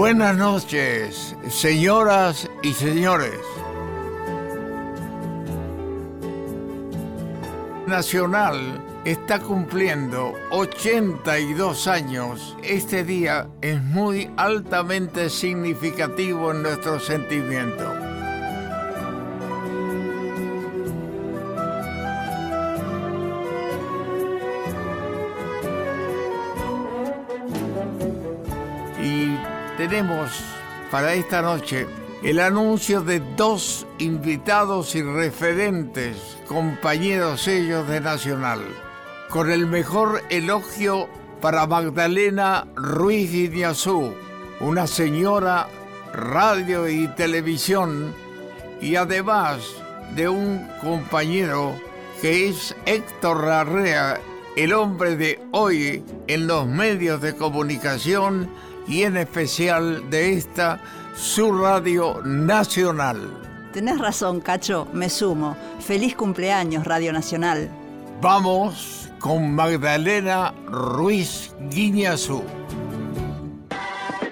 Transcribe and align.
Buenas 0.00 0.34
noches, 0.34 1.36
señoras 1.50 2.48
y 2.62 2.72
señores. 2.72 3.38
Nacional 7.86 8.82
está 9.04 9.40
cumpliendo 9.40 10.32
82 10.52 11.86
años. 11.86 12.56
Este 12.62 13.04
día 13.04 13.48
es 13.60 13.82
muy 13.82 14.30
altamente 14.38 15.28
significativo 15.28 16.52
en 16.52 16.62
nuestro 16.62 16.98
sentimiento. 16.98 17.99
Para 30.90 31.14
esta 31.14 31.40
noche 31.42 31.86
el 32.22 32.40
anuncio 32.40 33.00
de 33.00 33.20
dos 33.36 33.86
invitados 33.98 34.94
y 34.94 35.02
referentes, 35.02 36.36
compañeros 36.46 37.48
ellos 37.48 37.88
de 37.88 38.00
Nacional, 38.00 38.60
con 39.30 39.50
el 39.50 39.66
mejor 39.66 40.22
elogio 40.28 41.08
para 41.40 41.66
Magdalena 41.66 42.66
Ruiz 42.74 43.32
Guiñazú, 43.32 44.12
una 44.60 44.86
señora 44.86 45.68
radio 46.12 46.88
y 46.88 47.08
televisión, 47.08 48.12
y 48.82 48.96
además 48.96 49.60
de 50.14 50.28
un 50.28 50.68
compañero 50.82 51.74
que 52.20 52.48
es 52.48 52.76
Héctor 52.84 53.46
Larrea, 53.46 54.20
el 54.56 54.74
hombre 54.74 55.16
de 55.16 55.40
hoy 55.52 56.04
en 56.26 56.46
los 56.46 56.66
medios 56.66 57.22
de 57.22 57.34
comunicación 57.34 58.50
y 58.86 59.02
en 59.02 59.16
especial 59.16 60.08
de 60.10 60.32
esta 60.32 60.80
su 61.14 61.52
radio 61.52 62.20
nacional. 62.24 63.20
Tenés 63.72 63.98
razón, 63.98 64.40
Cacho, 64.40 64.88
me 64.92 65.08
sumo. 65.08 65.56
Feliz 65.80 66.16
cumpleaños, 66.16 66.84
Radio 66.84 67.12
Nacional. 67.12 67.70
Vamos 68.20 69.08
con 69.20 69.54
Magdalena 69.54 70.52
Ruiz 70.66 71.54
Guiñazú. 71.70 72.42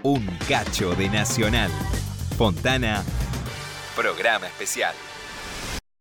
Un 0.03 0.27
cacho 0.49 0.95
de 0.95 1.09
Nacional. 1.09 1.71
Fontana, 2.37 3.05
programa 3.95 4.47
especial. 4.47 4.95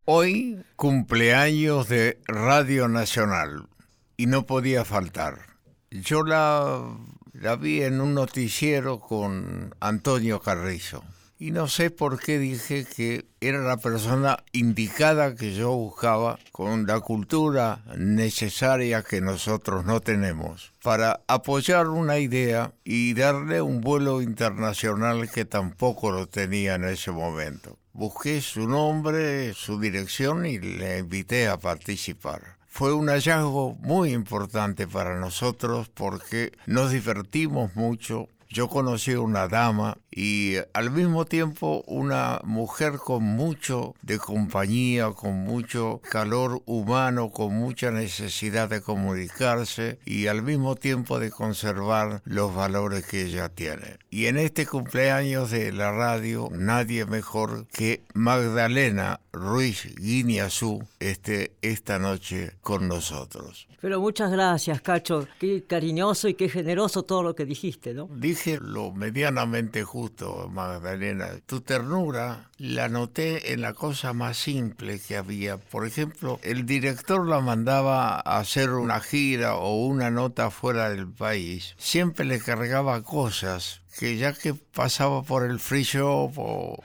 Hoy 0.05 0.63
cumpleaños 0.75 1.89
de 1.89 2.19
Radio 2.27 2.87
Nacional 2.87 3.67
y 4.15 4.27
no 4.27 4.45
podía 4.45 4.85
faltar. 4.85 5.57
Yo 5.91 6.23
la 6.23 6.97
la 7.39 7.55
vi 7.55 7.83
en 7.83 8.01
un 8.01 8.15
noticiero 8.15 8.99
con 8.99 9.75
Antonio 9.79 10.41
Carrizo. 10.41 11.03
Y 11.39 11.51
no 11.51 11.67
sé 11.67 11.91
por 11.91 12.19
qué 12.19 12.39
dije 12.39 12.83
que 12.83 13.27
era 13.41 13.59
la 13.59 13.77
persona 13.77 14.43
indicada 14.53 15.35
que 15.35 15.53
yo 15.53 15.71
buscaba 15.71 16.39
con 16.51 16.87
la 16.87 16.99
cultura 16.99 17.83
necesaria 17.95 19.03
que 19.03 19.21
nosotros 19.21 19.85
no 19.85 19.99
tenemos 19.99 20.73
para 20.81 21.21
apoyar 21.27 21.89
una 21.89 22.17
idea 22.17 22.73
y 22.83 23.13
darle 23.13 23.61
un 23.61 23.81
vuelo 23.81 24.23
internacional 24.23 25.29
que 25.29 25.45
tampoco 25.45 26.11
lo 26.11 26.25
tenía 26.25 26.73
en 26.73 26.85
ese 26.85 27.11
momento. 27.11 27.77
Busqué 27.93 28.41
su 28.41 28.67
nombre, 28.67 29.53
su 29.53 29.79
dirección 29.79 30.47
y 30.47 30.57
le 30.57 30.97
invité 30.97 31.47
a 31.47 31.57
participar 31.57 32.56
fue 32.67 32.93
un 32.93 33.07
hallazgo 33.07 33.75
muy 33.81 34.13
importante 34.13 34.87
para 34.87 35.19
nosotros 35.19 35.89
porque 35.93 36.51
nos 36.65 36.91
divertimos 36.91 37.75
mucho. 37.75 38.27
Yo 38.49 38.67
conocí 38.69 39.13
a 39.13 39.19
una 39.19 39.47
dama 39.47 39.97
y 40.11 40.55
al 40.73 40.89
mismo 40.89 41.25
tiempo 41.25 41.83
una 41.85 42.41
mujer 42.43 42.93
con 42.93 43.23
mucho 43.23 43.93
de 44.01 44.17
compañía, 44.17 45.11
con 45.11 45.35
mucho 45.35 46.01
calor 46.09 46.61
humano, 46.65 47.29
con 47.29 47.53
mucha 47.53 47.91
necesidad 47.91 48.69
de 48.69 48.81
comunicarse 48.81 49.99
y 50.05 50.27
al 50.27 50.41
mismo 50.41 50.75
tiempo 50.75 51.19
de 51.19 51.29
conservar 51.29 52.21
los 52.25 52.55
valores 52.55 53.05
que 53.05 53.23
ella 53.23 53.49
tiene. 53.49 53.99
Y 54.09 54.25
en 54.25 54.37
este 54.37 54.65
cumpleaños 54.65 55.51
de 55.51 55.71
la 55.71 55.91
radio, 55.91 56.49
nadie 56.51 57.05
mejor 57.05 57.67
que 57.67 58.01
Magdalena 58.13 59.19
Ruiz 59.31 59.93
Guiñazú 59.97 60.83
esté 60.99 61.51
esta 61.61 61.99
noche 61.99 62.53
con 62.61 62.87
nosotros. 62.87 63.67
Pero 63.79 64.01
muchas 64.01 64.31
gracias, 64.31 64.81
Cacho. 64.81 65.27
Qué 65.39 65.63
cariñoso 65.63 66.27
y 66.27 66.33
qué 66.33 66.49
generoso 66.49 67.03
todo 67.03 67.21
lo 67.21 67.35
que 67.35 67.45
dijiste, 67.45 67.93
¿no? 67.93 68.09
Dije 68.11 68.36
lo 68.45 68.91
medianamente 68.91 69.83
justo 69.83 70.49
Magdalena. 70.51 71.29
Tu 71.45 71.61
ternura 71.61 72.49
la 72.57 72.89
noté 72.89 73.53
en 73.53 73.61
la 73.61 73.73
cosa 73.73 74.13
más 74.13 74.37
simple 74.37 74.99
que 74.99 75.17
había. 75.17 75.57
Por 75.57 75.85
ejemplo, 75.85 76.39
el 76.43 76.65
director 76.65 77.27
la 77.27 77.41
mandaba 77.41 78.15
a 78.15 78.39
hacer 78.39 78.71
una 78.71 78.99
gira 78.99 79.55
o 79.55 79.85
una 79.85 80.11
nota 80.11 80.49
fuera 80.51 80.89
del 80.89 81.07
país. 81.07 81.75
Siempre 81.77 82.25
le 82.25 82.39
cargaba 82.39 83.03
cosas 83.03 83.81
que 83.97 84.17
ya 84.17 84.33
que 84.33 84.53
pasaba 84.53 85.23
por 85.23 85.43
el 85.43 85.59
free 85.59 85.83
shop 85.83 86.37
o, 86.37 86.79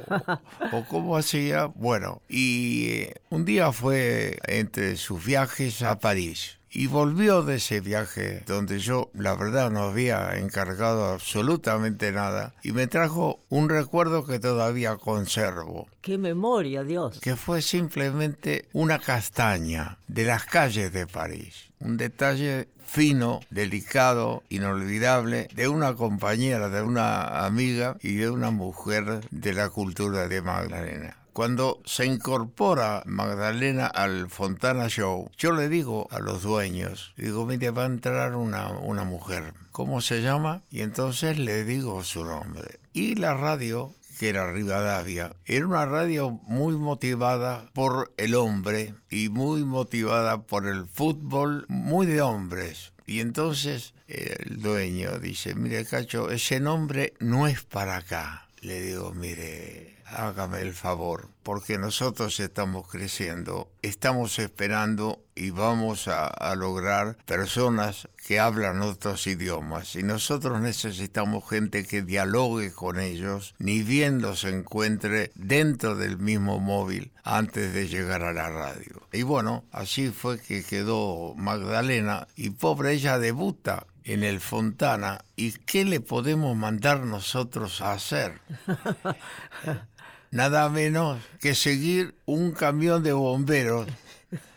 o 0.72 0.84
cómo 0.88 1.16
hacía, 1.16 1.66
bueno, 1.66 2.22
y 2.28 2.86
eh, 2.88 3.14
un 3.28 3.44
día 3.44 3.70
fue 3.72 4.38
entre 4.46 4.96
sus 4.96 5.22
viajes 5.22 5.82
a 5.82 5.98
París 5.98 6.58
y 6.72 6.86
volvió 6.86 7.42
de 7.42 7.56
ese 7.56 7.80
viaje 7.80 8.42
donde 8.46 8.78
yo 8.78 9.10
la 9.14 9.34
verdad 9.34 9.70
no 9.70 9.82
había 9.82 10.38
encargado 10.38 11.06
absolutamente 11.06 12.12
nada 12.12 12.54
y 12.62 12.72
me 12.72 12.86
trajo 12.86 13.40
un 13.50 13.68
recuerdo 13.68 14.24
que 14.24 14.38
todavía 14.38 14.96
conservo. 14.96 15.86
¡Qué 16.00 16.16
memoria, 16.16 16.82
Dios! 16.82 17.20
Que 17.20 17.36
fue 17.36 17.60
simplemente 17.60 18.68
una 18.72 18.98
castaña 18.98 19.98
de 20.08 20.24
las 20.24 20.44
calles 20.44 20.92
de 20.92 21.06
París. 21.06 21.70
Un 21.78 21.96
detalle 21.96 22.68
fino, 22.86 23.40
delicado, 23.50 24.42
inolvidable 24.48 25.48
de 25.54 25.68
una 25.68 25.94
compañera, 25.94 26.68
de 26.68 26.82
una 26.82 27.44
amiga 27.44 27.96
y 28.02 28.14
de 28.16 28.30
una 28.30 28.50
mujer 28.50 29.20
de 29.30 29.52
la 29.52 29.68
cultura 29.68 30.28
de 30.28 30.42
Magdalena. 30.42 31.16
Cuando 31.32 31.80
se 31.84 32.04
incorpora 32.04 33.02
Magdalena 33.06 33.86
al 33.86 34.28
Fontana 34.28 34.88
Show, 34.88 35.30
yo 35.38 35.52
le 35.52 35.68
digo 35.68 36.06
a 36.10 36.18
los 36.18 36.42
dueños, 36.42 37.14
digo, 37.16 37.46
mire, 37.46 37.70
va 37.70 37.84
a 37.84 37.86
entrar 37.86 38.36
una, 38.36 38.68
una 38.68 39.04
mujer. 39.04 39.54
¿Cómo 39.70 40.00
se 40.02 40.20
llama? 40.20 40.62
Y 40.70 40.82
entonces 40.82 41.38
le 41.38 41.64
digo 41.64 42.04
su 42.04 42.24
nombre. 42.24 42.80
Y 42.92 43.14
la 43.14 43.34
radio 43.34 43.94
que 44.18 44.28
era 44.28 44.52
Rivadavia, 44.52 45.34
era 45.46 45.66
una 45.66 45.84
radio 45.84 46.30
muy 46.46 46.76
motivada 46.76 47.68
por 47.72 48.12
el 48.18 48.36
hombre 48.36 48.94
y 49.10 49.30
muy 49.30 49.64
motivada 49.64 50.42
por 50.42 50.68
el 50.68 50.86
fútbol, 50.86 51.64
muy 51.68 52.06
de 52.06 52.20
hombres. 52.20 52.92
Y 53.04 53.18
entonces 53.18 53.94
el 54.06 54.60
dueño 54.60 55.18
dice, 55.18 55.54
mire 55.54 55.84
Cacho, 55.84 56.30
ese 56.30 56.60
nombre 56.60 57.14
no 57.18 57.48
es 57.48 57.64
para 57.64 57.96
acá. 57.96 58.46
Le 58.60 58.80
digo, 58.80 59.12
mire, 59.12 59.96
hágame 60.16 60.60
el 60.60 60.74
favor, 60.74 61.28
porque 61.42 61.78
nosotros 61.78 62.38
estamos 62.40 62.88
creciendo, 62.88 63.70
estamos 63.82 64.38
esperando 64.38 65.22
y 65.34 65.50
vamos 65.50 66.08
a, 66.08 66.26
a, 66.26 66.54
lograr 66.54 67.16
personas 67.24 68.08
que 68.26 68.38
hablan 68.38 68.82
otros 68.82 69.26
idiomas 69.26 69.96
y 69.96 70.02
nosotros 70.02 70.60
necesitamos 70.60 71.48
gente 71.48 71.84
que 71.84 72.02
dialogue 72.02 72.72
con 72.72 73.00
ellos, 73.00 73.54
ni 73.58 73.82
bien 73.82 74.20
los 74.20 74.44
encuentre 74.44 75.32
dentro 75.34 75.96
del 75.96 76.18
mismo 76.18 76.58
móvil 76.60 77.12
antes 77.24 77.72
de 77.72 77.88
llegar 77.88 78.22
a 78.22 78.32
la 78.32 78.50
radio. 78.50 79.06
Y 79.12 79.22
bueno, 79.22 79.64
así 79.72 80.10
fue 80.10 80.38
que 80.40 80.64
quedó 80.64 81.34
Magdalena 81.36 82.28
y 82.36 82.50
pobre 82.50 82.92
ella 82.92 83.18
debuta 83.18 83.86
en 84.04 84.24
el 84.24 84.40
Fontana 84.40 85.24
y 85.36 85.52
qué 85.52 85.84
le 85.84 86.00
podemos 86.00 86.56
mandar 86.56 87.00
nosotros 87.00 87.80
a 87.80 87.92
hacer. 87.92 88.40
Nada 90.32 90.70
menos 90.70 91.20
que 91.40 91.54
seguir 91.54 92.14
un 92.24 92.52
camión 92.52 93.02
de 93.02 93.12
bomberos 93.12 93.86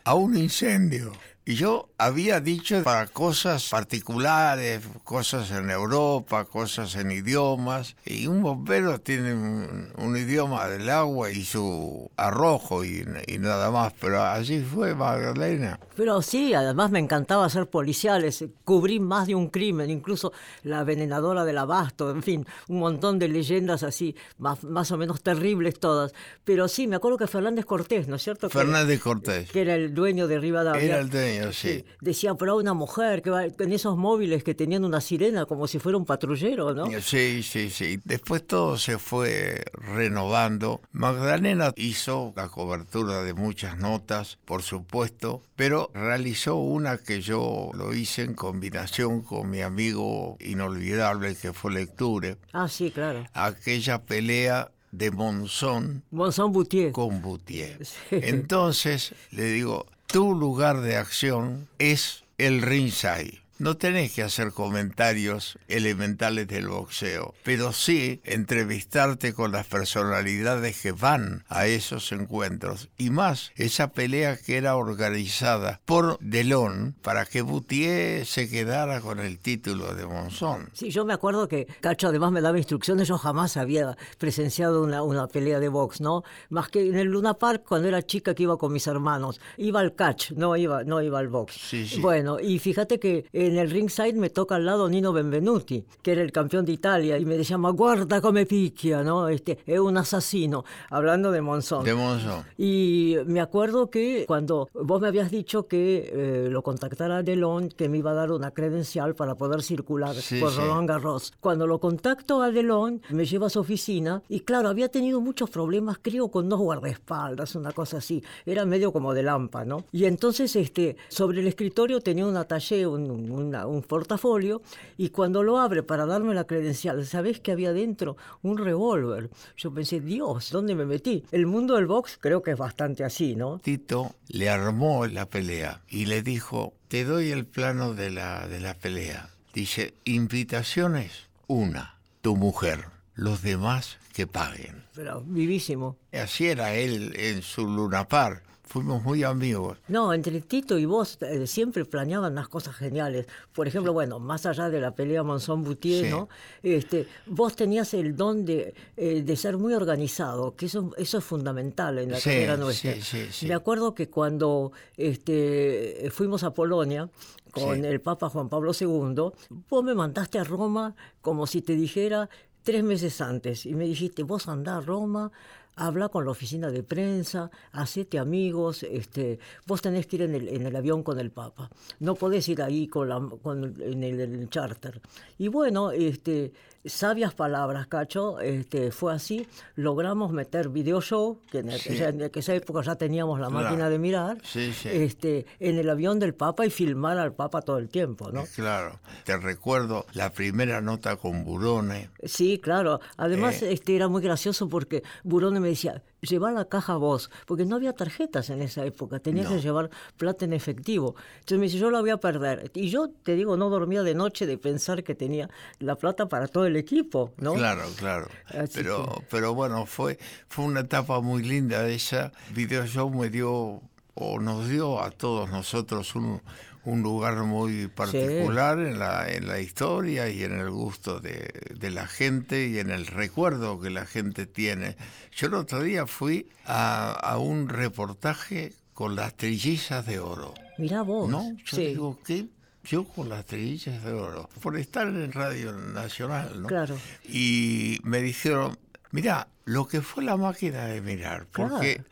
a 0.06 0.16
un 0.16 0.38
incendio. 0.38 1.12
Y 1.44 1.56
yo 1.56 1.90
había 1.98 2.42
dicho 2.42 2.84
para 2.84 3.08
cosas 3.08 3.70
particulares, 3.70 4.82
cosas 5.04 5.52
en 5.52 5.70
Europa, 5.70 6.46
cosas 6.46 6.96
en 6.96 7.12
idiomas, 7.12 7.96
y 8.06 8.28
un 8.28 8.42
bombero 8.42 9.00
tiene 9.00 9.34
un, 9.34 9.92
un 9.98 10.18
idioma 10.18 10.68
del 10.68 10.90
agua 10.90 11.32
y 11.32 11.44
su 11.44 12.10
arrojo 12.18 12.84
y, 12.84 13.06
y, 13.28 13.38
nada 13.38 13.72
más, 13.72 13.94
pero 14.00 14.22
así 14.22 14.62
fue 14.62 14.94
Magdalena. 14.94 15.80
Pero 15.96 16.22
sí, 16.22 16.54
además 16.54 16.92
me 16.92 17.00
encantaba 17.00 17.50
ser 17.50 17.68
policiales, 17.68 18.44
cubrí 18.64 19.00
más 19.00 19.28
de 19.28 19.36
un 19.36 19.50
crimen, 19.50 19.90
incluso 19.90 20.34
la 20.64 20.82
envenenadora 20.82 21.46
del 21.46 21.58
abasto, 21.58 22.12
en 22.12 22.24
fin, 22.24 22.46
un 22.68 22.80
montón 22.80 23.20
de 23.20 23.30
leyendas 23.30 23.84
así, 23.84 24.16
más, 24.38 24.64
más 24.64 24.92
o 24.92 24.98
menos 24.98 25.22
terribles 25.22 25.80
todas. 25.80 26.14
Pero 26.44 26.68
sí, 26.68 26.88
me 26.88 26.98
acuerdo 26.98 27.18
que 27.18 27.28
Fernández 27.28 27.66
Cortés, 27.66 28.08
¿no 28.08 28.18
es 28.18 28.24
cierto? 28.24 28.50
Fernández 28.50 29.00
Cortés. 29.00 29.50
Que 29.52 29.62
era 29.62 29.76
el 29.76 29.94
dueño 29.94 30.28
de 30.28 30.40
Rivadavia. 30.40 30.82
Era 30.82 31.00
el 31.00 31.10
dueño, 31.10 31.54
sí. 31.54 31.70
sí. 31.70 31.85
Decía, 32.02 32.36
pero 32.36 32.58
una 32.58 32.74
mujer 32.74 33.22
que 33.22 33.30
va 33.30 33.46
en 33.46 33.72
esos 33.72 33.98
móviles 33.98 34.44
que 34.44 34.56
tenían 34.56 34.86
una 34.86 35.02
sirena 35.02 35.46
como 35.46 35.68
si 35.68 35.80
fuera 35.80 35.98
un 35.98 36.06
patrullero, 36.06 36.74
¿no? 36.74 36.86
Sí, 37.02 37.44
sí, 37.44 37.70
sí. 37.70 38.00
Después 38.06 38.46
todo 38.46 38.78
se 38.78 38.98
fue 38.98 39.64
renovando. 39.74 40.82
Magdalena 40.92 41.74
hizo 41.76 42.34
la 42.36 42.48
cobertura 42.50 43.24
de 43.24 43.34
muchas 43.34 43.78
notas, 43.78 44.38
por 44.46 44.62
supuesto, 44.62 45.42
pero 45.56 45.92
realizó 45.94 46.56
una 46.56 46.98
que 46.98 47.22
yo 47.22 47.72
lo 47.74 47.94
hice 47.94 48.24
en 48.24 48.34
combinación 48.34 49.22
con 49.22 49.50
mi 49.50 49.62
amigo 49.62 50.38
inolvidable 50.40 51.36
que 51.36 51.54
fue 51.54 51.72
Lecture. 51.74 52.38
Ah, 52.54 52.68
sí, 52.68 52.92
claro. 52.92 53.26
Aquella 53.34 54.02
pelea 54.04 54.72
de 54.92 55.12
Monzón, 55.12 56.04
Monzón 56.12 56.54
Boutier. 56.54 56.92
con 56.94 57.22
Boutier. 57.22 57.80
Entonces 58.12 59.14
le 59.32 59.44
digo, 59.44 59.88
tu 60.08 60.34
lugar 60.34 60.82
de 60.82 60.98
acción 60.98 61.68
es 61.80 62.24
el 62.38 62.62
ringside. 62.62 63.45
No 63.58 63.78
tenés 63.78 64.12
que 64.12 64.22
hacer 64.22 64.52
comentarios 64.52 65.58
elementales 65.70 66.46
del 66.48 66.68
boxeo, 66.68 67.34
pero 67.44 67.72
sí 67.72 68.20
entrevistarte 68.26 69.34
con 69.34 69.54
las 69.54 69.66
personalidades 69.66 70.82
que 70.82 70.92
van 70.92 71.46
a 71.48 71.66
esos 71.66 72.12
encuentros. 72.12 72.90
Y 72.98 73.12
más, 73.12 73.54
esa 73.56 73.92
pelea 73.92 74.36
que 74.36 74.58
era 74.58 74.76
organizada 74.76 75.80
por 75.86 76.20
Delon 76.20 76.96
para 77.02 77.26
que 77.26 77.42
Boutier 77.42 78.26
se 78.26 78.50
quedara 78.50 79.00
con 79.00 79.20
el 79.20 79.40
título 79.40 79.96
de 79.96 80.06
Monzón. 80.06 80.70
Sí, 80.74 80.90
yo 80.90 81.06
me 81.06 81.14
acuerdo 81.14 81.48
que 81.48 81.66
Cacho 81.80 82.10
además 82.10 82.34
me 82.34 82.42
daba 82.42 82.58
instrucciones, 82.58 83.08
yo 83.08 83.18
jamás 83.18 83.56
había 83.56 83.96
presenciado 84.18 84.84
una, 84.84 85.02
una 85.02 85.28
pelea 85.28 85.62
de 85.62 85.70
box, 85.70 86.02
¿no? 86.02 86.24
Más 86.50 86.68
que 86.68 86.88
en 86.88 86.98
el 86.98 87.08
Luna 87.08 87.36
Park 87.36 87.64
cuando 87.66 87.88
era 87.88 88.02
chica 88.02 88.36
que 88.36 88.44
iba 88.44 88.58
con 88.58 88.74
mis 88.74 88.86
hermanos. 88.88 89.40
Iba 89.56 89.80
al 89.80 89.96
catch, 89.96 90.32
no 90.32 90.58
iba, 90.58 90.84
no 90.84 91.02
iba 91.02 91.20
al 91.20 91.30
box. 91.30 91.54
Sí, 91.54 91.88
sí. 91.88 92.02
Bueno, 92.02 92.38
y 92.42 92.60
fíjate 92.60 93.00
que 93.00 93.26
en 93.48 93.58
el 93.58 93.70
ringside 93.70 94.14
me 94.16 94.30
toca 94.30 94.56
al 94.56 94.66
lado 94.66 94.90
Nino 94.90 95.14
Benvenuti, 95.14 95.86
que 96.02 96.12
era 96.14 96.22
el 96.22 96.32
campeón 96.32 96.66
de 96.66 96.72
Italia, 96.74 97.18
y 97.18 97.26
me 97.26 97.38
decía, 97.38 97.58
ma 97.58 97.70
guarda 97.72 98.22
come 98.22 98.46
picchia, 98.46 99.04
¿no? 99.04 99.28
Este, 99.28 99.60
es 99.66 99.80
un 99.80 99.98
asesino, 99.98 100.64
hablando 100.90 101.32
de 101.32 101.42
Monzón. 101.42 101.84
De 101.84 101.94
Monzón. 101.94 102.44
Y 102.58 103.16
me 103.26 103.42
acuerdo 103.42 103.90
que 103.90 104.26
cuando 104.28 104.70
vos 104.74 105.02
me 105.02 105.08
habías 105.08 105.32
dicho 105.32 105.68
que 105.68 106.10
eh, 106.14 106.48
lo 106.50 106.62
contactara 106.64 107.24
Delon, 107.24 107.70
que 107.70 107.90
me 107.90 107.98
iba 108.00 108.12
a 108.12 108.16
dar 108.16 108.32
una 108.32 108.52
credencial 108.52 109.16
para 109.16 109.36
poder 109.36 109.62
circular 109.62 110.16
Sí, 110.16 110.40
por 110.40 110.52
sí. 110.52 110.58
Roland 110.60 110.88
Garros. 110.90 111.34
Cuando 111.40 111.68
lo 111.68 111.80
contacto 111.80 112.42
a 112.42 112.52
Delon, 112.52 113.02
me 113.10 113.26
lleva 113.26 113.48
a 113.48 113.50
su 113.50 113.60
oficina 113.60 114.22
y 114.30 114.42
claro, 114.42 114.70
había 114.70 114.90
tenido 114.90 115.22
muchos 115.22 115.50
problemas, 115.50 115.98
creo, 116.02 116.30
con 116.30 116.50
dos 116.50 116.60
guardaespaldas, 116.60 117.56
una 117.56 117.72
cosa 117.72 117.98
así. 117.98 118.24
Era 118.46 118.66
medio 118.66 118.92
como 118.92 119.14
de 119.14 119.24
lampa, 119.24 119.66
¿no? 119.66 119.84
Y 119.92 120.06
entonces 120.06 120.56
este, 120.56 120.96
sobre 121.10 121.42
el 121.42 121.48
escritorio 121.48 122.00
tenía 122.02 122.26
una 122.26 122.44
talle, 122.46 122.86
un, 122.88 123.10
un- 123.12 123.32
una- 123.36 123.68
un 123.68 123.82
portafolio, 123.84 124.62
y 124.98 125.10
cuando 125.10 125.44
lo 125.44 125.60
abre 125.60 125.84
para 125.84 126.06
darme 126.06 126.34
la 126.34 126.46
credencial, 126.46 127.06
¿sabés 127.06 127.40
que 127.40 127.52
había 127.52 127.74
dentro? 127.74 128.18
Un 128.42 128.58
revólver. 128.58 129.30
Yo 129.58 129.74
pensé, 129.74 130.00
Dios, 130.00 130.52
¿dónde 130.52 130.76
me 130.76 130.86
metí? 130.86 131.24
El 131.32 131.46
mundo 131.46 131.76
del 131.76 131.86
box 131.88 132.18
creo 132.20 132.42
que 132.42 132.52
es 132.52 132.58
bastante 132.58 133.04
así, 133.04 133.36
¿no? 133.36 133.60
Tito 133.60 134.16
le 134.28 134.50
armó 134.50 135.06
la 135.08 135.26
pelea 135.28 135.82
y 135.90 136.06
le 136.06 136.22
dijo, 136.22 136.74
te 136.88 137.04
doy 137.06 137.32
el 137.32 137.46
plano 137.46 137.94
de 137.94 138.10
la, 138.12 138.48
de 138.48 138.60
la 138.60 138.74
pelea. 138.74 139.30
Dice, 139.54 139.94
invitaciones, 140.06 141.28
una, 141.48 141.96
tu 142.22 142.36
mujer, 142.36 142.86
los 143.16 143.42
demás 143.42 143.98
que 144.14 144.28
paguen. 144.28 144.84
Pero 144.94 145.22
vivísimo. 145.26 145.98
Así 146.14 146.48
era 146.48 146.74
él 146.76 147.14
en 147.18 147.42
su 147.42 147.68
lunapar. 147.68 148.44
Fuimos 148.76 149.02
muy 149.04 149.24
amigos. 149.24 149.78
No, 149.88 150.14
entre 150.14 150.42
Tito 150.42 150.78
y 150.78 150.84
vos 150.84 151.18
eh, 151.22 151.48
siempre 151.48 151.86
planeaban 151.86 152.34
unas 152.34 152.50
cosas 152.50 152.76
geniales. 152.76 153.26
Por 153.54 153.70
ejemplo, 153.70 153.94
bueno, 153.94 154.20
más 154.20 154.46
allá 154.46 154.70
de 154.70 154.82
la 154.82 154.92
pelea 154.92 155.24
Monzón-Boutier, 155.24 156.04
Sí. 156.04 156.10
¿no? 156.12 156.28
Este, 156.62 157.08
vos 157.26 157.56
tenías 157.56 157.94
el 157.94 158.18
don 158.18 158.44
de, 158.44 158.74
eh, 158.98 159.22
de 159.22 159.36
ser 159.38 159.56
muy 159.58 159.74
organizado, 159.74 160.58
que 160.58 160.66
eso, 160.66 160.92
eso 160.98 161.20
es 161.20 161.24
fundamental 161.24 162.00
en 162.00 162.12
la 162.12 162.18
Sí, 162.20 162.30
carrera 162.32 162.58
nuestra. 162.58 162.96
sí, 162.96 163.02
sí, 163.02 163.28
sí. 163.32 163.48
Me 163.48 163.54
acuerdo 163.54 163.96
que 163.96 164.10
cuando 164.10 164.74
este, 164.98 166.10
fuimos 166.12 166.44
a 166.44 166.54
Polonia 166.54 167.10
con 167.52 167.76
Sí. 167.80 167.86
el 167.88 168.02
Papa 168.02 168.28
Juan 168.30 168.50
Pablo 168.50 168.74
II, 168.78 169.32
vos 169.70 169.84
me 169.86 169.96
mandaste 169.96 170.38
a 170.38 170.44
Roma 170.44 170.96
como 171.22 171.48
si 171.48 171.62
te 171.62 171.76
dijera 171.76 172.30
tres 172.64 172.84
meses 172.84 173.22
antes 173.22 173.66
y 173.66 173.74
me 173.74 173.86
dijiste, 173.86 174.24
vos 174.24 174.50
andá 174.50 174.78
a 174.78 174.82
Roma, 174.82 175.32
habla 175.76 176.10
con 176.10 176.26
la 176.26 176.32
oficina 176.32 176.70
de 176.72 176.84
prensa, 176.84 177.52
hacete 177.72 178.20
amigos, 178.20 178.84
este, 178.84 179.40
vos 179.66 179.82
tenés 179.82 180.08
que 180.08 180.18
ir 180.18 180.22
en 180.24 180.36
el, 180.36 180.76
avión 180.76 181.04
con 181.04 181.20
el 181.20 181.32
Papa, 181.32 181.70
no 182.00 182.16
podés 182.16 182.48
ir 182.50 182.62
ahí 182.62 182.88
con 182.88 183.10
la, 183.10 183.20
con, 183.42 183.76
en 183.82 184.04
el, 184.04 184.20
el 184.20 184.50
charter. 184.50 185.02
Y 185.38 185.48
bueno, 185.48 185.92
este, 185.92 186.54
sabias 186.86 187.34
palabras, 187.34 187.88
Cacho, 187.88 188.40
este, 188.40 188.92
fue 188.92 189.14
así, 189.14 189.48
logramos 189.76 190.32
meter 190.32 190.70
video 190.70 191.02
show, 191.02 191.40
que 191.52 191.60
en, 191.60 191.72
Sí. 191.72 191.96
ya- 191.98 192.10
en 192.10 192.24
aquella 192.24 192.54
época 192.56 192.82
ya 192.82 192.96
teníamos 192.96 193.40
la 193.40 193.48
Claro. 193.48 193.64
máquina 193.66 193.90
de 193.90 194.00
mirar, 194.00 194.38
Sí, 194.44 194.72
sí. 194.74 194.90
este, 194.92 195.46
en 195.60 195.78
el 195.78 195.90
avión 195.90 196.20
del 196.20 196.34
Papa 196.34 196.66
y 196.66 196.70
filmar 196.70 197.18
al 197.18 197.34
Papa 197.34 197.62
todo 197.62 197.78
el 197.78 197.90
tiempo, 197.90 198.32
¿no? 198.32 198.44
Claro, 198.56 199.00
te 199.24 199.38
recuerdo 199.38 200.06
la 200.14 200.32
primera 200.32 200.82
nota 200.82 201.16
con 201.18 201.44
Burone. 201.44 202.10
Sí, 202.24 202.60
claro. 202.60 203.00
Además, 203.18 203.62
Eh. 203.62 203.74
este 203.74 203.96
era 203.96 204.08
muy 204.08 204.22
gracioso 204.22 204.70
porque 204.70 205.04
Burone 205.24 205.60
me 205.60 205.70
decía, 205.70 206.04
lleva 206.26 206.52
la 206.52 206.66
caja 206.66 206.96
vos, 206.98 207.30
porque 207.46 207.66
no 207.66 207.76
había 207.76 207.94
tarjetas 207.94 208.50
en 208.50 208.62
esa 208.62 208.86
época, 208.86 209.20
tenías 209.20 209.50
No. 209.50 209.56
que 209.56 209.62
llevar 209.62 209.90
plata 210.18 210.46
en 210.46 210.54
efectivo. 210.54 211.16
Entonces 211.36 211.58
me 211.60 211.66
dice, 211.66 211.78
yo 211.78 211.92
la 211.92 212.02
voy 212.02 212.10
a 212.10 212.18
perder. 212.18 212.72
Y 212.74 212.90
yo, 212.90 213.10
te 213.24 213.36
digo, 213.36 213.58
no 213.58 213.70
dormía 213.70 214.04
de 214.04 214.16
noche 214.16 214.46
de 214.46 214.58
pensar 214.58 215.04
que 215.04 215.16
tenía 215.16 215.50
la 215.80 215.96
plata 215.96 216.28
para 216.28 216.48
todo 216.48 216.66
el 216.66 216.76
equipo, 216.76 217.34
¿no? 217.38 217.54
Claro, 217.54 217.84
claro. 217.98 218.28
Así 218.48 218.74
Pero, 218.76 219.06
que- 219.06 219.26
pero 219.30 219.54
bueno, 219.54 219.86
fue, 219.86 220.18
fue 220.50 220.66
una 220.66 220.82
etapa 220.82 221.20
muy 221.22 221.44
linda 221.44 221.88
esa. 221.88 222.32
Video 222.54 222.86
Show 222.86 223.10
me 223.10 223.30
dio, 223.30 223.82
o 224.16 224.40
nos 224.40 224.68
dio 224.68 225.02
a 225.02 225.12
todos 225.12 225.50
nosotros 225.50 226.16
un, 226.16 226.42
un 226.86 227.02
lugar 227.02 227.36
muy 227.44 227.88
particular 227.88 228.80
en, 228.80 229.00
la, 229.00 229.30
en 229.30 229.48
la 229.48 229.60
historia 229.60 230.30
y 230.30 230.44
en 230.44 230.60
el 230.60 230.70
gusto 230.70 231.20
de, 231.20 231.52
de 231.78 231.92
la 231.92 232.08
gente 232.08 232.68
y 232.68 232.80
en 232.80 232.92
el 232.92 233.08
recuerdo 233.08 233.80
que 233.80 233.90
la 233.90 234.06
gente 234.06 234.46
tiene. 234.46 234.96
Yo 235.36 235.48
el 235.48 235.56
otro 235.56 235.82
día 235.82 236.08
fui 236.08 236.48
a, 236.66 237.12
a 237.12 237.38
un 237.38 237.70
reportaje 237.70 238.74
con 238.94 239.16
las 239.16 239.36
trillizas 239.36 240.06
de 240.06 240.20
oro. 240.20 240.54
Mirá 240.78 241.02
vos. 241.02 241.30
No, 241.30 241.52
yo 241.66 241.78
sí, 241.78 241.88
digo, 241.88 242.20
¿qué? 242.26 242.48
Yo 242.84 243.04
con 243.04 243.30
las 243.30 243.46
trillizas 243.46 244.04
de 244.04 244.14
oro, 244.14 244.48
por 244.62 244.78
estar 244.78 245.08
en 245.08 245.32
Radio 245.32 245.74
Nacional, 245.74 246.62
¿no? 246.62 246.68
Claro. 246.68 246.96
Y 247.28 248.00
me 248.04 248.22
dijeron, 248.22 248.78
mira, 249.12 249.48
lo 249.66 249.88
que 249.88 250.02
fue 250.02 250.24
la 250.24 250.38
máquina 250.38 250.86
de 250.86 251.02
mirar, 251.02 251.48
porque 251.52 252.04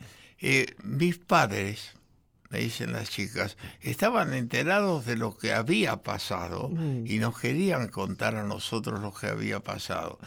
eh, 0.46 0.66
mis 0.82 1.16
padres, 1.16 1.92
me 2.50 2.58
dicen 2.58 2.92
las 2.92 3.08
chicas, 3.08 3.56
estaban 3.80 4.34
enterados 4.34 5.06
de 5.06 5.16
lo 5.16 5.38
que 5.38 5.54
había 5.54 6.02
pasado 6.02 6.70
y 7.06 7.18
nos 7.18 7.40
querían 7.40 7.88
contar 7.88 8.36
a 8.36 8.44
nosotros 8.44 9.00
lo 9.00 9.14
que 9.14 9.28
había 9.28 9.60
pasado. 9.60 10.18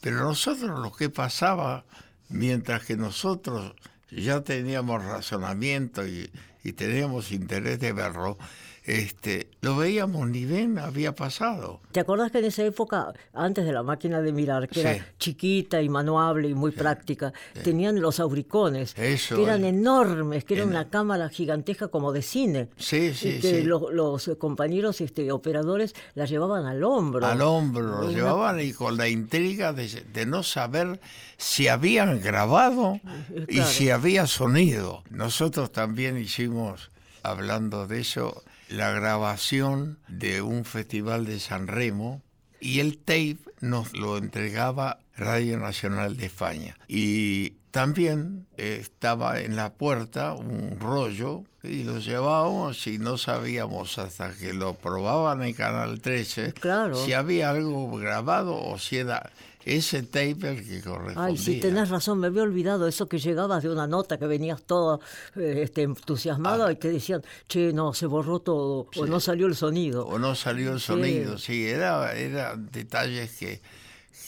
Pero 0.00 0.20
nosotros 0.20 0.80
lo 0.80 0.92
que 0.92 1.10
pasaba, 1.10 1.84
mientras 2.30 2.86
que 2.86 2.96
nosotros 2.96 3.74
ya 4.10 4.40
teníamos 4.40 5.04
razonamiento 5.04 6.06
y, 6.06 6.30
y 6.64 6.72
teníamos 6.72 7.30
interés 7.30 7.78
de 7.78 7.92
verlo, 7.92 8.38
este, 8.86 9.50
lo 9.62 9.76
veíamos 9.76 10.28
ni 10.28 10.44
bien 10.44 10.78
había 10.78 11.12
pasado. 11.14 11.80
¿Te 11.90 11.98
acordás 12.00 12.30
que 12.30 12.38
en 12.38 12.44
esa 12.46 12.64
época, 12.64 13.12
antes 13.34 13.64
de 13.64 13.72
la 13.72 13.82
máquina 13.82 14.20
de 14.22 14.32
mirar, 14.32 14.68
que 14.68 14.74
Sí. 14.74 14.80
era 14.86 15.06
chiquita 15.18 15.82
y 15.82 15.88
manuable 15.88 16.48
y 16.48 16.54
muy 16.54 16.70
práctica, 16.70 17.32
tenían 17.64 18.00
los 18.00 18.20
auricones, 18.20 18.94
Eso 18.96 19.36
que 19.36 19.42
eran 19.42 19.64
es. 19.64 19.70
enormes, 19.74 20.44
que 20.44 20.54
era 20.54 20.62
En- 20.62 20.68
una 20.70 20.88
cámara 20.88 21.28
gigantesca 21.28 21.88
como 21.88 22.12
de 22.12 22.22
cine? 22.22 22.68
Sí, 22.76 22.96
y 23.10 23.14
sí, 23.14 23.38
que. 23.40 23.64
Los, 23.64 23.92
los 23.92 24.30
compañeros 24.38 25.00
este, 25.00 25.32
operadores 25.32 25.94
la 26.14 26.26
llevaban 26.26 26.64
al 26.66 26.84
hombro. 26.84 27.26
Al 27.26 27.42
hombro 27.42 27.82
lo 27.82 27.98
Una- 28.06 28.12
llevaban 28.12 28.60
y 28.60 28.72
con 28.72 28.96
la 28.96 29.08
intriga 29.08 29.72
de, 29.72 29.88
de 30.12 30.26
no 30.26 30.44
saber 30.44 31.00
si 31.38 31.66
habían 31.66 32.20
grabado 32.20 33.00
y 33.48 33.56
Claro. 33.56 33.68
si 33.70 33.90
había 33.90 34.26
sonido. 34.28 35.02
Nosotros 35.10 35.72
también 35.72 36.16
hicimos, 36.16 36.90
hablando 37.24 37.86
de 37.88 38.00
eso, 38.00 38.42
la 38.68 38.90
grabación 38.92 39.98
de 40.08 40.42
un 40.42 40.64
festival 40.64 41.24
de 41.26 41.40
San 41.40 41.66
Remo 41.66 42.22
y 42.60 42.80
el 42.80 42.98
tape 42.98 43.38
nos 43.60 43.92
lo 43.96 44.16
entregaba 44.18 44.98
Radio 45.16 45.58
Nacional 45.58 46.16
de 46.16 46.26
España. 46.26 46.76
Y 46.88 47.50
también 47.70 48.46
eh, 48.56 48.78
estaba 48.80 49.40
en 49.40 49.56
la 49.56 49.74
puerta 49.74 50.32
un 50.34 50.78
rollo 50.80 51.44
y 51.62 51.84
lo 51.84 51.98
llevábamos 51.98 52.86
y 52.86 52.98
no 52.98 53.18
sabíamos 53.18 53.98
hasta 53.98 54.32
que 54.34 54.52
lo 54.52 54.74
probaban 54.74 55.42
en 55.42 55.52
Canal 55.52 56.00
13 56.00 56.52
Claro. 56.54 56.96
si 57.04 57.12
había 57.12 57.50
algo 57.50 57.90
grabado 57.98 58.56
o 58.56 58.78
si 58.78 58.96
era 58.98 59.30
ese 59.66 60.04
tape 60.04 60.48
el 60.48 60.64
que 60.64 60.80
correspondía. 60.80 61.24
Ay, 61.24 61.36
sí, 61.36 61.58
tenés 61.58 61.90
razón, 61.90 62.20
me 62.20 62.28
había 62.28 62.42
olvidado 62.42 62.86
eso 62.86 63.08
que 63.08 63.18
llegabas 63.18 63.64
de 63.64 63.68
una 63.68 63.88
nota 63.88 64.16
que 64.16 64.26
venías 64.26 64.62
todo 64.62 65.00
eh, 65.34 65.62
este, 65.64 65.82
entusiasmado 65.82 66.70
y 66.70 66.76
te 66.76 66.90
decían, 66.90 67.22
che, 67.48 67.72
no, 67.72 67.92
se 67.92 68.06
borró 68.06 68.38
todo, 68.38 68.86
o 68.96 69.06
no 69.06 69.18
salió 69.18 69.48
el 69.48 69.56
sonido. 69.56 70.06
O 70.06 70.20
no 70.20 70.36
salió 70.36 70.72
el 70.72 70.80
sonido, 70.80 71.36
sí, 71.36 71.66
era, 71.66 72.12
eran 72.14 72.70
detalles 72.70 73.36
que, 73.36 73.60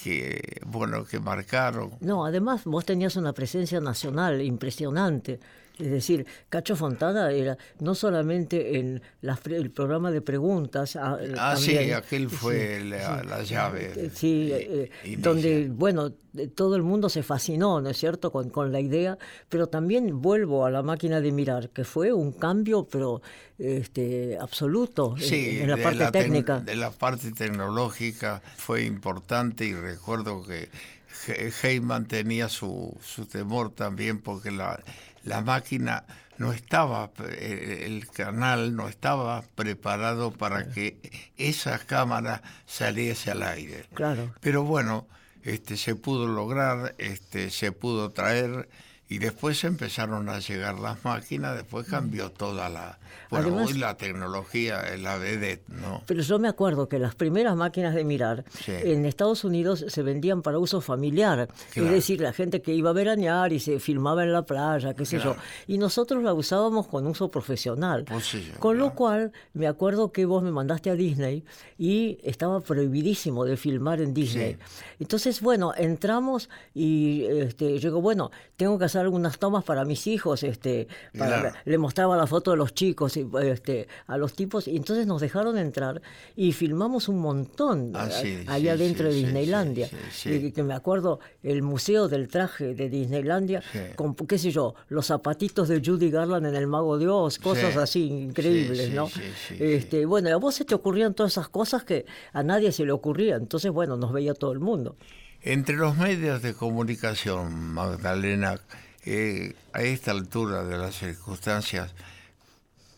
que, 0.02 0.60
bueno, 0.66 1.04
que 1.04 1.20
marcaron. 1.20 1.92
No, 2.00 2.26
además 2.26 2.64
vos 2.64 2.84
tenías 2.84 3.14
una 3.14 3.32
presencia 3.32 3.80
nacional 3.80 4.42
impresionante. 4.42 5.38
Es 5.78 5.90
decir, 5.90 6.26
Cacho 6.48 6.76
Fontana 6.76 7.30
era 7.30 7.56
no 7.80 7.94
solamente 7.94 8.78
en 8.78 9.00
el 9.50 9.70
programa 9.70 10.10
de 10.10 10.20
preguntas. 10.20 10.96
Ah, 10.96 11.18
ah 11.38 11.56
sí, 11.56 11.76
aquel 11.92 12.28
fue 12.28 12.80
la, 12.80 13.42
llave. 13.42 13.92
Eh, 13.94 14.10
sí, 14.12 14.50
eh, 14.52 14.90
donde, 15.18 15.68
bueno, 15.68 16.12
todo 16.54 16.76
el 16.76 16.82
mundo 16.82 17.08
se 17.08 17.22
fascinó, 17.22 17.80
¿no 17.80 17.90
es 17.90 17.96
cierto?, 17.96 18.30
con, 18.30 18.50
con, 18.50 18.72
la 18.72 18.80
idea, 18.80 19.18
pero 19.48 19.66
también 19.66 20.20
vuelvo 20.20 20.64
a 20.64 20.70
la 20.70 20.82
máquina 20.82 21.20
de 21.20 21.32
mirar, 21.32 21.70
que 21.70 21.84
fue 21.84 22.12
un 22.12 22.32
cambio, 22.32 22.86
pero 22.90 23.22
este, 23.58 24.38
absoluto 24.40 25.14
en, 25.18 25.68
la 25.68 25.76
parte 25.76 26.10
técnica. 26.10 26.60
De 26.60 26.76
la 26.76 26.90
parte 26.90 27.32
tecnológica 27.32 28.42
fue 28.56 28.84
importante 28.84 29.64
y 29.64 29.74
recuerdo 29.74 30.44
que 30.44 30.68
Heyman 31.62 32.06
tenía 32.06 32.48
su, 32.48 32.96
su 33.02 33.26
temor 33.26 33.70
también 33.70 34.20
porque 34.20 34.50
la 34.50 34.80
la 35.24 35.40
máquina 35.40 36.04
no 36.38 36.52
estaba, 36.52 37.10
eh, 37.30 37.82
el 37.86 38.08
canal 38.08 38.76
no 38.76 38.88
estaba 38.88 39.42
preparado 39.54 40.30
para 40.30 40.70
que 40.70 41.28
esa 41.36 41.78
cámara 41.78 42.42
saliese 42.66 43.32
al 43.32 43.42
aire. 43.42 43.86
Claro. 43.94 44.32
Pero 44.40 44.62
bueno, 44.62 45.06
este, 45.42 45.76
se 45.76 45.94
pudo 45.94 46.26
lograr, 46.26 46.94
este, 46.98 47.50
se 47.50 47.72
pudo 47.72 48.10
traer 48.10 48.68
y 49.08 49.18
después 49.18 49.64
empezaron 49.64 50.28
a 50.28 50.38
llegar 50.38 50.78
las 50.78 51.04
máquinas, 51.04 51.56
después 51.56 51.86
cambió 51.88 52.30
toda 52.30 52.68
la... 52.68 52.98
Bueno, 53.30 53.56
hoy 53.56 53.74
la 53.74 53.96
tecnología 53.96 54.80
es 54.82 55.00
la 55.00 55.18
vedette, 55.18 55.68
¿no? 55.68 56.02
Pero 56.06 56.22
yo 56.22 56.38
me 56.38 56.48
acuerdo 56.48 56.88
que 56.88 56.98
las 56.98 57.14
primeras 57.14 57.56
máquinas 57.56 57.94
de 57.94 58.04
mirar 58.04 58.44
en 58.66 59.04
Estados 59.04 59.44
Unidos 59.44 59.84
se 59.88 60.02
vendían 60.02 60.42
para 60.42 60.58
uso 60.58 60.80
familiar. 60.80 61.48
Es 61.74 61.90
decir, 61.90 62.20
la 62.20 62.32
gente 62.32 62.62
que 62.62 62.72
iba 62.72 62.90
a 62.90 62.92
veranear 62.92 63.52
y 63.52 63.60
se 63.60 63.78
filmaba 63.80 64.24
en 64.24 64.32
la 64.32 64.42
playa, 64.42 64.94
qué 64.94 65.04
sé 65.04 65.20
yo. 65.20 65.36
Y 65.66 65.78
nosotros 65.78 66.22
la 66.22 66.34
usábamos 66.34 66.86
con 66.86 67.06
uso 67.06 67.30
profesional. 67.30 68.04
Pues 68.04 68.36
con 68.58 68.78
lo 68.78 68.94
cual, 68.94 69.32
me 69.52 69.66
acuerdo 69.66 70.12
que 70.12 70.24
vos 70.24 70.42
me 70.42 70.50
mandaste 70.50 70.90
a 70.90 70.94
Disney 70.94 71.44
y 71.78 72.18
estaba 72.22 72.60
prohibidísimo 72.60 73.44
de 73.44 73.56
filmar 73.56 74.00
en 74.00 74.14
Disney. 74.14 74.58
Entonces, 74.98 75.40
bueno, 75.40 75.72
entramos 75.76 76.48
y 76.74 77.24
este, 77.24 77.78
yo 77.78 77.90
digo, 77.90 78.00
bueno, 78.00 78.30
tengo 78.56 78.78
que 78.78 78.84
hacer 78.86 79.02
algunas 79.02 79.38
tomas 79.38 79.64
para 79.64 79.84
mis 79.84 80.06
hijos, 80.06 80.42
este, 80.42 80.88
le 81.64 81.78
mostraba 81.78 82.16
la 82.16 82.26
foto 82.26 82.50
de 82.50 82.56
los 82.56 82.74
chicos 82.74 82.97
este, 83.06 83.88
a 84.06 84.16
los 84.16 84.34
tipos, 84.34 84.66
y 84.68 84.76
entonces 84.76 85.06
nos 85.06 85.20
dejaron 85.20 85.56
entrar 85.58 86.02
y 86.36 86.52
filmamos 86.52 87.08
un 87.08 87.20
montón 87.20 87.92
ah, 87.94 88.08
allá 88.46 88.76
dentro 88.76 89.08
de 89.08 89.14
Disneylandia. 89.14 89.88
Y 90.24 90.52
que 90.52 90.62
me 90.62 90.74
acuerdo 90.74 91.20
el 91.42 91.62
museo 91.62 92.08
del 92.08 92.28
traje 92.28 92.74
de 92.74 92.88
Disneylandia, 92.88 93.62
con, 93.96 94.14
qué 94.14 94.38
sé 94.38 94.50
yo, 94.50 94.74
los 94.88 95.06
zapatitos 95.06 95.68
de 95.68 95.82
Judy 95.84 96.10
Garland 96.10 96.46
en 96.46 96.54
El 96.54 96.66
Mago 96.66 96.98
de 96.98 97.08
Oz, 97.08 97.38
cosas 97.38 97.76
así 97.76 98.06
increíbles, 98.06 98.90
¿no? 98.90 99.08
Este, 99.58 100.06
bueno, 100.06 100.30
a 100.30 100.36
vos 100.36 100.54
se 100.54 100.64
te 100.64 100.74
ocurrían 100.74 101.14
todas 101.14 101.32
esas 101.32 101.48
cosas 101.48 101.84
que 101.84 102.06
a 102.32 102.42
nadie 102.42 102.72
se 102.72 102.84
le 102.84 102.92
ocurría, 102.92 103.36
entonces, 103.36 103.70
bueno, 103.70 103.96
nos 103.96 104.12
veía 104.12 104.34
todo 104.34 104.52
el 104.52 104.60
mundo. 104.60 104.96
Entre 105.42 105.76
los 105.76 105.96
medios 105.96 106.42
de 106.42 106.54
comunicación, 106.54 107.72
Magdalena, 107.72 108.60
eh, 109.04 109.54
a 109.72 109.82
esta 109.82 110.10
altura 110.10 110.64
de 110.64 110.76
las 110.76 110.96
circunstancias, 110.96 111.94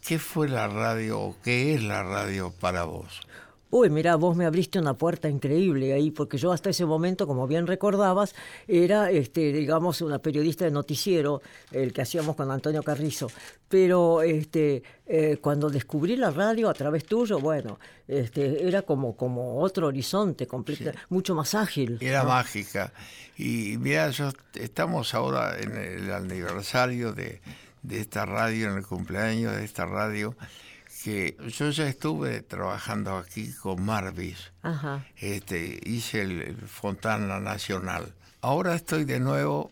¿qué 0.06 0.18
fue 0.18 0.48
la 0.48 0.68
radio 0.68 1.20
o 1.20 1.36
qué 1.42 1.74
es 1.74 1.82
la 1.82 2.02
radio 2.02 2.52
para 2.60 2.84
vos? 2.84 3.20
Uy, 3.72 3.88
mira, 3.88 4.16
vos 4.16 4.36
me 4.36 4.46
abriste 4.46 4.80
una 4.80 4.94
puerta 4.94 5.28
increíble 5.28 5.92
ahí, 5.92 6.10
porque 6.10 6.38
yo 6.38 6.50
hasta 6.50 6.70
ese 6.70 6.84
momento, 6.84 7.24
como 7.28 7.46
bien 7.46 7.68
recordabas, 7.68 8.34
era, 8.66 9.12
este, 9.12 9.52
digamos, 9.52 10.00
una 10.00 10.18
periodista 10.18 10.64
de 10.64 10.72
noticiero, 10.72 11.40
el 11.70 11.92
que 11.92 12.02
hacíamos 12.02 12.34
con 12.34 12.50
Antonio 12.50 12.82
Carrizo. 12.82 13.30
Pero 13.68 14.22
este, 14.22 14.82
eh, 15.06 15.38
cuando 15.40 15.70
descubrí 15.70 16.16
la 16.16 16.32
radio 16.32 16.68
a 16.68 16.74
través 16.74 17.04
tuyo, 17.04 17.38
bueno, 17.38 17.78
este, 18.08 18.66
era 18.66 18.82
como, 18.82 19.16
como 19.16 19.60
otro 19.60 19.86
horizonte, 19.86 20.48
completo, 20.48 20.90
mucho 21.08 21.36
más 21.36 21.54
ágil. 21.54 21.96
Era 22.00 22.24
mágica. 22.24 22.92
Y 23.38 23.76
mira, 23.78 24.10
yo, 24.10 24.30
estamos 24.54 25.14
ahora 25.14 25.56
en 25.60 25.76
el 25.76 26.12
aniversario 26.12 27.12
de, 27.12 27.40
de 27.82 28.00
esta 28.00 28.26
radio, 28.26 28.70
en 28.70 28.78
el 28.78 28.86
cumpleaños 28.86 29.56
de 29.56 29.64
esta 29.64 29.86
radio 29.86 30.36
que 31.02 31.36
yo 31.48 31.70
ya 31.70 31.88
estuve 31.88 32.42
trabajando 32.42 33.16
aquí 33.16 33.52
con 33.52 33.82
Marvis. 33.82 34.52
Este, 35.16 35.80
hice 35.84 36.22
el, 36.22 36.56
Fontana 36.66 37.40
Nacional. 37.40 38.12
Ahora 38.42 38.74
estoy 38.74 39.04
de 39.04 39.18
nuevo 39.18 39.70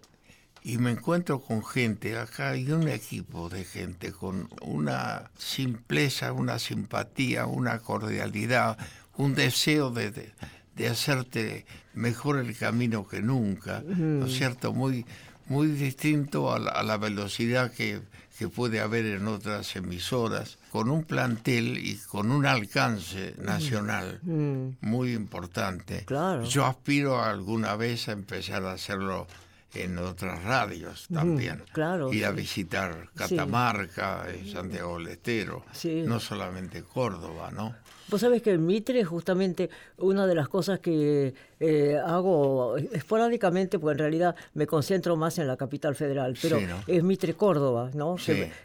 y 0.62 0.78
me 0.78 0.90
encuentro 0.90 1.40
con 1.40 1.64
gente, 1.64 2.18
acá 2.18 2.50
hay 2.50 2.70
un 2.72 2.88
equipo 2.88 3.48
de 3.48 3.64
gente 3.64 4.12
con 4.12 4.48
una 4.62 5.30
simpleza, 5.36 6.32
una 6.32 6.58
simpatía, 6.58 7.46
una 7.46 7.78
cordialidad, 7.78 8.78
un 9.16 9.34
deseo 9.34 9.90
de, 9.90 10.32
de, 10.74 10.88
hacerte 10.88 11.66
mejor 11.94 12.38
el 12.38 12.56
camino 12.56 13.06
que 13.06 13.20
nunca, 13.20 13.82
¿no 13.84 14.26
es 14.26 14.34
cierto? 14.34 14.72
Muy, 14.72 15.04
muy 15.49 15.69
distinto 15.69 16.52
a 16.52 16.83
la 16.83 16.97
velocidad 16.97 17.73
que 17.73 18.00
que 18.38 18.49
puede 18.49 18.81
haber 18.81 19.05
en 19.05 19.26
otras 19.26 19.75
emisoras, 19.75 20.59
con 20.71 20.90
un 20.90 21.02
plantel 21.02 21.76
y 21.76 21.97
con 21.97 22.31
un 22.31 22.47
alcance 22.47 23.35
nacional 23.38 24.21
mm. 24.23 24.33
Mm. 24.33 24.76
muy 24.81 25.12
importante. 25.12 26.05
Claro. 26.05 26.45
Yo 26.45 26.64
aspiro 26.64 27.21
alguna 27.21 27.75
vez 27.75 28.09
a 28.09 28.12
empezar 28.12 28.64
a 28.64 28.73
hacerlo 28.73 29.26
en 29.75 29.99
otras 29.99 30.45
radios 30.45 31.09
también. 31.12 31.64
claro. 31.73 32.12
Ir 32.12 32.25
a 32.26 32.31
visitar 32.31 33.11
Catamarca, 33.14 34.25
eh, 34.31 34.49
Santiago 34.50 34.99
del 34.99 35.09
Estero, 35.09 35.64
no 36.07 36.21
solamente 36.21 36.85
Córdoba, 36.85 37.50
¿no? 37.50 37.75
Vos 38.10 38.22
sabés 38.22 38.40
que 38.40 38.52
en 38.52 38.64
Mitre, 38.64 39.04
justamente, 39.04 39.68
una 39.98 40.26
de 40.26 40.34
las 40.34 40.48
cosas 40.48 40.80
que 40.80 41.34
eh, 41.60 42.00
hago 42.02 42.76
esporádicamente, 42.78 43.78
porque 43.78 43.92
en 43.92 43.98
realidad 43.98 44.36
me 44.54 44.66
concentro 44.66 45.16
más 45.16 45.38
en 45.38 45.46
la 45.46 45.56
capital 45.58 45.94
federal, 45.94 46.34
pero 46.40 46.58
es 46.86 47.02
Mitre 47.02 47.34
Córdoba, 47.34 47.90
¿no? 47.94 48.16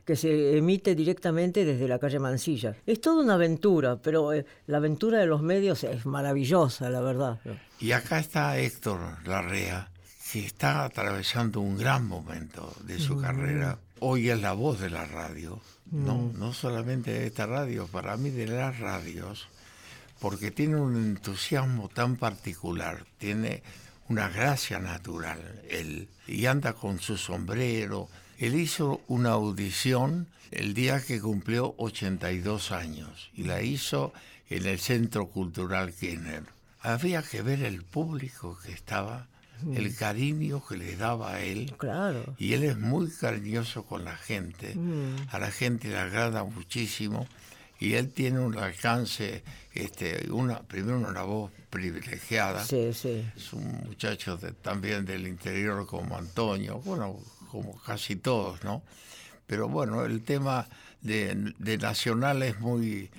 Que, 0.05 0.15
se 0.15 0.57
emite 0.57 0.95
directamente 0.95 1.65
desde 1.65 1.87
la 1.87 1.97
calle 1.97 2.19
Mansilla. 2.19 2.75
Es 2.85 3.01
toda 3.01 3.23
una 3.23 3.33
aventura, 3.33 3.97
pero 3.97 4.31
eh, 4.31 4.45
la 4.67 4.77
aventura 4.77 5.17
de 5.17 5.25
los 5.25 5.41
medios 5.41 5.83
es 5.83 6.05
maravillosa, 6.05 6.89
la 6.89 7.01
verdad. 7.01 7.39
Y 7.79 7.91
acá 7.91 8.19
está 8.19 8.57
Héctor 8.57 8.99
Larrea, 9.25 9.89
que 10.31 10.45
está 10.45 10.85
atravesando 10.85 11.59
un 11.61 11.77
gran 11.77 12.07
momento 12.07 12.73
de 12.85 12.99
su 12.99 13.19
carrera. 13.19 13.79
Hoy 13.99 14.29
es 14.29 14.39
la 14.39 14.53
voz 14.53 14.79
de 14.79 14.89
la 14.89 15.05
radio 15.05 15.59
no, 15.93 16.31
no 16.35 16.53
solamente 16.53 17.13
de 17.13 17.27
esta 17.27 17.45
radio, 17.45 17.85
para 17.87 18.17
mí 18.17 18.31
de 18.31 18.47
las 18.47 18.79
radios, 18.79 19.47
porque 20.19 20.49
tiene 20.49 20.77
un 20.77 20.95
entusiasmo 20.95 21.87
tan 21.87 22.15
particular, 22.15 23.05
tiene 23.19 23.61
una 24.09 24.27
gracia 24.27 24.79
natural, 24.79 25.61
él, 25.69 26.09
y 26.27 26.47
anda 26.47 26.73
con 26.73 26.99
su 26.99 27.15
sombrero. 27.15 28.09
Él 28.39 28.55
hizo 28.55 29.01
una 29.07 29.31
audición 29.31 30.27
el 30.49 30.73
día 30.73 30.99
que 30.99 31.21
cumplió 31.21 31.75
82 31.77 32.71
años 32.71 33.29
y 33.35 33.43
la 33.43 33.61
hizo 33.61 34.13
en 34.49 34.65
el 34.65 34.79
Centro 34.79 35.27
Cultural 35.27 35.93
Kirchner. 35.93 36.43
Había 36.79 37.21
que 37.21 37.43
ver 37.43 37.61
el 37.61 37.83
público 37.83 38.57
que 38.65 38.71
estaba 38.71 39.27
el 39.75 39.95
cariño 39.95 40.63
que 40.65 40.77
le 40.77 40.95
daba 40.95 41.35
a 41.35 41.41
él. 41.41 41.73
Claro. 41.77 42.35
Y 42.37 42.53
él 42.53 42.63
es 42.63 42.77
muy 42.77 43.09
cariñoso 43.09 43.85
con 43.85 44.05
la 44.05 44.15
gente. 44.15 44.75
Mm. 44.75 45.27
A 45.31 45.39
la 45.39 45.51
gente 45.51 45.89
le 45.89 45.97
agrada 45.97 46.43
muchísimo. 46.43 47.27
Y 47.79 47.95
él 47.95 48.13
tiene 48.13 48.39
un 48.39 48.57
alcance, 48.57 49.43
este, 49.73 50.31
una, 50.31 50.61
primero 50.61 50.99
una 50.99 51.23
voz 51.23 51.51
privilegiada. 51.69 52.63
Sí, 52.63 52.93
sí. 52.93 53.25
Es 53.35 53.51
un 53.51 53.83
muchacho 53.85 54.39
también 54.61 55.05
del 55.05 55.27
interior 55.27 55.85
como 55.85 56.17
Antonio, 56.17 56.79
bueno, 56.79 57.19
como 57.51 57.77
casi 57.81 58.15
todos, 58.15 58.63
¿no? 58.63 58.83
Pero 59.47 59.67
bueno, 59.67 60.05
el 60.05 60.23
tema 60.23 60.67
de, 61.01 61.53
de 61.57 61.77
Nacional 61.77 62.41
es 62.43 62.59
muy, 62.59 63.11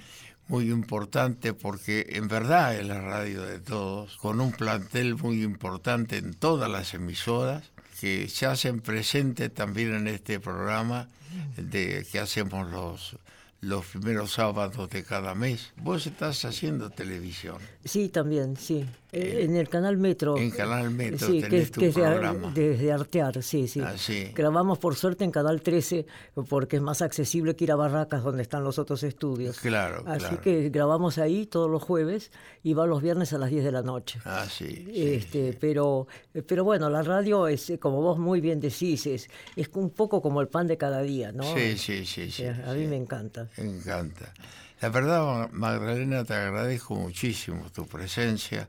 muy 0.48 0.70
importante 0.70 1.54
porque 1.54 2.06
en 2.10 2.28
verdad 2.28 2.76
es 2.76 2.86
la 2.86 3.00
radio 3.00 3.42
de 3.42 3.60
todos, 3.60 4.16
con 4.18 4.40
un 4.40 4.52
plantel 4.52 5.16
muy 5.16 5.42
importante 5.42 6.18
en 6.18 6.34
todas 6.34 6.70
las 6.70 6.94
emisoras 6.94 7.70
que 8.00 8.28
se 8.28 8.46
hacen 8.46 8.80
presentes 8.80 9.52
también 9.52 9.94
en 9.94 10.08
este 10.08 10.40
programa 10.40 11.08
de 11.56 12.06
que 12.10 12.18
hacemos 12.18 12.70
los 12.70 13.16
los 13.64 13.84
primeros 13.86 14.32
sábados 14.32 14.88
de 14.90 15.02
cada 15.04 15.34
mes. 15.34 15.72
Vos 15.76 16.06
estás 16.06 16.44
haciendo 16.44 16.90
televisión. 16.90 17.56
Sí, 17.84 18.08
también, 18.08 18.56
sí. 18.56 18.84
Eh, 19.12 19.44
en 19.44 19.54
el 19.56 19.68
canal 19.68 19.96
Metro. 19.96 20.36
En 20.36 20.50
Canal 20.50 20.90
Metro 20.90 21.28
sí, 21.28 21.40
tenés 21.40 21.70
que, 21.70 21.74
tu 21.74 21.80
de, 21.82 21.92
programa. 21.92 22.50
de- 22.52 22.76
de 22.76 22.92
Artear, 22.92 23.42
sí, 23.44 23.68
sí. 23.68 23.80
Ah, 23.80 23.94
sí. 23.96 24.32
Grabamos 24.34 24.78
por 24.78 24.96
suerte 24.96 25.22
en 25.22 25.30
Canal 25.30 25.62
13 25.62 26.04
porque 26.48 26.76
es 26.76 26.82
más 26.82 27.00
accesible 27.00 27.54
que 27.54 27.62
ir 27.64 27.70
a 27.72 27.76
Barracas 27.76 28.24
donde 28.24 28.42
están 28.42 28.64
los 28.64 28.78
otros 28.80 29.04
estudios. 29.04 29.60
Claro, 29.60 30.02
Así 30.06 30.20
claro. 30.26 30.40
que 30.40 30.68
grabamos 30.70 31.18
ahí 31.18 31.46
todos 31.46 31.70
los 31.70 31.80
jueves 31.82 32.32
y 32.64 32.74
va 32.74 32.86
los 32.86 33.02
viernes 33.02 33.32
a 33.32 33.38
las 33.38 33.50
10 33.50 33.62
de 33.62 33.70
la 33.72 33.82
noche. 33.82 34.18
Ah, 34.24 34.46
sí. 34.50 34.66
sí, 34.92 34.92
este, 35.14 35.56
pero, 35.60 36.08
pero 36.48 36.64
bueno, 36.64 36.90
la 36.90 37.02
radio 37.02 37.46
es, 37.46 37.70
eh, 37.70 37.78
como 37.78 38.02
vos 38.02 38.18
muy 38.18 38.40
bien 38.40 38.58
decís, 38.58 39.06
es, 39.06 39.28
es 39.54 39.70
un 39.74 39.90
poco 39.90 40.20
como 40.22 40.40
el 40.40 40.48
pan 40.48 40.66
de 40.66 40.76
cada 40.76 41.02
día, 41.02 41.30
¿no? 41.30 41.44
Sí, 41.54 41.76
sí, 41.78 42.04
sí, 42.04 42.32
sí, 42.32 42.42
Eh, 42.42 42.56
a 42.66 42.72
mí 42.74 42.86
me 42.88 42.96
encanta. 42.96 43.48
Encanta. 43.56 44.32
La 44.80 44.88
verdad, 44.88 45.24
Ma- 45.24 45.48
Magdalena, 45.52 46.24
te 46.24 46.34
agradezco 46.34 46.94
muchísimo 46.96 47.70
tu 47.70 47.86
presencia. 47.86 48.68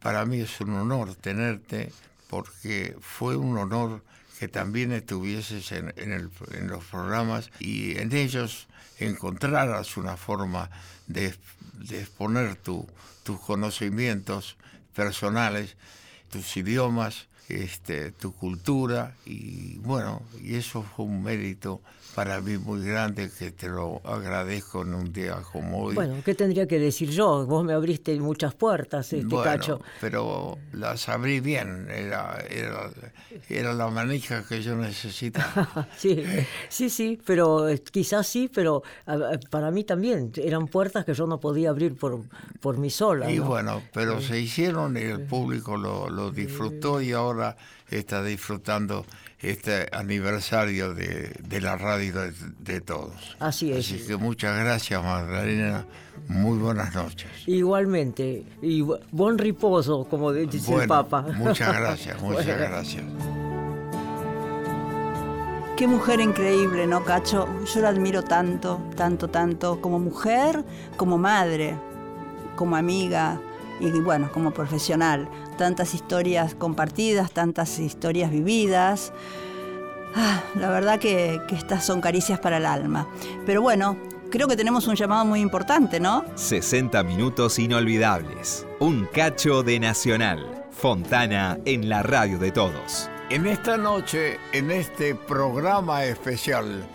Para 0.00 0.24
mí 0.26 0.40
es 0.40 0.60
un 0.60 0.74
honor 0.74 1.14
tenerte 1.16 1.92
porque 2.28 2.94
fue 3.00 3.36
un 3.36 3.56
honor 3.58 4.02
que 4.38 4.46
también 4.48 4.92
estuvieses 4.92 5.72
en, 5.72 5.92
los 6.68 6.84
programas 6.84 7.50
y 7.58 7.98
en 7.98 8.12
ellos 8.14 8.68
encontraras 8.98 9.96
una 9.96 10.16
forma 10.16 10.70
de, 11.08 11.34
exponer 11.90 12.54
tu- 12.56 12.86
tus 13.24 13.40
conocimientos 13.40 14.56
personales, 14.94 15.76
tus 16.30 16.56
idiomas, 16.56 17.26
este, 17.48 18.12
tu 18.12 18.32
cultura 18.32 19.14
y 19.24 19.78
bueno, 19.78 20.22
y 20.40 20.54
eso 20.54 20.82
fue 20.82 21.06
un 21.06 21.22
mérito 21.22 21.80
para 22.14 22.40
mí 22.40 22.58
muy 22.58 22.84
grande 22.84 23.30
que 23.38 23.50
te 23.52 23.68
lo 23.68 24.00
agradezco 24.04 24.82
en 24.82 24.94
un 24.94 25.12
día 25.12 25.40
como 25.52 25.84
hoy. 25.84 25.94
Bueno, 25.94 26.16
¿qué 26.24 26.34
tendría 26.34 26.66
que 26.66 26.78
decir 26.78 27.10
yo? 27.10 27.46
Vos 27.46 27.64
me 27.64 27.72
abriste 27.72 28.18
muchas 28.18 28.54
puertas, 28.54 29.12
este 29.12 29.26
Bueno, 29.26 29.44
cacho. 29.44 29.80
pero 30.00 30.58
las 30.72 31.08
abrí 31.08 31.40
bien, 31.40 31.88
era, 31.90 32.38
era, 32.50 32.90
era 33.48 33.72
la 33.72 33.88
manija 33.88 34.44
que 34.46 34.62
yo 34.62 34.76
necesitaba. 34.76 35.88
Sí, 35.96 36.24
sí, 36.68 36.90
sí, 36.90 37.20
pero 37.24 37.68
eh, 37.68 37.82
quizás 37.90 38.26
sí, 38.26 38.50
pero 38.52 38.82
para 39.50 39.70
mí 39.70 39.84
también 39.84 40.32
eran 40.36 40.66
puertas 40.68 41.04
que 41.04 41.14
yo 41.14 41.26
no 41.26 41.40
podía 41.40 41.70
abrir 41.70 41.96
por, 41.96 42.20
por 42.60 42.78
mí 42.78 42.90
sola. 42.90 43.30
Y 43.30 43.38
¿no? 43.38 43.44
bueno, 43.46 43.82
pero 43.92 44.20
se 44.20 44.40
hicieron 44.40 44.96
y 44.96 45.00
el 45.00 45.22
público 45.22 45.76
lo, 45.76 46.08
lo 46.08 46.30
disfrutó 46.30 47.00
y 47.00 47.12
ahora 47.12 47.56
está 47.90 48.22
disfrutando 48.22 49.04
este 49.40 49.88
aniversario 49.92 50.94
de, 50.94 51.32
de 51.48 51.60
la 51.60 51.76
radio 51.76 52.22
de, 52.22 52.32
de 52.60 52.80
todos. 52.80 53.36
Así 53.38 53.70
es. 53.72 53.86
Así 53.86 54.04
que 54.06 54.16
muchas 54.16 54.58
gracias 54.58 55.02
Magdalena, 55.02 55.84
muy 56.28 56.58
buenas 56.58 56.94
noches. 56.94 57.28
Igualmente, 57.46 58.44
y 58.62 58.80
bu- 58.82 58.98
buen 59.12 59.38
riposo, 59.38 60.04
como 60.10 60.32
dice 60.32 60.74
el 60.74 60.88
Papa. 60.88 61.22
muchas 61.36 61.76
gracias, 61.76 62.20
muchas 62.22 62.44
Bueno. 62.46 62.60
gracias. 62.62 63.04
Qué 65.76 65.86
mujer 65.86 66.20
increíble, 66.20 66.88
¿no, 66.88 67.04
Cacho? 67.04 67.46
Yo 67.72 67.80
la 67.80 67.90
admiro 67.90 68.22
tanto, 68.24 68.80
tanto, 68.96 69.28
tanto, 69.28 69.80
como 69.80 70.00
mujer, 70.00 70.64
como 70.96 71.18
madre, 71.18 71.76
como 72.56 72.74
amiga 72.74 73.40
y 73.78 73.88
bueno, 74.00 74.28
como 74.32 74.50
profesional. 74.50 75.28
Tantas 75.58 75.92
historias 75.92 76.54
compartidas, 76.54 77.32
tantas 77.32 77.78
historias 77.80 78.30
vividas. 78.30 79.12
Ah, 80.14 80.40
la 80.54 80.70
verdad 80.70 80.98
que, 80.98 81.42
que 81.48 81.56
estas 81.56 81.84
son 81.84 82.00
caricias 82.00 82.38
para 82.38 82.56
el 82.56 82.64
alma. 82.64 83.08
Pero 83.44 83.60
bueno, 83.60 83.98
creo 84.30 84.48
que 84.48 84.56
tenemos 84.56 84.86
un 84.86 84.94
llamado 84.94 85.24
muy 85.24 85.40
importante, 85.40 86.00
¿no? 86.00 86.24
60 86.36 87.02
minutos 87.02 87.58
inolvidables. 87.58 88.66
Un 88.78 89.06
cacho 89.12 89.62
de 89.62 89.80
Nacional. 89.80 90.64
Fontana 90.70 91.58
en 91.64 91.88
la 91.88 92.04
radio 92.04 92.38
de 92.38 92.52
todos. 92.52 93.10
En 93.30 93.46
esta 93.46 93.76
noche, 93.76 94.38
en 94.52 94.70
este 94.70 95.14
programa 95.14 96.04
especial, 96.04 96.86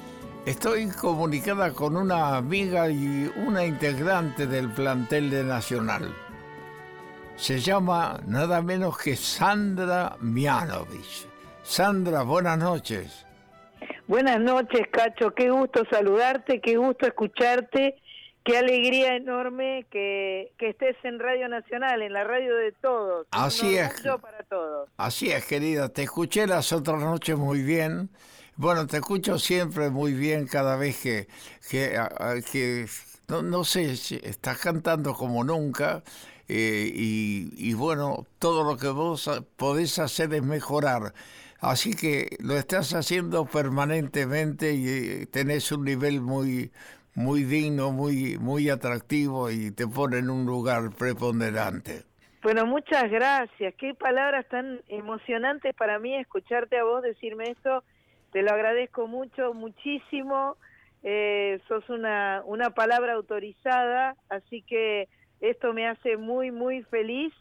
estoy 0.46 0.88
comunicada 0.88 1.74
con 1.74 1.98
una 1.98 2.38
amiga 2.38 2.90
y 2.90 3.32
una 3.46 3.66
integrante 3.66 4.48
del 4.48 4.72
plantel 4.72 5.30
de 5.30 5.44
Nacional. 5.44 6.16
Se 7.44 7.60
llama 7.60 8.22
nada 8.26 8.62
menos 8.62 8.98
que 8.98 9.18
Sandra 9.18 10.16
Mianovich. 10.22 11.28
Sandra, 11.62 12.24
buenas 12.24 12.58
noches. 12.58 13.26
Buenas 14.08 14.40
noches, 14.40 14.88
Cacho. 14.90 15.34
Qué 15.36 15.50
gusto 15.50 15.84
saludarte, 15.92 16.62
qué 16.62 16.78
gusto 16.78 17.06
escucharte. 17.06 18.02
Qué 18.46 18.58
alegría 18.58 19.18
enorme 19.18 19.86
que, 19.92 20.54
que 20.58 20.70
estés 20.70 20.96
en 21.04 21.20
Radio 21.20 21.50
Nacional, 21.50 22.02
en 22.02 22.14
la 22.14 22.24
radio 22.24 22.56
de 22.56 22.72
todos. 22.72 23.28
Así 23.32 23.76
es. 23.76 23.92
para 24.22 24.44
todos. 24.44 24.88
Así 24.96 25.30
es, 25.30 25.44
querida, 25.44 25.90
te 25.90 26.04
escuché 26.04 26.48
las 26.48 26.72
otras 26.72 27.02
noches 27.02 27.36
muy 27.36 27.62
bien. 27.62 28.10
Bueno, 28.56 28.88
te 28.88 28.98
escucho 28.98 29.38
siempre 29.38 29.90
muy 29.90 30.14
bien 30.14 30.48
cada 30.48 30.78
vez 30.78 30.98
que, 31.02 31.28
que, 31.70 32.00
que 32.50 32.86
no, 33.28 33.42
no 33.42 33.66
sé, 33.66 33.98
si 33.98 34.16
estás 34.24 34.60
cantando 34.60 35.14
como 35.14 35.44
nunca. 35.44 36.04
Eh, 36.48 36.92
y, 36.94 37.50
y 37.58 37.74
bueno, 37.74 38.26
todo 38.40 38.64
lo 38.64 38.78
que 38.78 38.90
vos 38.90 39.30
podés 39.56 40.00
hacer 40.00 40.34
es 40.34 40.44
mejorar. 40.44 41.14
Así 41.64 41.96
que 41.96 42.36
lo 42.40 42.56
estás 42.56 42.94
haciendo 42.94 43.46
permanentemente 43.46 44.74
y 44.74 44.88
eh, 44.88 45.26
tenés 45.28 45.72
un 45.72 45.86
nivel 45.86 46.20
muy 46.20 46.72
muy 47.16 47.44
digno, 47.44 47.92
muy 47.92 48.38
muy 48.38 48.70
atractivo 48.70 49.50
y 49.50 49.72
te 49.72 49.88
pone 49.88 50.18
en 50.18 50.30
un 50.30 50.46
lugar 50.46 50.90
preponderante. 50.98 52.04
Bueno, 52.42 52.66
muchas 52.66 53.10
gracias. 53.10 53.74
Qué 53.76 53.94
palabras 53.94 54.46
tan 54.50 54.82
emocionantes 54.90 55.74
para 55.76 56.00
mí 56.00 56.14
escucharte 56.18 56.78
a 56.78 56.84
vos 56.84 57.02
decirme 57.02 57.46
esto. 57.52 57.86
Te 58.34 58.42
lo 58.42 58.52
agradezco 58.52 59.08
mucho, 59.08 59.54
muchísimo. 59.54 60.58
Eh, 61.04 61.62
sos 61.70 61.90
una, 61.90 62.42
una 62.46 62.72
palabra 62.72 63.14
autorizada, 63.14 64.18
así 64.28 64.64
que 64.64 65.08
esto 65.44 65.74
me 65.74 65.88
hace 65.88 66.18
muy, 66.18 66.52
muy 66.52 66.84
feliz. 66.84 67.34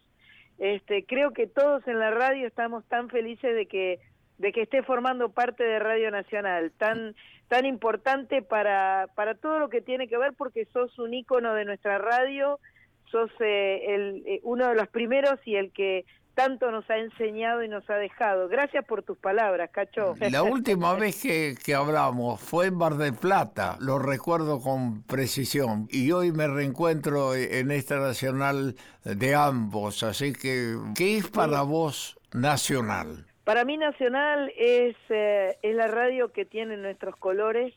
Este, 0.59 1.05
creo 1.05 1.33
que 1.33 1.47
todos 1.47 1.87
en 1.87 1.99
la 1.99 2.11
radio 2.11 2.47
estamos 2.47 2.85
tan 2.87 3.09
felices 3.09 3.55
de 3.55 3.67
que 3.67 4.01
de 4.39 4.51
que 4.51 4.63
esté 4.63 4.83
formando 4.83 5.29
parte 5.29 5.63
de 5.63 5.79
Radio 5.79 6.11
Nacional, 6.11 6.73
tan 6.77 7.15
tan 7.49 7.65
importante 7.65 8.43
para 8.43 9.09
para 9.15 9.37
todo 9.37 9.61
lo 9.61 9.69
que 9.69 9.81
tiene 9.81 10.09
que 10.09 10.19
ver 10.19 10.33
porque 10.37 10.65
sos 10.67 10.99
un 10.99 11.15
ícono 11.15 11.55
de 11.55 11.65
nuestra 11.65 11.99
radio, 11.99 12.59
sos 13.05 13.31
eh, 13.39 13.95
el, 13.95 14.23
eh, 14.27 14.41
uno 14.43 14.69
de 14.69 14.75
los 14.75 14.89
primeros 14.89 15.39
y 15.45 15.55
el 15.55 15.71
que 15.71 16.05
tanto 16.35 16.71
nos 16.71 16.89
ha 16.91 16.99
enseñado 16.99 17.63
y 17.63 17.69
nos 17.69 17.89
ha 17.91 17.95
dejado. 17.95 18.49
Gracias 18.49 18.85
por 18.85 19.03
tus 19.03 19.19
palabras, 19.19 19.71
Cacho. 19.71 20.15
La 20.31 20.43
última 20.43 20.95
vez 20.99 21.23
que, 21.23 21.55
que 21.63 21.75
hablamos 21.75 22.41
fue 22.41 22.67
en 22.67 22.79
Bar 22.79 22.95
del 22.95 23.15
Plata, 23.15 23.77
lo 23.81 23.99
recuerdo 23.99 24.61
con 24.61 25.03
precisión. 25.03 25.89
Y 25.91 26.13
hoy 26.13 26.33
me 26.33 26.49
reencuentro 26.49 27.35
en 27.35 27.71
esta 27.71 27.99
nacional 27.99 28.77
de 29.05 29.35
ambos, 29.35 30.03
así 30.03 30.33
que, 30.33 30.77
¿qué 30.97 31.19
es 31.19 31.29
para 31.29 31.63
vos 31.63 32.19
nacional? 32.33 33.27
Para 33.45 33.65
mí 33.65 33.77
Nacional 33.77 34.53
es, 34.57 34.97
eh, 35.09 35.59
es 35.63 35.75
la 35.75 35.89
radio 35.89 36.33
que 36.33 36.45
tiene 36.45 36.77
nuestros 36.77 37.17
colores, 37.17 37.75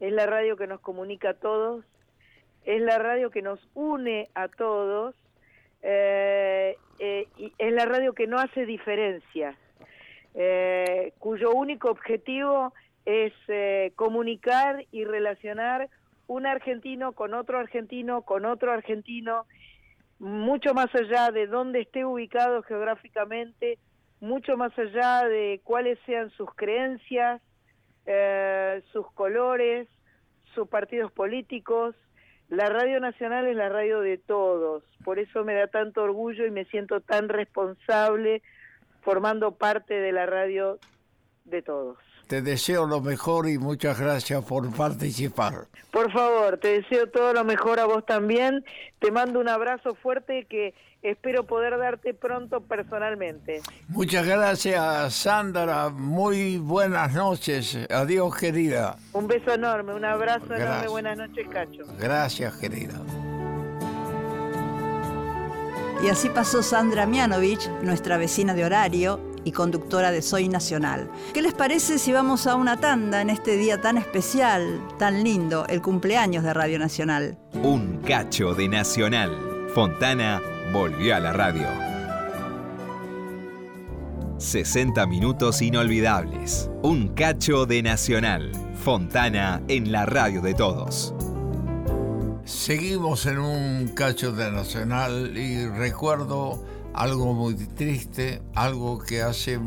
es 0.00 0.12
la 0.12 0.26
radio 0.26 0.56
que 0.56 0.66
nos 0.66 0.80
comunica 0.80 1.30
a 1.30 1.34
todos, 1.34 1.84
es 2.64 2.80
la 2.82 2.98
radio 2.98 3.30
que 3.30 3.40
nos 3.40 3.60
une 3.74 4.28
a 4.34 4.48
todos, 4.48 5.14
eh, 5.82 6.76
eh, 6.98 7.26
y 7.36 7.52
es 7.58 7.72
la 7.72 7.84
radio 7.84 8.12
que 8.12 8.26
no 8.26 8.38
hace 8.38 8.66
diferencias, 8.66 9.56
eh, 10.34 11.12
cuyo 11.18 11.52
único 11.52 11.90
objetivo 11.90 12.72
es 13.04 13.32
eh, 13.48 13.92
comunicar 13.96 14.84
y 14.90 15.04
relacionar 15.04 15.88
un 16.26 16.46
argentino 16.46 17.12
con 17.12 17.34
otro 17.34 17.58
argentino, 17.58 18.22
con 18.22 18.44
otro 18.44 18.72
argentino, 18.72 19.46
mucho 20.18 20.74
más 20.74 20.92
allá 20.94 21.30
de 21.30 21.46
dónde 21.46 21.80
esté 21.80 22.04
ubicado 22.04 22.62
geográficamente, 22.62 23.78
mucho 24.20 24.56
más 24.56 24.76
allá 24.78 25.28
de 25.28 25.60
cuáles 25.62 25.98
sean 26.04 26.30
sus 26.30 26.52
creencias, 26.54 27.40
eh, 28.06 28.82
sus 28.92 29.10
colores, 29.12 29.88
sus 30.54 30.68
partidos 30.68 31.12
políticos. 31.12 31.94
La 32.48 32.68
Radio 32.68 33.00
Nacional 33.00 33.46
es 33.48 33.56
la 33.56 33.68
radio 33.68 34.00
de 34.00 34.18
todos, 34.18 34.84
por 35.04 35.18
eso 35.18 35.44
me 35.44 35.54
da 35.54 35.66
tanto 35.66 36.02
orgullo 36.02 36.46
y 36.46 36.50
me 36.50 36.64
siento 36.66 37.00
tan 37.00 37.28
responsable 37.28 38.42
formando 39.02 39.52
parte 39.52 39.94
de 39.94 40.12
la 40.12 40.26
radio 40.26 40.78
de 41.44 41.62
todos. 41.62 41.98
Te 42.26 42.42
deseo 42.42 42.86
lo 42.86 43.00
mejor 43.00 43.48
y 43.48 43.56
muchas 43.56 44.00
gracias 44.00 44.44
por 44.44 44.68
participar. 44.74 45.66
Por 45.92 46.10
favor, 46.12 46.58
te 46.58 46.80
deseo 46.80 47.08
todo 47.08 47.32
lo 47.32 47.44
mejor 47.44 47.78
a 47.78 47.86
vos 47.86 48.04
también. 48.04 48.64
Te 48.98 49.12
mando 49.12 49.38
un 49.38 49.48
abrazo 49.48 49.94
fuerte 49.94 50.44
que 50.50 50.74
espero 51.02 51.44
poder 51.44 51.78
darte 51.78 52.14
pronto 52.14 52.60
personalmente. 52.60 53.62
Muchas 53.88 54.26
gracias, 54.26 55.14
Sandra. 55.14 55.88
Muy 55.90 56.58
buenas 56.58 57.14
noches. 57.14 57.78
Adiós, 57.90 58.36
querida. 58.36 58.96
Un 59.12 59.28
beso 59.28 59.54
enorme, 59.54 59.94
un 59.94 60.04
abrazo 60.04 60.52
enorme. 60.52 60.88
Buenas 60.88 61.16
noches, 61.16 61.46
Cacho. 61.48 61.84
Gracias, 62.00 62.56
querida. 62.56 63.00
Y 66.02 66.08
así 66.08 66.28
pasó 66.28 66.62
Sandra 66.62 67.06
Mianovich, 67.06 67.68
nuestra 67.82 68.18
vecina 68.18 68.52
de 68.52 68.64
horario 68.64 69.35
y 69.46 69.52
conductora 69.52 70.10
de 70.10 70.22
Soy 70.22 70.48
Nacional. 70.48 71.08
¿Qué 71.32 71.40
les 71.40 71.54
parece 71.54 72.00
si 72.00 72.12
vamos 72.12 72.48
a 72.48 72.56
una 72.56 72.80
tanda 72.80 73.22
en 73.22 73.30
este 73.30 73.56
día 73.56 73.80
tan 73.80 73.96
especial, 73.96 74.80
tan 74.98 75.22
lindo, 75.22 75.64
el 75.68 75.80
cumpleaños 75.80 76.42
de 76.42 76.52
Radio 76.52 76.80
Nacional? 76.80 77.38
Un 77.62 77.98
cacho 77.98 78.54
de 78.54 78.68
Nacional. 78.68 79.68
Fontana 79.72 80.42
volvió 80.72 81.14
a 81.14 81.20
la 81.20 81.32
radio. 81.32 81.68
60 84.38 85.06
minutos 85.06 85.62
inolvidables. 85.62 86.68
Un 86.82 87.14
cacho 87.14 87.66
de 87.66 87.84
Nacional. 87.84 88.50
Fontana 88.82 89.62
en 89.68 89.92
la 89.92 90.06
radio 90.06 90.42
de 90.42 90.54
todos. 90.54 91.14
Seguimos 92.44 93.26
en 93.26 93.38
un 93.38 93.88
cacho 93.94 94.32
de 94.32 94.50
Nacional 94.50 95.36
y 95.36 95.68
recuerdo 95.68 96.64
algo 96.96 97.34
muy 97.34 97.54
triste, 97.54 98.42
algo 98.54 98.98
que 98.98 99.22
hace 99.22 99.60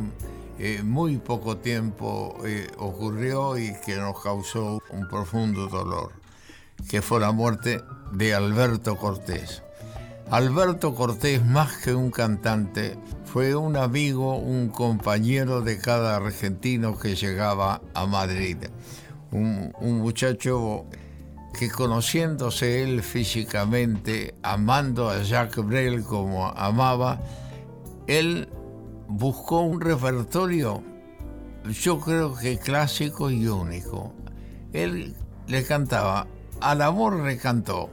eh, 0.57 0.81
muy 0.83 1.17
poco 1.17 1.57
tiempo 1.57 2.35
eh, 2.43 2.67
ocurrió 2.77 3.57
y 3.57 3.73
que 3.85 3.97
nos 3.97 4.21
causó 4.21 4.81
un 4.89 5.07
profundo 5.07 5.67
dolor, 5.67 6.11
que 6.89 7.03
fue 7.03 7.19
la 7.19 7.31
muerte 7.31 7.81
de 8.11 8.33
Alberto 8.33 8.97
Cortés. 8.97 9.61
Alberto 10.31 10.95
Cortés, 10.95 11.45
más 11.45 11.77
que 11.77 11.93
un 11.93 12.09
cantante, 12.09 12.97
fue 13.25 13.55
un 13.55 13.77
amigo, 13.77 14.35
un 14.37 14.69
compañero 14.69 15.61
de 15.61 15.77
cada 15.77 16.15
argentino 16.15 16.97
que 16.97 17.15
llegaba 17.15 17.81
a 17.93 18.07
Madrid. 18.07 18.57
Un, 19.31 19.71
un 19.79 19.99
muchacho 19.99 20.85
que 21.53 21.69
conociéndose 21.69 22.83
él 22.83 23.03
físicamente, 23.03 24.35
amando 24.43 25.09
a 25.09 25.23
Jacques 25.23 25.65
Brel 25.65 26.03
como 26.03 26.47
amaba, 26.47 27.19
él 28.07 28.49
buscó 29.07 29.61
un 29.61 29.81
repertorio, 29.81 30.83
yo 31.65 31.99
creo 31.99 32.35
que 32.35 32.57
clásico 32.57 33.29
y 33.29 33.47
único. 33.47 34.13
Él 34.71 35.15
le 35.47 35.63
cantaba, 35.63 36.27
al 36.61 36.81
amor 36.81 37.19
le 37.19 37.37
cantó, 37.37 37.89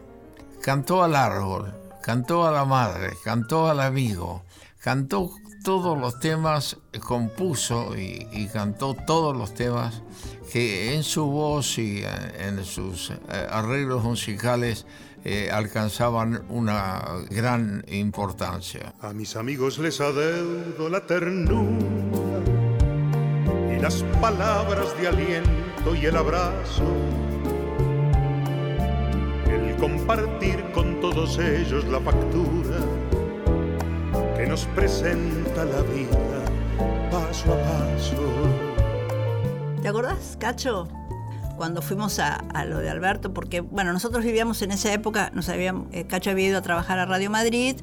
cantó 0.63 1.03
al 1.03 1.17
árbol, 1.17 1.75
cantó 2.03 2.47
a 2.47 2.53
la 2.53 2.65
madre, 2.65 3.11
cantó 3.25 3.69
al 3.69 3.81
amigo, 3.81 4.43
cantó 4.81 5.31
todos 5.67 5.99
los 5.99 6.21
temas, 6.21 6.77
compuso 7.01 7.97
y, 7.97 8.29
y 8.31 8.47
cantó 8.47 8.95
todos 8.95 9.37
los 9.37 9.53
temas 9.53 10.01
que 10.53 10.95
en 10.95 11.03
su 11.03 11.27
voz 11.27 11.77
y 11.79 12.05
eh, 12.05 12.09
en 12.39 12.65
sus 12.65 13.11
eh, 13.11 13.17
arreglos 13.51 14.05
musicales 14.05 14.87
eh, 15.25 15.51
alcanzaban 15.53 16.45
una 16.51 17.03
gran 17.31 17.85
importancia. 17.89 18.95
A 19.01 19.13
mis 19.13 19.35
amigos 19.35 19.81
les 19.81 20.01
adeudo 20.01 20.89
la 20.89 21.05
ternura 21.05 22.45
y 23.77 23.81
las 23.81 24.05
palabras 24.21 24.97
de 25.01 25.09
aliento 25.09 25.97
y 26.01 26.07
el 26.07 26.17
abrazo. 26.17 26.85
El 29.49 29.75
compartir 29.79 30.65
con 30.71 31.01
todos 31.01 31.41
ellos 31.41 31.85
la 31.87 31.99
factura 31.99 32.86
nos 34.49 34.65
presenta 34.67 35.65
la 35.65 35.83
vida 35.83 36.45
paso 37.11 37.53
a 37.53 37.57
paso. 37.57 38.17
¿Te 39.83 39.89
acordás, 39.89 40.37
Cacho? 40.39 40.89
Cuando 41.57 41.81
fuimos 41.81 42.19
a, 42.19 42.43
lo 42.67 42.79
de 42.79 42.91
Alberto, 42.91 43.33
porque, 43.33 43.61
bueno, 43.61 43.93
nosotros 43.93 44.25
vivíamos 44.25 44.61
en 44.63 44.73
esa 44.73 44.93
época, 44.93 45.33
eh, 45.93 46.05
Cacho 46.07 46.31
había 46.31 46.49
ido 46.49 46.59
a 46.59 46.63
trabajar 46.63 46.99
a 46.99 47.07
Radio 47.07 47.31
Madrid 47.31 47.77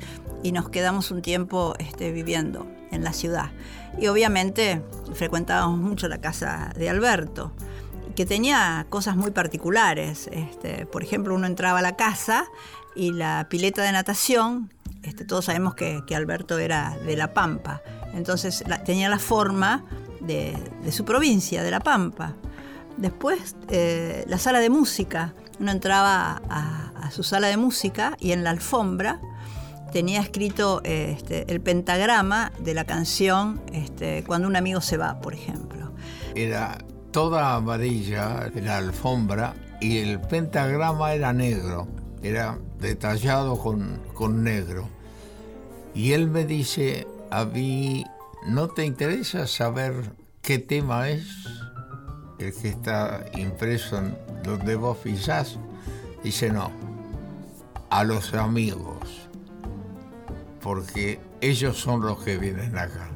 y 0.43 0.52
nos 0.52 0.69
quedamos 0.69 1.10
un 1.12 1.21
tiempo 1.21 1.73
este, 1.80 2.12
viviendo 2.12 2.67
en 2.91 3.04
la 3.04 3.13
ciudad. 3.13 3.52
Y 3.97 4.08
obviamente 4.08 4.82
frecuentábamos 5.13 5.80
mucho 5.80 6.08
la 6.08 6.19
casa 6.19 6.71
de 6.76 6.89
Alberto, 6.89 7.52
que 8.15 8.26
tenía 8.26 8.86
cosas 8.89 9.15
muy 9.15 9.32
particulares. 9.32 10.30
Este, 10.32 10.86
por 10.86 11.04
ejemplo, 11.04 11.34
uno 11.34 11.47
entraba 11.47 11.80
a 11.80 11.82
la 11.82 11.95
casa 11.95 12.45
y 12.95 13.12
la 13.12 13.47
pileta 13.49 13.82
de 13.82 13.91
natación, 13.91 14.71
este, 15.04 15.26
todos 15.26 15.46
sabemos 15.46 15.76
que, 15.76 16.04
Alberto 16.16 16.58
era 16.58 16.98
de 17.06 17.16
La 17.16 17.34
Pampa, 17.34 17.82
entonces 18.13 18.63
tenía 18.86 19.10
la 19.10 19.20
forma 19.20 19.86
de, 20.22 20.56
su 20.92 21.06
provincia, 21.06 21.63
de 21.63 21.72
La 21.72 21.80
Pampa. 21.80 22.36
Después, 22.98 23.56
eh, 23.70 24.24
la 24.28 24.38
sala 24.38 24.60
de 24.60 24.70
música. 24.70 25.34
Uno 25.60 25.72
entraba 25.72 26.42
a, 26.50 27.12
su 27.12 27.24
sala 27.24 27.48
de 27.48 27.58
música 27.58 28.16
y 28.20 28.32
en 28.32 28.44
la 28.44 28.50
alfombra 28.50 29.20
tenía 29.92 30.22
escrito 30.22 30.82
este, 30.84 31.52
el 31.52 31.62
pentagrama 31.62 32.52
de 32.60 32.74
la 32.74 32.86
canción 32.86 33.62
este, 33.72 34.24
Cuando 34.24 34.48
un 34.48 34.56
amigo 34.56 34.82
se 34.82 34.98
va, 34.98 35.20
por 35.20 35.34
ejemplo. 35.34 35.92
Era 36.34 36.80
toda 37.12 37.56
amarilla 37.56 38.50
la 38.56 38.78
alfombra 38.78 39.54
y 39.80 40.00
el 40.00 40.20
pentagrama 40.20 41.13
era 41.13 41.34
negro, 41.34 41.88
era 42.24 42.58
detallado 42.84 43.58
con, 43.58 44.00
con 44.13 44.43
negro. 44.43 44.88
Y 45.96 46.12
él 46.12 46.28
me 46.30 46.46
dice, 46.46 47.08
a 47.32 47.46
mí 47.46 48.06
¿No 48.46 48.67
te 48.67 48.86
interesa 48.86 49.48
saber 49.48 49.93
qué 50.41 50.60
tema 50.60 51.10
es 51.10 51.26
el 52.39 52.54
que 52.54 52.67
está 52.67 53.24
impreso 53.38 53.98
en 54.00 54.17
donde 54.43 54.76
vos 54.76 54.98
pisás? 54.98 55.58
Dice 56.26 56.52
no, 56.52 56.69
a 57.89 58.04
los 58.04 58.34
amigos, 58.34 59.30
porque 60.62 61.22
ellos 61.39 61.78
son 61.80 62.02
los 62.02 62.22
que 62.22 62.38
vienen 62.38 62.78
acá. 62.78 63.12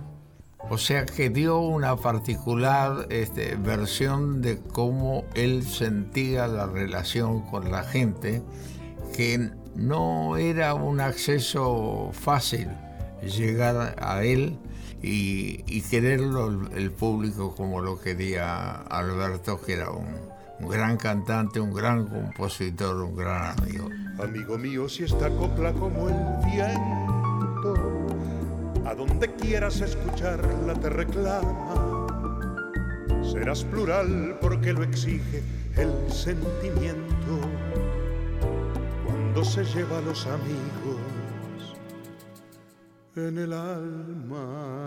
O 0.69 0.77
sea 0.77 1.06
que 1.06 1.30
dio 1.30 1.60
una 1.60 1.97
particular 1.97 3.08
este, 3.10 3.56
versión 3.56 4.41
de 4.41 4.62
cómo 4.62 5.25
él 5.34 5.63
sentía 5.63 6.47
la 6.47 6.67
relación 6.67 7.41
con 7.41 7.69
la 7.69 7.84
gente, 7.84 8.41
que 9.17 9.49
no 9.73 10.38
era 10.38 10.75
un 10.75 11.01
acceso 11.01 12.12
fácil 12.13 12.67
llegar 13.23 13.95
a 13.99 14.23
él 14.23 14.60
y, 15.01 15.82
quererlo 15.89 16.69
el, 16.75 16.91
público 16.91 17.56
como 17.56 17.82
lo 17.82 17.99
quería 17.99 18.73
Alberto, 18.73 19.60
que 19.60 19.73
era 19.73 19.89
un, 19.89 20.69
gran 20.69 20.97
cantante, 20.97 21.60
un 21.60 21.73
gran 21.73 22.06
compositor, 22.06 22.95
un 22.97 23.15
gran 23.15 23.60
amigo. 23.60 23.89
Amigo 24.19 24.56
mío, 24.60 24.88
si 24.88 25.06
esta 25.06 25.32
copla 25.32 25.73
como 25.73 26.10
el 26.10 26.15
viento, 26.45 27.73
a 28.86 28.93
donde 28.93 29.34
quieras 29.34 29.82
escucharla 29.82 30.75
te 30.75 30.89
reclama. 30.91 32.06
Serás 33.23 33.63
plural 33.63 34.38
porque 34.39 34.73
lo 34.73 34.84
exige 34.84 35.41
el 35.75 35.91
sentimiento 36.12 37.39
se 39.43 39.63
lleva 39.63 40.00
a 40.00 40.02
los 40.02 40.26
amigos 40.26 40.97
en 43.15 43.38
el 43.38 43.54
alma. 43.54 44.82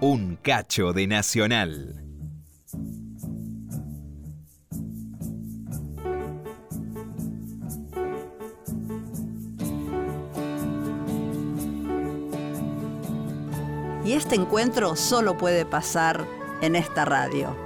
Un 0.00 0.36
cacho 0.42 0.92
de 0.92 1.06
Nacional. 1.06 2.03
Y 14.14 14.16
este 14.16 14.36
encuentro 14.36 14.94
solo 14.94 15.36
puede 15.36 15.66
pasar 15.66 16.24
en 16.60 16.76
esta 16.76 17.04
radio, 17.04 17.56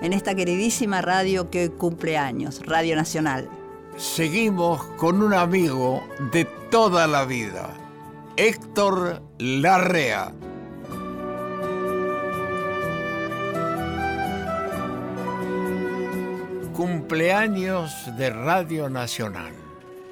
en 0.00 0.14
esta 0.14 0.34
queridísima 0.34 1.02
radio 1.02 1.50
que 1.50 1.64
hoy 1.64 1.68
cumple 1.68 2.16
años, 2.16 2.62
Radio 2.64 2.96
Nacional. 2.96 3.50
Seguimos 3.98 4.82
con 4.96 5.22
un 5.22 5.34
amigo 5.34 6.02
de 6.32 6.46
toda 6.70 7.06
la 7.06 7.26
vida, 7.26 7.68
Héctor 8.38 9.20
Larrea. 9.38 10.32
cumpleaños 16.72 17.92
de 18.16 18.30
Radio 18.30 18.88
Nacional. 18.88 19.52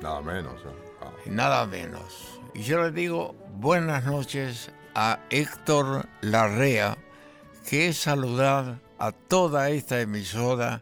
Nada 0.02 0.20
menos. 0.20 0.60
¿eh? 0.60 0.92
Ah. 1.00 1.10
Nada 1.24 1.66
menos. 1.66 2.38
Y 2.52 2.64
yo 2.64 2.82
le 2.82 2.90
digo 2.90 3.34
buenas 3.54 4.04
noches 4.04 4.70
a 4.98 5.20
Héctor 5.28 6.08
Larrea, 6.22 6.96
que 7.68 7.88
es 7.88 7.98
saludar 7.98 8.80
a 8.98 9.12
toda 9.12 9.68
esta 9.68 10.00
emisora, 10.00 10.80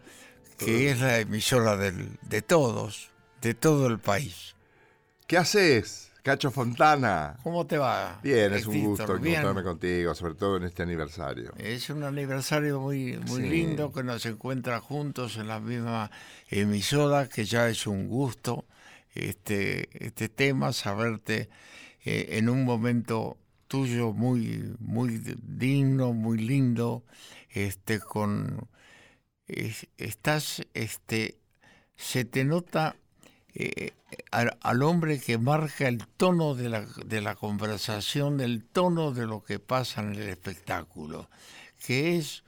que 0.56 0.90
es 0.92 1.00
la 1.00 1.18
emisora 1.18 1.76
del- 1.76 2.16
de 2.22 2.40
todos, 2.40 3.10
de 3.42 3.54
todo 3.54 3.88
el 3.88 3.98
país. 3.98 4.54
¿Qué 5.26 5.36
haces, 5.36 6.12
Cacho 6.22 6.52
Fontana? 6.52 7.38
¿Cómo 7.42 7.66
te 7.66 7.76
va? 7.76 8.20
Bien, 8.22 8.52
es 8.54 8.66
un 8.66 8.84
gusto 8.84 9.18
Bien. 9.18 9.32
encontrarme 9.40 9.64
contigo, 9.64 10.14
sobre 10.14 10.34
todo 10.34 10.58
en 10.58 10.62
este 10.62 10.84
aniversario. 10.84 11.52
Es 11.58 11.90
un 11.90 12.04
aniversario 12.04 12.78
muy, 12.80 13.16
muy 13.18 13.42
Sí. 13.42 13.48
lindo 13.48 13.92
que 13.92 14.04
nos 14.04 14.24
encuentra 14.26 14.80
juntos 14.80 15.38
en 15.38 15.48
la 15.48 15.58
misma 15.58 16.12
emisora, 16.50 17.28
que 17.28 17.44
ya 17.46 17.68
es 17.68 17.88
un 17.88 18.06
gusto 18.08 18.64
este, 19.16 19.88
este 20.06 20.28
tema, 20.28 20.72
saberte 20.72 21.48
eh, 22.04 22.36
en 22.38 22.48
un 22.48 22.64
momento 22.64 23.38
tuyo 23.74 24.12
muy, 24.12 24.74
muy 24.78 25.18
digno, 25.42 26.12
muy 26.12 26.38
lindo, 26.38 27.02
este, 27.50 27.98
con 28.00 28.68
es- 29.48 29.88
estás, 29.98 30.62
este, 30.74 31.38
se 31.96 32.24
te 32.24 32.44
nota 32.44 32.96
eh, 33.54 33.92
al, 34.30 34.56
al 34.60 34.82
hombre 34.82 35.20
que 35.20 35.38
marca 35.38 35.88
el 35.88 36.06
tono 36.06 36.54
de 36.54 36.68
la, 36.68 36.86
de 37.06 37.20
la 37.20 37.34
conversación, 37.34 38.40
el 38.40 38.64
tono 38.64 39.12
de 39.12 39.26
lo 39.26 39.42
que 39.44 39.58
pasa 39.58 40.00
en 40.02 40.12
el 40.14 40.28
espectáculo, 40.28 41.28
que 41.86 42.16
es 42.16 42.44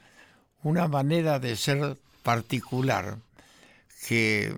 una 0.63 0.89
manera 0.89 1.39
de 1.41 1.57
ser 1.57 1.97
particular 2.23 3.19
que 4.07 4.55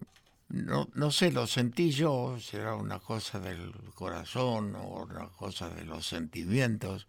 no, 0.49 0.89
no 0.95 1.11
sé, 1.11 1.31
lo 1.31 1.47
sentí 1.47 1.91
yo, 1.91 2.39
será 2.41 2.75
una 2.75 2.99
cosa 3.01 3.39
del 3.39 3.73
corazón 3.95 4.75
o 4.77 5.05
una 5.05 5.29
cosa 5.29 5.69
de 5.69 5.85
los 5.85 6.07
sentimientos, 6.07 7.07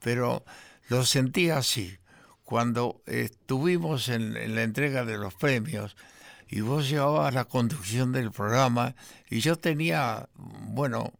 pero 0.00 0.44
lo 0.88 1.04
sentí 1.04 1.50
así. 1.50 1.98
Cuando 2.44 3.02
estuvimos 3.06 4.08
en, 4.08 4.54
la 4.54 4.62
entrega 4.62 5.04
de 5.04 5.16
los 5.18 5.34
premios 5.34 5.96
y 6.48 6.60
vos 6.60 6.88
llevabas 6.88 7.34
la 7.34 7.46
conducción 7.46 8.12
del 8.12 8.30
programa 8.30 8.94
y 9.28 9.40
yo 9.40 9.56
tenía, 9.56 10.28
bueno, 10.34 11.12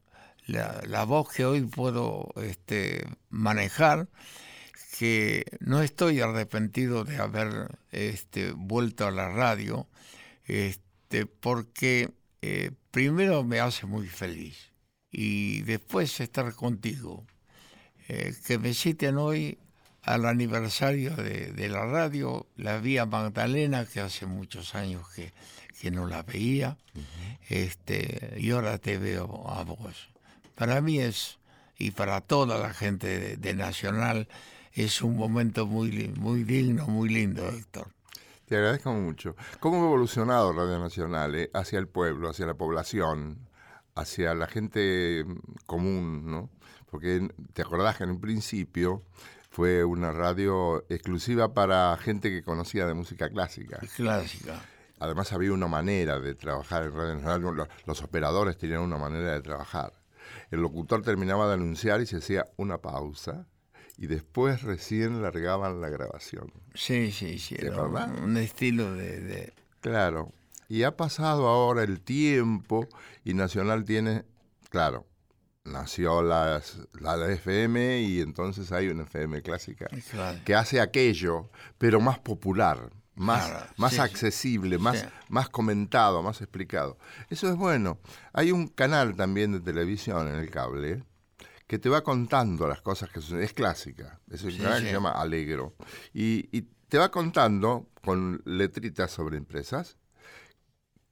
la, 0.46 0.82
la 0.86 1.04
voz 1.04 1.32
que 1.32 1.44
hoy 1.44 1.62
puedo 1.62 2.28
este, 2.36 3.08
manejar, 3.30 4.08
que 4.98 5.44
no 5.60 5.82
estoy 5.82 6.20
arrepentido 6.20 7.04
de 7.04 7.16
haber 7.16 7.76
este, 7.90 8.52
vuelto 8.52 9.06
a 9.06 9.10
la 9.10 9.28
radio, 9.28 9.88
este, 10.44 10.85
porque 11.40 12.10
eh, 12.42 12.70
primero 12.90 13.44
me 13.44 13.60
hace 13.60 13.86
muy 13.86 14.06
feliz 14.08 14.72
y 15.10 15.62
después 15.62 16.20
estar 16.20 16.54
contigo. 16.54 17.26
Eh, 18.08 18.34
que 18.46 18.58
me 18.58 18.72
citen 18.72 19.18
hoy 19.18 19.58
al 20.02 20.26
aniversario 20.26 21.16
de, 21.16 21.52
de 21.52 21.68
la 21.68 21.84
radio, 21.86 22.46
la 22.56 22.78
vi 22.78 22.98
a 22.98 23.06
Magdalena, 23.06 23.84
que 23.84 24.00
hace 24.00 24.26
muchos 24.26 24.76
años 24.76 25.08
que, 25.10 25.32
que 25.80 25.90
no 25.90 26.06
la 26.06 26.22
veía, 26.22 26.76
este, 27.48 28.36
y 28.38 28.50
ahora 28.50 28.78
te 28.78 28.98
veo 28.98 29.48
a 29.50 29.64
vos. 29.64 30.08
Para 30.54 30.80
mí 30.80 31.00
es, 31.00 31.38
y 31.76 31.90
para 31.90 32.20
toda 32.20 32.58
la 32.58 32.72
gente 32.72 33.18
de, 33.18 33.36
de 33.36 33.54
Nacional, 33.54 34.28
es 34.72 35.02
un 35.02 35.16
momento 35.16 35.66
muy, 35.66 36.08
muy 36.16 36.44
digno, 36.44 36.86
muy 36.86 37.08
lindo, 37.08 37.48
Héctor. 37.48 37.95
Te 38.46 38.56
agradezco 38.56 38.92
mucho. 38.92 39.34
¿Cómo 39.58 39.82
ha 39.82 39.86
evolucionado 39.86 40.52
Radio 40.52 40.78
Nacional 40.78 41.34
eh, 41.34 41.50
hacia 41.52 41.80
el 41.80 41.88
pueblo, 41.88 42.28
hacia 42.30 42.46
la 42.46 42.54
población, 42.54 43.48
hacia 43.96 44.34
la 44.34 44.46
gente 44.46 45.24
mm, 45.26 45.64
común, 45.66 46.30
¿no? 46.30 46.50
Porque 46.88 47.28
te 47.52 47.62
acordás 47.62 47.96
que 47.96 48.04
en 48.04 48.10
un 48.10 48.20
principio 48.20 49.02
fue 49.50 49.82
una 49.82 50.12
radio 50.12 50.84
exclusiva 50.88 51.54
para 51.54 51.96
gente 51.96 52.30
que 52.30 52.44
conocía 52.44 52.86
de 52.86 52.94
música 52.94 53.28
clásica. 53.30 53.80
Clásica. 53.96 54.62
Además 55.00 55.32
había 55.32 55.52
una 55.52 55.66
manera 55.66 56.20
de 56.20 56.36
trabajar 56.36 56.84
en 56.84 56.92
Radio 56.92 57.14
Nacional, 57.14 57.56
los, 57.56 57.68
los 57.84 58.02
operadores 58.02 58.56
tenían 58.56 58.80
una 58.80 58.96
manera 58.96 59.32
de 59.32 59.42
trabajar. 59.42 59.92
El 60.52 60.60
locutor 60.60 61.02
terminaba 61.02 61.48
de 61.48 61.54
anunciar 61.54 62.00
y 62.00 62.06
se 62.06 62.18
hacía 62.18 62.46
una 62.56 62.78
pausa 62.78 63.48
y 63.98 64.06
después 64.06 64.62
recién 64.62 65.22
largaban 65.22 65.80
la 65.80 65.88
grabación. 65.88 66.52
Sí, 66.74 67.12
sí, 67.12 67.38
sí. 67.38 67.54
¿De 67.56 67.68
era 67.68 67.82
un, 67.82 67.92
verdad? 67.94 68.22
un 68.22 68.36
estilo 68.36 68.92
de, 68.94 69.20
de- 69.20 69.52
Claro. 69.80 70.32
Y 70.68 70.82
ha 70.82 70.96
pasado 70.96 71.46
ahora 71.48 71.82
el 71.84 72.00
tiempo 72.00 72.88
y 73.24 73.34
Nacional 73.34 73.84
tiene, 73.84 74.24
claro, 74.68 75.06
nació 75.64 76.22
la, 76.22 76.60
la 77.00 77.30
FM 77.32 78.00
y 78.00 78.20
entonces 78.20 78.72
hay 78.72 78.88
una 78.88 79.04
FM 79.04 79.42
clásica 79.42 79.86
claro. 80.10 80.38
que 80.44 80.54
hace 80.54 80.80
aquello, 80.80 81.48
pero 81.78 82.00
más 82.00 82.18
popular, 82.18 82.90
más, 83.14 83.46
Claro, 83.48 83.66
más 83.76 83.90
sí, 83.92 83.96
sí. 83.96 84.02
accesible, 84.02 84.78
más, 84.78 84.98
Sí. 85.00 85.06
más 85.28 85.48
comentado, 85.48 86.22
más 86.22 86.40
explicado. 86.40 86.98
Eso 87.30 87.48
es 87.48 87.56
bueno. 87.56 87.98
Hay 88.32 88.50
un 88.52 88.66
canal 88.68 89.14
también 89.16 89.52
de 89.52 89.60
televisión 89.60 90.28
en 90.28 90.34
el 90.34 90.50
cable 90.50 91.02
que 91.66 91.78
te 91.78 91.88
va 91.88 92.02
contando 92.02 92.68
las 92.68 92.82
cosas 92.82 93.10
que 93.10 93.20
suceden. 93.20 93.42
Es 93.44 93.52
clásica. 93.52 94.20
Es 94.30 94.44
un 94.44 94.52
Sí, 94.52 94.58
canal 94.58 94.82
que 94.82 94.88
se 94.88 94.94
llama 94.94 95.12
Alegro. 95.12 95.74
Y, 96.14 96.48
y 96.56 96.62
te 96.88 96.98
va 96.98 97.10
contando 97.10 97.88
con 98.02 98.42
letritas 98.44 99.10
sobre 99.10 99.36
empresas 99.36 99.96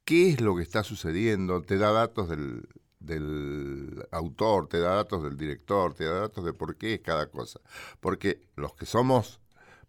qué 0.04 0.30
es 0.30 0.40
lo 0.40 0.56
que 0.56 0.62
está 0.62 0.82
sucediendo, 0.82 1.62
te 1.62 1.78
da 1.78 1.92
datos 1.92 2.28
del, 2.28 2.68
del 3.00 4.06
autor, 4.12 4.68
te 4.68 4.78
da 4.80 4.94
datos 4.96 5.22
del 5.22 5.36
director, 5.36 5.94
te 5.94 6.04
da 6.04 6.20
datos 6.20 6.44
de 6.44 6.52
por 6.52 6.76
qué 6.76 6.94
es 6.94 7.00
cada 7.00 7.30
cosa. 7.30 7.60
Porque 8.00 8.42
los 8.56 8.74
que 8.74 8.86
somos, 8.86 9.40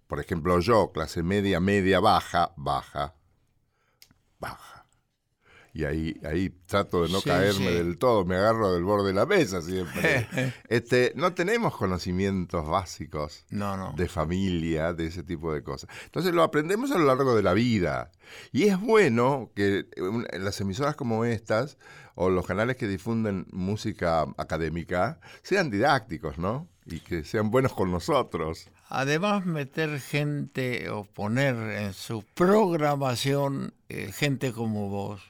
por 0.08 0.20
ejemplo 0.20 0.60
yo, 0.60 0.92
clase 0.92 1.24
media, 1.24 1.60
media, 1.60 2.00
baja, 2.00 2.54
baja, 2.58 3.16
baja. 4.40 4.75
Y 5.78 5.84
ahí, 5.84 6.16
ahí 6.24 6.50
trato 6.68 7.04
de 7.04 7.10
no 7.12 7.20
Sí, 7.20 7.26
caerme 7.30 7.68
sí. 7.68 7.74
del 7.74 7.98
todo, 7.98 8.24
me 8.24 8.38
agarro 8.38 8.74
del 8.74 8.86
borde 8.86 9.10
de 9.10 9.14
la 9.14 9.26
mesa 9.26 9.62
siempre. 9.62 10.26
este, 10.70 11.12
no 11.18 11.34
tenemos 11.34 11.76
conocimientos 11.76 12.66
básicos 12.66 13.46
No, 13.50 13.76
no. 13.76 13.92
de 13.98 14.08
familia, 14.08 14.94
de 14.94 15.08
ese 15.08 15.22
tipo 15.22 15.54
de 15.54 15.64
cosas. 15.64 15.90
Entonces 16.06 16.34
lo 16.34 16.44
aprendemos 16.44 16.92
a 16.92 16.98
lo 16.98 17.04
largo 17.04 17.36
de 17.36 17.44
la 17.44 17.52
vida. 17.54 18.10
Y 18.54 18.64
es 18.64 18.80
bueno 18.80 19.52
que 19.54 19.86
las 20.40 20.62
emisoras 20.62 20.96
como 20.96 21.26
estas 21.26 21.78
o 22.16 22.30
los 22.30 22.48
canales 22.48 22.78
que 22.78 22.88
difunden 22.88 23.46
música 23.52 24.26
académica 24.38 25.20
sean 25.44 25.70
didácticos, 25.70 26.38
¿no? 26.38 26.70
Y 26.86 27.02
que 27.02 27.26
sean 27.26 27.52
buenos 27.52 27.74
con 27.74 27.92
nosotros. 27.92 28.70
Además, 28.88 29.46
meter 29.46 30.00
gente 30.00 30.90
o 30.90 31.04
poner 31.04 31.56
en 31.82 31.92
su 31.94 32.24
programación 32.34 33.74
eh, 33.90 34.12
gente 34.14 34.54
como 34.54 34.90
vos, 34.90 35.22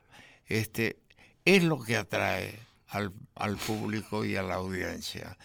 este, 0.47 0.97
es 1.45 1.63
lo 1.63 1.81
que 1.83 1.97
atrae 1.97 2.59
al, 2.89 3.11
al 3.35 3.57
público 3.57 4.25
y 4.25 4.35
a 4.35 4.43
la 4.43 4.55
audiencia. 4.55 5.37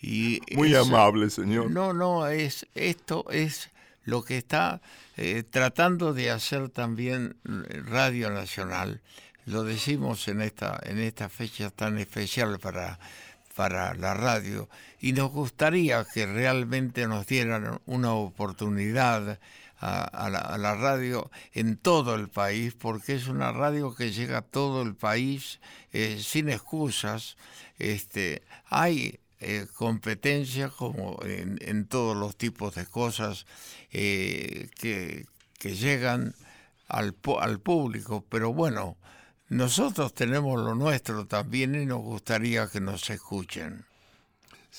Y 0.00 0.40
Muy 0.54 0.72
eso- 0.72 0.82
amable, 0.82 1.28
señor. 1.30 1.70
No, 1.70 1.92
no, 1.92 2.26
es, 2.28 2.66
esto 2.74 3.26
es 3.30 3.70
lo 4.04 4.22
que 4.24 4.38
está 4.38 4.80
eh, 5.16 5.42
tratando 5.48 6.14
de 6.14 6.30
hacer 6.30 6.70
también 6.70 7.36
eh, 7.44 7.82
Radio 7.84 8.30
Nacional. 8.30 9.02
Lo 9.44 9.62
decimos 9.64 10.26
en 10.28 10.40
esta, 10.40 10.80
en 10.84 10.98
esta 10.98 11.28
fecha 11.28 11.70
tan 11.70 11.98
especial 11.98 12.58
para, 12.58 12.98
para 13.54 13.94
la 13.94 14.14
radio. 14.14 14.68
Y 15.00 15.12
nos 15.12 15.30
gustaría 15.30 16.04
que 16.04 16.26
realmente 16.26 17.06
nos 17.06 17.26
dieran 17.26 17.80
una 17.86 18.12
oportunidad 18.14 19.38
a, 19.80 20.02
a 20.04 20.30
la, 20.30 20.38
a 20.38 20.58
la 20.58 20.74
radio 20.74 21.30
en 21.52 21.76
todo 21.76 22.14
el 22.14 22.28
país, 22.28 22.74
porque 22.74 23.14
es 23.14 23.26
una 23.26 23.52
radio 23.52 23.94
que 23.94 24.12
llega 24.12 24.38
a 24.38 24.42
todo 24.42 24.82
el 24.82 24.94
país 24.94 25.60
eh, 25.92 26.20
sin 26.22 26.48
excusas. 26.48 27.36
Este, 27.78 28.42
hay 28.66 29.20
eh, 29.40 29.66
competencia 29.74 30.68
como 30.68 31.18
en, 31.24 31.86
todos 31.86 32.16
los 32.16 32.36
tipos 32.36 32.74
de 32.74 32.84
cosas 32.86 33.46
eh, 33.90 34.68
que, 34.78 35.26
que 35.58 35.74
llegan 35.74 36.34
al, 36.88 37.16
al 37.40 37.60
público, 37.60 38.24
pero 38.28 38.52
bueno, 38.52 38.98
nosotros 39.48 40.14
tenemos 40.14 40.62
lo 40.62 40.74
nuestro 40.74 41.26
también 41.26 41.74
y 41.74 41.86
nos 41.86 42.02
gustaría 42.02 42.68
que 42.68 42.80
nos 42.80 43.08
escuchen. 43.10 43.86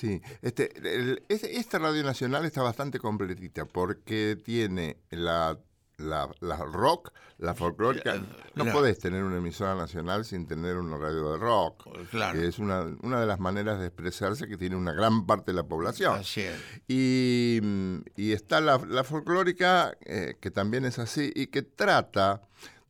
Sí, 0.01 0.19
este, 0.41 0.71
el- 0.95 1.21
este- 1.29 1.57
esta 1.59 1.77
radio 1.77 2.03
nacional 2.03 2.43
está 2.45 2.63
bastante 2.63 2.97
completita 2.97 3.65
porque 3.65 4.35
tiene 4.43 4.97
la, 5.11 5.59
la, 5.97 6.27
la 6.39 6.57
rock, 6.57 7.11
la 7.37 7.53
folclórica. 7.53 8.15
Eh, 8.15 8.19
No 8.55 8.63
claro. 8.63 8.79
podés 8.79 8.97
tener 8.97 9.23
una 9.23 9.37
emisora 9.37 9.75
nacional 9.75 10.25
sin 10.25 10.47
tener 10.47 10.77
una 10.77 10.97
radio 10.97 11.33
de 11.33 11.37
rock. 11.37 11.87
Claro. 12.09 12.39
Que 12.39 12.47
es 12.47 12.57
una, 12.57 12.81
una 13.03 13.19
de 13.21 13.27
las 13.27 13.39
maneras 13.39 13.79
de 13.79 13.85
expresarse 13.87 14.47
que 14.47 14.57
tiene 14.57 14.75
una 14.75 14.91
gran 14.91 15.27
parte 15.27 15.51
de 15.51 15.57
la 15.57 15.63
población. 15.67 16.15
Así 16.15 16.41
es. 16.41 16.55
Y, 16.87 17.59
mm, 17.61 17.97
y 18.15 18.31
está 18.31 18.59
la, 18.59 18.79
la 18.89 19.03
folclórica, 19.03 19.95
eh, 20.01 20.35
que 20.41 20.49
también 20.49 20.85
es 20.85 20.97
así, 20.97 21.31
y 21.35 21.45
que 21.47 21.61
trata 21.61 22.41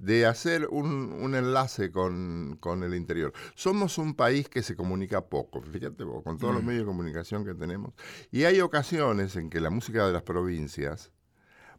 de 0.02 0.26
hacer 0.26 0.68
un, 0.72 1.14
un 1.14 1.36
enlace 1.36 1.92
con, 1.92 2.58
con 2.60 2.84
el 2.84 2.96
interior. 2.96 3.34
Somos 3.56 3.98
un 4.00 4.16
país 4.16 4.50
que 4.50 4.64
se 4.64 4.76
comunica 4.76 5.22
poco, 5.30 5.62
fíjate 5.62 6.04
vos, 6.04 6.24
con 6.24 6.38
todos 6.40 6.54
los 6.56 6.64
medios 6.64 6.82
de 6.82 6.88
comunicación 6.88 7.46
que 7.46 7.54
tenemos. 7.54 7.94
Y 8.32 8.46
hay 8.46 8.62
ocasiones 8.62 9.36
en 9.36 9.50
que 9.50 9.60
la 9.62 9.70
música 9.70 10.06
de 10.08 10.14
las 10.14 10.24
provincias, 10.24 11.12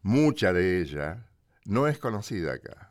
mucha 0.03 0.53
de 0.53 0.81
ella, 0.81 1.27
no 1.65 1.89
es 1.89 1.99
conocida 1.99 2.55
acá. 2.55 2.89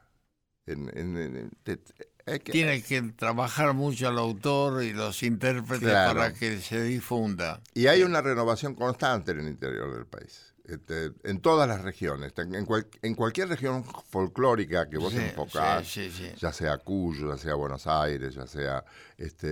En- 0.65 0.89
en- 0.97 1.17
en- 1.17 1.51
te- 1.63 1.77
te- 1.77 2.09
hay 2.25 2.39
que- 2.39 2.51
Tiene 2.51 2.83
que 2.83 3.01
trabajar 3.13 3.73
mucho 3.73 4.09
el 4.09 4.17
autor 4.17 4.83
y 4.83 4.93
los 4.93 5.23
intérpretes 5.23 5.89
Claro. 5.89 6.19
para 6.19 6.33
que 6.33 6.59
se 6.59 6.83
difunda. 6.83 7.61
Y 7.73 7.87
hay 7.87 8.03
una 8.03 8.21
renovación 8.21 8.75
constante 8.75 9.31
en 9.31 9.39
el 9.39 9.47
interior 9.47 9.93
del 9.93 10.05
país. 10.05 10.50
Este, 10.71 11.11
en 11.23 11.41
todas 11.41 11.67
las 11.67 11.81
regiones. 11.81 12.33
En, 12.37 12.65
cual- 12.65 12.87
en 13.01 13.13
cualquier 13.15 13.49
región 13.49 13.83
folclórica 14.09 14.89
que 14.89 14.97
vos 14.97 15.11
Sí, 15.13 15.19
enfocás, 15.19 15.85
sí, 15.87 16.09
sí, 16.09 16.29
sí. 16.29 16.31
ya 16.39 16.53
sea 16.53 16.77
Cuyo, 16.77 17.29
ya 17.29 17.37
sea 17.37 17.55
Buenos 17.55 17.87
Aires, 17.87 18.33
ya 18.35 18.47
sea 18.47 18.83
este, 19.17 19.47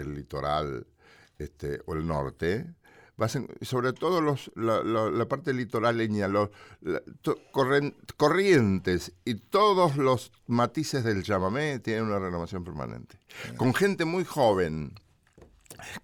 el 0.00 0.14
litoral 0.14 0.86
este, 1.38 1.80
o 1.86 1.94
el 1.94 2.06
norte, 2.06 2.66
vas 3.16 3.34
en- 3.36 3.48
sobre 3.62 3.92
todo 3.92 4.20
los, 4.20 4.50
la, 4.54 4.82
la- 4.84 5.10
la 5.10 5.26
parte 5.26 5.52
litoraleña, 5.52 6.28
los, 6.28 6.50
la- 6.82 7.02
to- 7.20 7.38
corren- 7.52 7.96
corrientes 8.16 9.12
y 9.24 9.34
todos 9.34 9.96
los 9.96 10.30
matices 10.46 11.02
del 11.02 11.22
chamamé 11.24 11.80
tienen 11.80 12.04
una 12.04 12.18
renovación 12.18 12.62
permanente. 12.62 13.18
Con 13.56 13.74
gente 13.74 14.04
muy 14.04 14.24
joven 14.24 14.94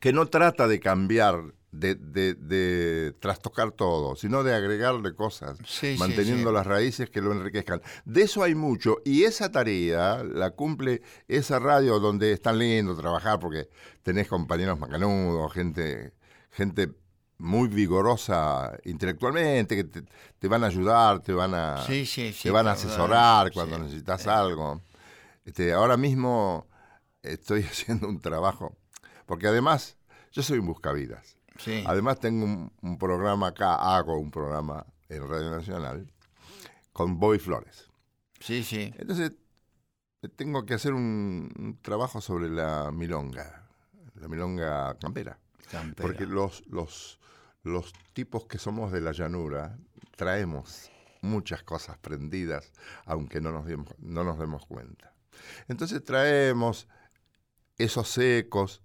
que 0.01 0.13
no 0.13 0.27
trata 0.27 0.67
de 0.69 0.81
cambiar, 0.81 1.55
de, 1.79 1.95
de- 1.95 2.35
de 2.35 3.13
trastocar 3.21 3.73
todo, 3.73 4.17
sino 4.17 4.43
de 4.43 4.55
agregarle 4.55 5.15
cosas, 5.15 5.59
Sí, 5.67 5.97
manteniendo 5.99 6.51
sí. 6.51 6.55
las 6.55 6.67
raíces 6.67 7.11
que 7.11 7.21
lo 7.21 7.33
enriquezcan. 7.33 7.83
De 8.05 8.23
eso 8.23 8.43
hay 8.43 8.55
mucho 8.55 8.99
y 9.05 9.25
esa 9.25 9.51
tarea 9.51 10.23
la 10.25 10.51
cumple 10.51 11.03
esa 11.29 11.59
radio 11.59 11.99
donde 12.01 12.33
es 12.33 12.41
tan 12.41 12.59
lindo 12.59 12.97
trabajar 12.97 13.39
porque 13.39 13.69
tenés 14.03 14.29
compañeros 14.29 14.79
macanudos, 14.79 15.53
gente, 15.53 16.13
gente 16.51 16.91
muy 17.39 17.69
vigorosa 17.69 18.79
intelectualmente, 18.85 19.77
que 19.77 19.85
te, 19.85 20.03
te 20.39 20.49
van 20.49 20.65
a 20.65 20.69
ayudar, 20.69 21.21
te 21.21 21.33
van 21.35 21.53
a, 21.55 21.85
te 21.87 22.51
van 22.51 22.67
a 22.67 22.73
asesorar 22.73 23.53
cuando 23.53 23.79
necesitas 23.79 24.27
algo. 24.27 24.81
Este, 25.45 25.73
ahora 25.73 25.97
mismo 25.97 26.67
estoy 27.23 27.63
haciendo 27.71 28.09
un 28.09 28.21
trabajo, 28.21 28.75
porque 29.27 29.49
además 29.49 29.99
yo 30.33 30.43
soy 30.43 30.59
un 30.59 30.67
buscavidas. 30.67 31.36
Sí. 31.59 31.85
Además 31.87 32.21
tengo 32.21 32.45
un, 32.45 32.73
un 32.83 32.99
programa 32.99 33.49
acá, 33.49 33.75
hago 33.97 34.19
un 34.19 34.31
programa 34.31 34.87
en 35.09 35.29
Radio 35.29 35.51
Nacional 35.51 36.13
con 36.93 37.19
Boy 37.19 37.39
Flores. 37.39 37.91
Sí, 38.41 38.63
sí. 38.63 38.93
Entonces 38.99 39.33
tengo 40.37 40.67
que 40.67 40.75
hacer 40.75 40.93
un, 40.93 41.53
un 41.59 41.79
trabajo 41.83 42.21
sobre 42.21 42.49
la 42.49 42.91
milonga, 42.91 43.69
la 44.15 44.29
milonga 44.29 44.99
campera. 44.99 45.39
Campera. 45.71 46.07
Porque 46.07 46.27
los, 46.27 46.67
los, 46.69 47.19
los 47.63 47.93
tipos 48.13 48.47
que 48.47 48.59
somos 48.59 48.93
de 48.93 49.01
la 49.01 49.13
llanura 49.13 49.77
traemos 50.17 50.91
muchas 51.23 51.63
cosas 51.63 51.99
prendidas, 51.99 52.73
aunque 53.05 53.41
no 53.41 53.51
nos, 53.53 53.67
demos, 53.67 53.89
no 53.99 54.25
nos 54.25 54.39
demos 54.39 54.65
cuenta. 54.67 55.13
Entonces 55.69 56.03
traemos 56.05 56.89
esos 57.79 58.17
ecos 58.19 58.83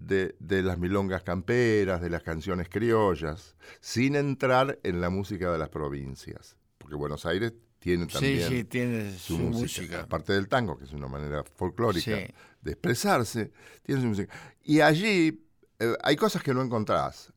de, 0.00 0.34
de 0.38 0.62
las 0.62 0.78
milongas 0.78 1.22
camperas, 1.22 2.00
de 2.00 2.10
las 2.10 2.22
canciones 2.22 2.68
criollas, 2.68 3.54
sin 3.80 4.16
entrar 4.16 4.78
en 4.82 5.00
la 5.00 5.10
música 5.10 5.52
de 5.52 5.58
las 5.58 5.68
provincias. 5.68 6.56
Porque 6.78 6.96
Buenos 6.96 7.26
Aires 7.26 7.52
tiene 7.78 8.04
Sí, 8.06 8.12
también 8.12 8.48
sí, 8.48 8.64
tiene 8.64 9.12
su, 9.12 9.36
su, 9.36 9.38
música. 9.38 9.60
música. 9.82 10.00
Aparte 10.02 10.32
del 10.32 10.48
tango, 10.48 10.76
que 10.78 10.84
es 10.84 10.92
una 10.92 11.08
manera 11.08 11.44
folclórica 11.56 12.16
Sí. 12.26 12.34
de 12.62 12.72
expresarse, 12.72 13.52
tiene 13.82 14.00
su 14.02 14.08
música. 14.08 14.34
Y 14.62 14.80
allí 14.80 15.44
eh, 15.78 15.94
hay 16.02 16.16
cosas 16.16 16.42
que 16.42 16.52
no 16.54 16.62
encontrás. 16.62 17.32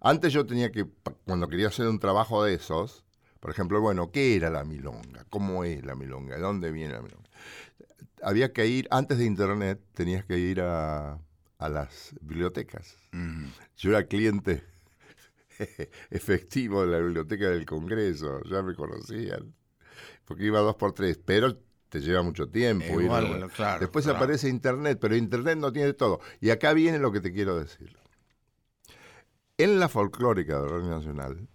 Antes 0.00 0.32
yo 0.32 0.46
tenía 0.46 0.70
que, 0.70 0.86
cuando 1.24 1.48
quería 1.48 1.68
hacer 1.68 1.88
un 1.88 1.98
trabajo 1.98 2.44
de 2.44 2.54
esos, 2.54 3.04
por 3.40 3.50
ejemplo, 3.50 3.80
bueno, 3.80 4.10
¿qué 4.10 4.36
era 4.36 4.50
la 4.50 4.64
milonga? 4.64 5.24
¿Cómo 5.30 5.64
es 5.64 5.84
la 5.84 5.94
milonga? 5.94 6.36
¿De 6.36 6.42
dónde 6.42 6.70
viene 6.70 6.94
la 6.94 7.02
milonga? 7.02 7.28
Había 8.22 8.52
que 8.52 8.66
ir, 8.66 8.88
antes 8.90 9.18
de 9.18 9.24
internet, 9.24 9.80
tenías 9.94 10.24
que 10.24 10.38
ir 10.38 10.60
a, 10.60 11.18
a 11.58 11.68
las 11.68 12.14
bibliotecas. 12.20 12.96
Mm. 13.12 13.46
Yo 13.76 13.90
era 13.90 14.06
cliente 14.06 14.64
efectivo 16.10 16.86
de 16.86 16.92
la 16.92 16.98
biblioteca 16.98 17.48
del 17.50 17.66
Congreso, 17.66 18.42
ya 18.44 18.62
me 18.62 18.74
conocían, 18.74 19.54
porque 20.24 20.44
iba 20.44 20.60
dos 20.60 20.76
por 20.76 20.92
tres, 20.92 21.18
pero 21.24 21.58
te 21.88 22.00
lleva 22.00 22.22
mucho 22.22 22.48
tiempo. 22.48 23.00
ir 23.00 23.06
Igual, 23.06 23.50
claro, 23.50 23.80
Después 23.80 24.04
claro. 24.04 24.18
aparece 24.18 24.48
Internet, 24.48 24.98
pero 25.00 25.16
Internet 25.16 25.58
no 25.58 25.72
tiene 25.72 25.92
todo. 25.94 26.20
Y 26.40 26.50
acá 26.50 26.72
viene 26.72 26.98
lo 26.98 27.12
que 27.12 27.20
te 27.20 27.32
quiero 27.32 27.58
decir. 27.58 27.96
En 29.56 29.80
la 29.80 29.88
folclórica 29.88 30.60
de 30.60 30.68
Radio 30.68 30.88
Nacional 30.90 31.48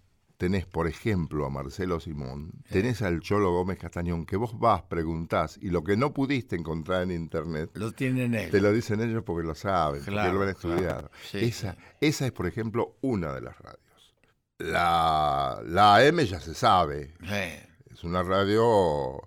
tenés, 0.44 0.66
por 0.66 0.86
ejemplo, 0.86 1.46
a 1.46 1.48
Marcelo 1.50 2.00
Simón, 2.00 2.50
tenés 2.70 3.00
al 3.00 3.20
Cholo 3.20 3.50
Gómez 3.50 3.78
Castañón, 3.78 4.26
que 4.26 4.36
vos 4.36 4.58
vas, 4.58 4.82
preguntás, 4.82 5.58
y 5.62 5.70
lo 5.70 5.82
que 5.82 5.96
no 5.96 6.12
pudiste 6.12 6.54
encontrar 6.54 7.02
en 7.04 7.12
Internet, 7.12 7.70
Lo 7.72 7.92
tienen 7.92 8.34
ellos. 8.34 8.50
te 8.50 8.60
lo 8.60 8.70
dicen 8.70 9.00
ellos 9.00 9.22
porque 9.24 9.46
lo 9.46 9.54
saben, 9.54 10.00
porque 10.00 10.10
Claro, 10.12 10.34
lo 10.34 10.42
han 10.42 10.52
claro. 10.54 10.74
estudiado. 10.74 11.10
Sí, 11.30 11.38
esa, 11.46 11.72
sí. 11.72 11.78
esa 12.02 12.26
es, 12.26 12.32
por 12.32 12.46
ejemplo, 12.46 12.96
una 13.00 13.32
de 13.32 13.40
las 13.40 13.58
radios. 13.58 14.14
La, 14.58 15.62
la 15.64 15.96
AM 15.96 16.20
ya 16.20 16.40
se 16.40 16.52
sabe, 16.52 17.14
Sí. 17.22 17.90
es 17.90 18.04
una 18.04 18.22
radio 18.22 19.26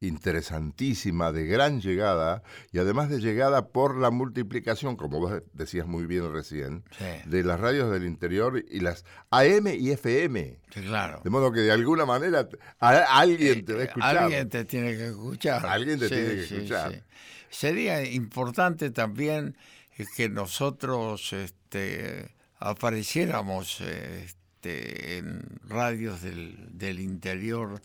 interesantísima, 0.00 1.32
de 1.32 1.46
gran 1.46 1.80
llegada, 1.80 2.42
y 2.72 2.78
además 2.78 3.08
de 3.08 3.18
llegada 3.20 3.68
por 3.68 3.96
la 3.96 4.10
multiplicación, 4.10 4.96
como 4.96 5.18
vos 5.20 5.42
decías 5.52 5.86
muy 5.86 6.06
bien 6.06 6.32
recién, 6.32 6.84
Sí. 6.96 7.04
de 7.28 7.42
las 7.44 7.58
radios 7.60 7.90
del 7.90 8.04
interior 8.06 8.64
y 8.70 8.80
las 8.80 9.04
AM 9.30 9.66
y 9.74 9.90
FM. 9.90 10.60
Sí, 10.72 10.80
claro. 10.82 11.20
De 11.24 11.30
modo 11.30 11.52
que 11.52 11.60
de 11.60 11.72
alguna 11.72 12.06
manera 12.06 12.48
a- 12.80 13.18
alguien 13.20 13.64
te 13.64 13.72
va 13.74 13.80
a 13.80 13.84
escuchar. 13.84 14.14
Eh, 14.14 14.18
Alguien 14.18 14.48
te 14.48 14.64
tiene 14.64 14.96
que 14.96 15.06
escuchar. 15.08 15.66
Alguien 15.66 15.98
te 15.98 16.08
tiene 16.08 16.24
que 16.34 16.40
escuchar. 16.44 17.02
Sería 17.50 18.04
importante 18.04 18.90
también 18.90 19.56
eh, 19.96 20.04
que 20.16 20.28
nosotros 20.28 21.32
este, 21.32 22.34
apareciéramos 22.58 23.80
este, 23.80 25.18
en 25.18 25.42
radios 25.68 26.22
del, 26.22 26.56
del 26.76 27.00
interior, 27.00 27.80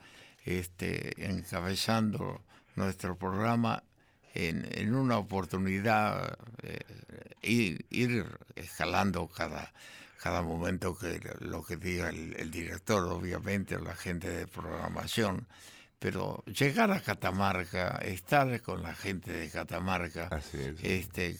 este, 0.45 1.13
encabezando 1.29 2.41
nuestro 2.75 3.17
programa 3.17 3.83
en, 4.33 4.67
en 4.71 4.95
una 4.95 5.17
oportunidad, 5.17 6.37
eh, 6.63 6.79
ir, 7.41 7.85
ir 7.89 8.25
escalando 8.55 9.27
cada, 9.27 9.71
cada 10.21 10.41
momento 10.41 10.97
que 10.97 11.19
lo 11.39 11.63
que 11.63 11.77
diga 11.77 12.09
el, 12.09 12.35
el 12.37 12.49
director, 12.49 13.03
obviamente, 13.11 13.75
o 13.75 13.79
la 13.79 13.95
gente 13.95 14.29
de 14.29 14.47
programación, 14.47 15.47
pero 15.99 16.43
llegar 16.45 16.91
a 16.91 16.99
Catamarca, 16.99 17.99
estar 18.03 18.61
con 18.61 18.81
la 18.83 18.95
gente 18.95 19.31
de 19.31 19.49
Catamarca, 19.49 20.27
Así 20.31 20.57
es. 20.59 20.83
este, 20.83 21.37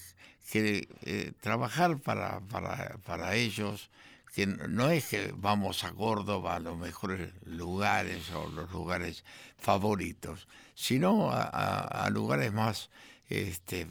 que 0.51 0.87
eh, 1.01 1.31
trabajar 1.41 1.97
para, 1.97 2.39
para, 2.41 2.97
para 3.05 3.35
ellos, 3.35 3.89
que 4.33 4.47
no 4.47 4.89
es 4.89 5.07
que 5.07 5.33
vamos 5.35 5.83
a 5.83 5.91
Córdoba 5.91 6.55
a 6.55 6.59
los 6.59 6.77
mejores 6.77 7.31
lugares 7.45 8.31
o 8.31 8.47
los 8.49 8.71
lugares 8.71 9.23
favoritos, 9.57 10.47
sino 10.73 11.29
a 11.31 12.09
lugares 12.11 12.51
más, 12.51 12.89
este, 13.29 13.87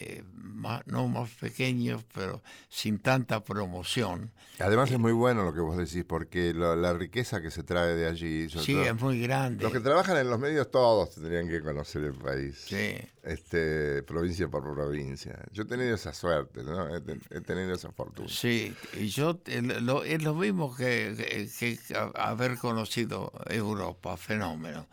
eh, 0.00 0.22
más- 0.34 0.86
no 0.86 1.08
más 1.08 1.30
pequeños, 1.30 2.04
pero 2.14 2.42
sin 2.68 2.98
tanta 2.98 3.42
promoción. 3.44 4.30
Además 4.58 4.90
es 4.90 4.98
muy 4.98 5.12
bueno 5.12 5.44
lo 5.44 5.54
que 5.54 5.60
vos 5.60 5.76
decís, 5.76 6.04
porque 6.04 6.52
la, 6.52 6.74
la 6.74 6.92
riqueza 6.92 7.40
que 7.40 7.50
se 7.50 7.62
trae 7.62 7.94
de 7.94 8.06
allí... 8.08 8.48
Sí, 8.50 8.72
todo- 8.72 8.82
es 8.84 9.00
muy 9.00 9.20
grande. 9.20 9.62
Los 9.62 9.72
que 9.72 9.80
trabajan 9.80 10.16
en 10.16 10.28
los 10.28 10.38
medios 10.40 10.70
todos 10.70 11.14
tendrían 11.14 11.48
que 11.48 11.60
conocer 11.60 12.02
el 12.04 12.14
país. 12.14 12.64
Sí. 12.66 12.96
Este, 13.22 14.02
provincia 14.02 14.48
por 14.48 14.62
provincia. 14.74 15.38
Yo 15.52 15.62
he 15.62 15.66
tenido 15.66 15.94
esa 15.94 16.12
suerte, 16.14 16.62
¿no? 16.64 16.88
He, 16.96 17.02
he 17.30 17.40
tenido 17.40 17.74
esa 17.74 17.92
fortuna. 17.92 18.28
Sí, 18.28 18.74
y 18.94 19.08
yo 19.08 19.40
eh, 19.46 19.60
lo- 19.62 20.02
es 20.02 20.22
lo 20.22 20.34
mismo 20.34 20.74
que, 20.74 21.14
que- 21.58 21.78
que 21.78 21.94
a- 21.96 22.10
haber 22.30 22.56
conocido 22.58 23.32
Europa, 23.48 24.16
fenómeno. 24.16 24.86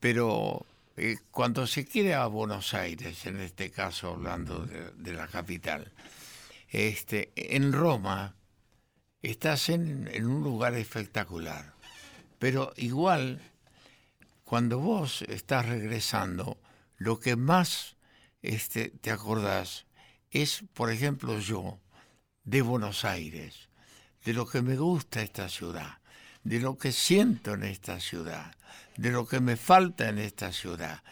Pero 0.00 0.64
eh, 0.96 1.18
cuando 1.30 1.66
se 1.66 1.86
quiere 1.86 2.14
a 2.14 2.26
Buenos 2.26 2.74
Aires, 2.74 3.26
en 3.26 3.40
este 3.40 3.70
caso 3.70 4.12
hablando 4.12 4.66
de, 4.66 5.12
la 5.12 5.26
capital, 5.26 5.92
este, 6.68 7.32
en 7.36 7.72
Roma 7.72 8.34
estás 9.22 9.68
en, 9.68 10.08
en 10.12 10.26
un 10.26 10.42
lugar 10.42 10.74
espectacular, 10.74 11.74
pero 12.38 12.72
igual 12.76 13.40
cuando 14.44 14.80
vos 14.80 15.22
estás 15.22 15.64
regresando, 15.64 16.60
lo 16.98 17.18
que 17.18 17.36
más 17.36 17.96
este, 18.42 18.90
te 18.90 19.10
acordás 19.10 19.86
es, 20.30 20.64
por 20.74 20.90
ejemplo, 20.90 21.38
yo, 21.38 21.80
de 22.44 22.60
Buenos 22.60 23.06
Aires, 23.06 23.70
de 24.24 24.34
lo 24.34 24.46
que 24.46 24.60
me 24.60 24.76
gusta 24.76 25.22
esta 25.22 25.48
ciudad, 25.48 26.01
de 26.44 26.60
lo 26.60 26.76
que 26.76 26.92
siento 26.92 27.54
en 27.54 27.64
esta 27.64 28.00
ciudad, 28.00 28.54
de 28.96 29.10
lo 29.10 29.26
que 29.26 29.40
me 29.40 29.56
falta 29.56 30.08
en 30.08 30.18
esta 30.18 30.52
ciudad, 30.52 31.02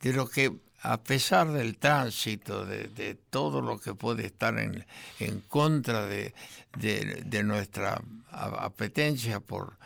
de 0.00 0.12
lo 0.12 0.28
que 0.28 0.52
a 0.84 1.02
pesar 1.02 1.50
del 1.50 1.78
tránsito, 1.78 2.66
de, 2.66 3.16
todo 3.30 3.62
lo 3.62 3.80
que 3.80 3.94
puede 3.94 4.26
estar 4.26 4.58
en, 4.58 4.84
en 5.18 5.40
contra 5.40 6.04
de, 6.04 6.34
de, 6.76 7.42
nuestra 7.42 8.02
apetencia 8.30 9.40
por, 9.40 9.78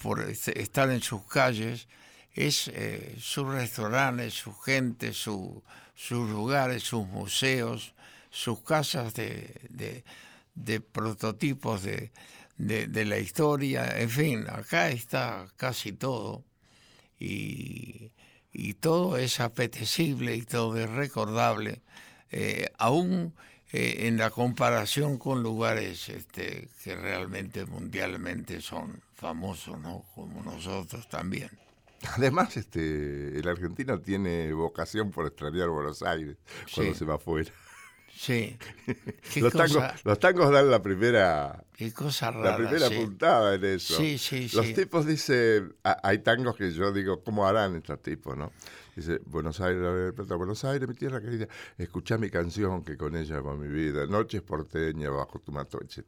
por 0.00 0.22
estar 0.22 0.90
en 0.90 1.02
sus 1.02 1.22
calles, 1.26 1.86
es 2.32 2.68
eh, 2.68 3.16
sus 3.20 3.46
restaurantes, 3.46 4.32
su 4.32 4.54
gente, 4.54 5.12
su, 5.12 5.62
sus 5.94 6.30
lugares, 6.30 6.82
sus 6.82 7.06
museos, 7.06 7.92
sus 8.30 8.60
casas 8.62 9.12
de, 9.12 10.02
de 10.54 10.80
prototipos 10.80 11.82
de, 11.82 12.10
de, 12.58 13.04
la 13.04 13.18
historia, 13.18 14.00
en 14.00 14.10
fin, 14.10 14.44
acá 14.48 14.90
está 14.90 15.46
casi 15.56 15.92
todo 15.92 16.44
y, 17.18 18.10
y 18.52 18.74
todo 18.74 19.16
es 19.16 19.40
apetecible 19.40 20.34
y 20.34 20.42
todo 20.42 20.76
es 20.76 20.90
recordable, 20.90 21.82
eh, 22.30 22.68
aún 22.78 23.32
eh, 23.72 24.08
en 24.08 24.16
la 24.16 24.30
comparación 24.30 25.18
con 25.18 25.42
lugares 25.42 26.08
este, 26.08 26.68
que 26.82 26.96
realmente 26.96 27.64
mundialmente 27.64 28.60
son 28.60 29.02
famosos, 29.14 29.78
¿no? 29.78 30.04
como 30.14 30.42
nosotros 30.42 31.08
también. 31.08 31.50
Además, 32.16 32.56
este, 32.56 33.38
el 33.38 33.48
argentino 33.48 34.00
tiene 34.00 34.52
vocación 34.52 35.10
por 35.10 35.26
extrañar 35.26 35.68
Buenos 35.68 36.02
Aires 36.02 36.36
cuando 36.74 36.94
se 36.94 37.04
va 37.04 37.16
afuera. 37.16 37.50
Sí. 38.18 38.58
los, 39.40 39.52
tangos, 39.52 39.84
los, 40.02 40.18
tangos, 40.18 40.50
dan 40.50 40.68
la 40.68 40.82
primera. 40.82 41.62
Qué 41.76 41.92
cosa 41.92 42.32
rara, 42.32 42.50
La 42.50 42.56
primera 42.56 42.90
puntada 42.90 43.54
en 43.54 43.64
eso. 43.64 43.96
Sí, 43.96 44.18
sí, 44.18 44.50
los 44.54 44.74
tipos 44.74 45.06
dicen. 45.06 45.76
Hay 45.84 46.18
tangos 46.18 46.56
que 46.56 46.72
yo 46.72 46.92
digo, 46.92 47.22
¿cómo 47.22 47.46
harán 47.46 47.76
estos 47.76 48.02
tipos, 48.02 48.36
no? 48.36 48.50
Dice, 48.98 49.20
Buenos 49.26 49.60
Aires, 49.60 50.12
Buenos 50.26 50.64
Aires, 50.64 50.88
mi 50.88 50.94
tierra 50.96 51.20
querida, 51.20 51.46
escucha 51.76 52.18
mi 52.18 52.30
canción 52.30 52.82
que 52.82 52.96
con 52.96 53.14
ella 53.14 53.40
va 53.40 53.54
mi 53.54 53.68
vida, 53.68 54.06
Noches 54.06 54.42
porteña, 54.42 55.08
bajo 55.08 55.38
tu 55.38 55.52
mato, 55.52 55.78
etc. 55.80 56.04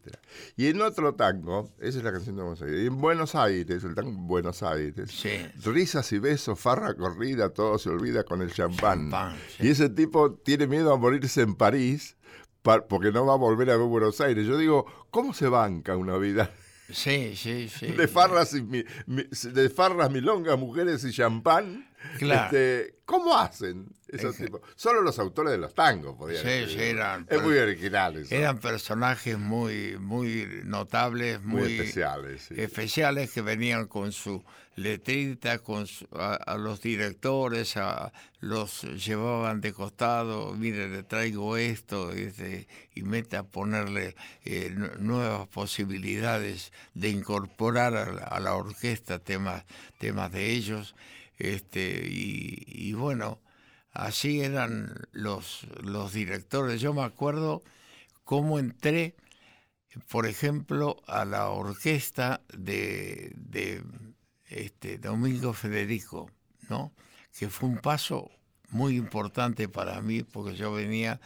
Y 0.57 0.67
en 0.67 0.83
otro 0.83 1.15
tango, 1.15 1.71
esa 1.79 1.99
es 1.99 2.05
la 2.05 2.11
canción 2.11 2.35
de 2.35 2.43
Buenos 2.43 2.63
Aires, 2.63 2.83
y 2.83 2.87
en 2.87 3.01
Buenos 3.01 3.37
Aires, 3.37 3.85
el 3.85 3.95
tango 3.95 4.11
Buenos 4.23 4.65
Aires, 4.65 5.25
risas 5.65 6.13
y 6.13 6.19
besos, 6.19 6.59
farra 6.59 6.95
corrida, 6.95 7.51
todo 7.51 7.79
se 7.79 7.91
olvida 7.91 8.25
con 8.25 8.43
el 8.43 8.53
champán. 8.53 9.13
Y 9.61 9.69
ese 9.69 9.89
tipo 9.89 10.33
tiene 10.33 10.67
miedo 10.67 10.93
a 10.93 10.97
morirse 10.97 11.43
en 11.43 11.55
París 11.55 12.17
porque 12.63 13.13
no 13.13 13.25
va 13.25 13.35
a 13.35 13.37
volver 13.37 13.71
a 13.71 13.77
ver 13.77 13.87
Buenos 13.87 14.21
Aires. 14.21 14.45
Yo 14.49 14.59
digo, 14.59 14.85
¿cómo 15.11 15.33
se 15.33 15.47
banca 15.47 15.97
una 15.97 16.19
vida? 16.19 16.51
Sí, 16.93 17.35
sí, 17.37 17.69
sí. 17.69 17.87
De 17.97 18.09
farras, 18.09 18.55
y 18.55 18.61
de 18.63 19.71
farras 19.71 20.11
milongas, 20.11 20.59
mujeres 20.59 21.05
y 21.05 21.13
champán. 21.13 21.89
Claro. 22.19 22.45
Este, 22.45 23.01
¿Cómo 23.05 23.37
hacen 23.37 23.87
esos 24.13 24.37
tipos? 24.37 24.61
Solo 24.77 25.03
los 25.03 25.19
autores 25.19 25.53
de 25.53 25.59
los 25.59 25.75
tangos 25.75 26.17
podían 26.17 26.43
Sí, 26.43 26.75
sí, 26.75 26.81
eran. 26.81 27.27
Es 27.31 27.43
muy 27.43 27.57
original 27.59 28.27
Eran 28.31 28.59
personajes 28.59 29.39
muy, 29.39 29.97
muy 29.99 30.63
notables, 30.65 31.43
muy, 31.43 31.79
especiales. 31.79 32.51
Especiales 32.51 33.31
que 33.31 33.43
venían 33.43 33.87
con 33.87 34.13
su 34.13 34.43
letrita, 34.77 35.59
con 35.59 35.87
a, 36.13 36.57
los 36.57 36.81
directores, 36.81 37.77
a, 37.77 38.13
los 38.41 38.83
llevaban 38.83 39.61
de 39.61 39.73
costado, 39.73 40.55
mire, 40.55 40.89
le 40.89 41.03
traigo 41.03 41.57
esto, 41.57 42.13
este, 42.13 42.67
y 42.95 43.03
mete 43.03 43.37
a 43.37 43.43
ponerle 43.43 44.15
eh, 44.45 44.75
nuevas 44.99 45.49
posibilidades 45.49 46.73
de 46.95 47.11
incorporar 47.11 47.95
a 47.95 48.41
la, 48.41 48.55
orquesta 48.55 49.19
temas, 49.19 49.65
temas 49.99 50.33
de 50.33 50.51
ellos. 50.51 50.95
Este, 51.39 52.07
y, 52.07 52.93
bueno, 52.93 53.39
así 53.93 54.41
eran 54.41 54.95
los, 55.13 55.67
los 55.83 56.13
directores. 56.13 56.81
Yo 56.81 56.95
me 56.95 57.03
acuerdo 57.03 57.63
cómo 58.25 58.59
entré, 58.59 59.15
por 60.09 60.27
ejemplo, 60.27 61.03
a 61.07 61.25
la 61.25 61.49
orquesta 61.49 62.43
de, 62.57 63.35
este, 64.49 64.99
Domingo 64.99 65.53
Federico, 65.53 66.31
¿no? 66.69 66.93
que 67.37 67.49
fue 67.49 67.69
un 67.69 67.79
paso 67.79 68.31
muy 68.71 68.97
importante 68.97 69.69
para 69.69 70.01
mí 70.01 70.23
porque 70.23 70.55
yo 70.57 70.73
venía 70.73 71.21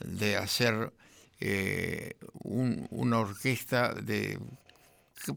de 0.00 0.36
hacer 0.36 0.92
eh, 1.40 2.16
una 2.42 3.20
orquesta 3.20 3.94
de 3.94 4.38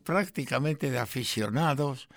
prácticamente 0.03 0.91
de 0.91 0.99
aficionados 0.99 2.09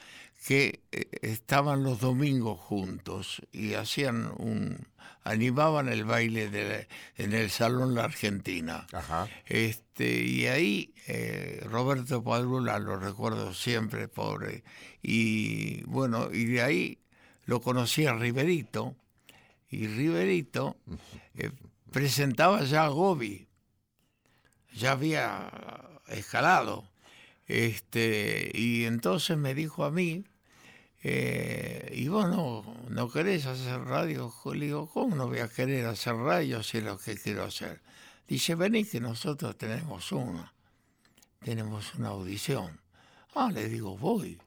que 0.46 0.82
eh, 0.92 1.06
estaban 1.22 1.82
los 1.82 2.00
domingos 2.00 2.58
juntos 2.58 3.42
y 3.52 3.74
hacían 3.74 4.32
un 4.38 4.88
animaban 5.22 5.88
el 5.88 6.04
baile 6.04 6.88
en 7.16 7.32
el 7.34 7.50
salón 7.50 7.94
La 7.94 8.04
Argentina. 8.04 8.86
Este 9.46 10.22
y 10.22 10.46
ahí 10.46 10.94
eh, 11.06 11.62
Roberto 11.66 12.24
Padrula 12.24 12.78
lo 12.78 12.96
recuerdo 12.96 13.52
siempre 13.52 14.08
pobre 14.08 14.64
y 15.02 15.82
bueno 15.82 16.30
y 16.32 16.46
de 16.46 16.62
ahí 16.62 16.98
lo 17.44 17.60
conocí 17.60 18.06
a 18.06 18.14
Riverito 18.14 18.96
y 19.68 19.86
Riverito 19.86 20.76
eh, 21.34 21.50
presentaba 21.90 22.64
ya 22.64 22.84
a 22.84 22.88
Gobi. 22.88 23.46
Ya 24.74 24.92
había 24.92 25.50
escalado. 26.06 26.88
Este, 27.46 28.52
y 28.54 28.84
entonces 28.84 29.36
me 29.36 29.54
dijo 29.54 29.84
a 29.84 29.90
mí, 29.90 30.24
eh, 31.02 31.92
y 31.94 32.08
vos 32.08 32.28
no, 32.28 33.08
querés 33.10 33.46
hacer 33.46 33.80
radio. 33.80 34.32
Le 34.52 34.66
digo, 34.66 34.88
¿cómo 34.88 35.16
no 35.16 35.28
voy 35.28 35.38
a 35.38 35.48
querer 35.48 35.86
hacer 35.86 36.14
radio 36.14 36.62
si 36.62 36.78
es 36.78 36.84
lo 36.84 36.98
que 36.98 37.16
quiero 37.16 37.44
hacer? 37.44 37.80
Dice, 38.28 38.54
vení 38.54 38.84
que 38.84 39.00
nosotros 39.00 39.56
tenemos 39.56 40.12
una, 40.12 40.52
tenemos 41.42 41.94
una 41.94 42.08
audición. 42.08 42.80
Ah, 43.34 43.50
le 43.52 43.68
digo, 43.68 43.96
voy, 43.96 44.38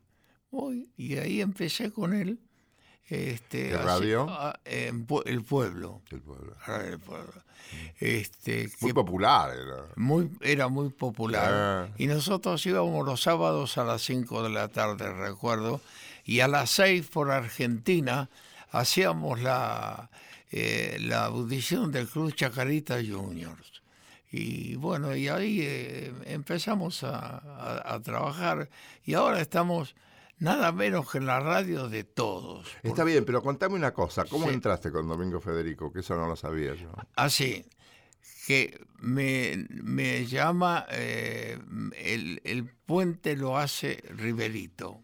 voy. 0.52 0.90
Y 0.96 1.18
ahí 1.18 1.42
empecé 1.42 1.92
con 1.92 2.14
él. 2.14 2.40
Este, 3.10 3.78
radio? 3.78 4.28
el 4.64 5.04
pueblo. 5.44 6.02
El 6.10 6.22
pueblo. 6.22 6.56
El 6.68 7.00
pueblo. 7.00 7.44
Este, 8.00 8.70
muy 8.82 8.94
popular 8.94 9.56
era. 9.56 9.86
Muy, 9.96 10.32
era 10.42 10.68
muy 10.68 10.90
popular. 10.90 11.52
Ah. 11.54 11.90
Y 11.98 12.08
nosotros 12.08 12.66
íbamos 12.66 13.06
los 13.06 13.22
sábados 13.22 13.78
a 13.78 13.84
las 13.84 14.02
5 14.04 14.44
de 14.44 14.50
la 14.50 14.68
tarde, 14.70 15.12
recuerdo, 15.14 15.82
y 16.26 16.40
a 16.40 16.48
las 16.48 16.70
6 16.72 17.08
por 17.08 17.32
Argentina 17.32 18.30
hacíamos 18.72 19.42
la, 19.42 20.10
eh, 20.52 20.98
la 21.02 21.26
audición 21.26 21.92
del 21.92 22.08
Club 22.08 22.34
Chacarita 22.34 22.96
Juniors. 22.96 23.82
Y 24.32 24.76
bueno, 24.76 25.16
y 25.16 25.28
ahí 25.28 25.60
eh, 25.62 26.14
empezamos 26.26 27.04
a, 27.04 27.94
a 27.94 28.02
trabajar 28.02 28.70
y 29.06 29.14
ahora 29.14 29.42
estamos 29.42 29.96
nada 30.40 30.72
menos 30.72 31.10
que 31.10 31.20
en 31.20 31.26
la 31.26 31.40
radio 31.40 31.88
de 31.88 32.04
todos. 32.04 32.68
Está 32.84 33.04
bien, 33.04 33.26
pero 33.26 33.42
contame 33.42 33.76
una 33.76 33.94
cosa, 33.94 34.26
¿cómo 34.26 34.50
entraste 34.50 34.92
con 34.92 35.08
Domingo 35.08 35.40
Federico? 35.40 35.92
Que 35.92 36.02
eso 36.02 36.16
no 36.16 36.28
lo 36.28 36.36
sabía 36.36 36.74
yo. 36.76 36.92
Así, 37.16 37.66
que 38.46 38.86
me, 39.00 40.26
llama, 40.26 40.86
eh, 40.90 41.58
el, 42.44 42.70
puente 42.86 43.36
lo 43.36 43.58
hace 43.58 44.04
Riverito. 44.10 45.03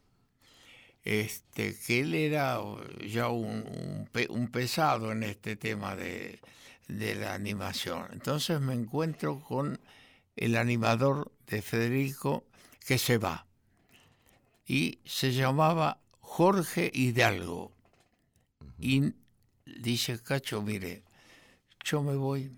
Este, 1.03 1.75
que 1.75 2.01
él 2.01 2.13
era 2.13 2.59
ya 3.07 3.29
un, 3.29 4.07
un, 4.29 4.47
pesado 4.49 5.11
en 5.11 5.23
este 5.23 5.55
tema 5.55 5.95
de, 5.95 6.39
de 6.87 7.15
la 7.15 7.33
animación. 7.33 8.07
Entonces 8.11 8.59
me 8.59 8.73
encuentro 8.73 9.39
con 9.39 9.79
el 10.35 10.55
animador 10.55 11.31
de 11.47 11.61
Federico 11.61 12.45
que 12.85 12.97
se 12.97 13.17
va 13.17 13.45
y 14.69 14.99
se 15.03 15.33
llamaba 15.33 15.99
Jorge 16.19 16.91
Hidalgo. 16.93 17.71
Y 18.77 19.13
dice 19.65 20.21
Cacho, 20.21 20.61
mire, 20.61 21.03
yo 21.83 22.03
me 22.03 22.15
voy 22.15 22.51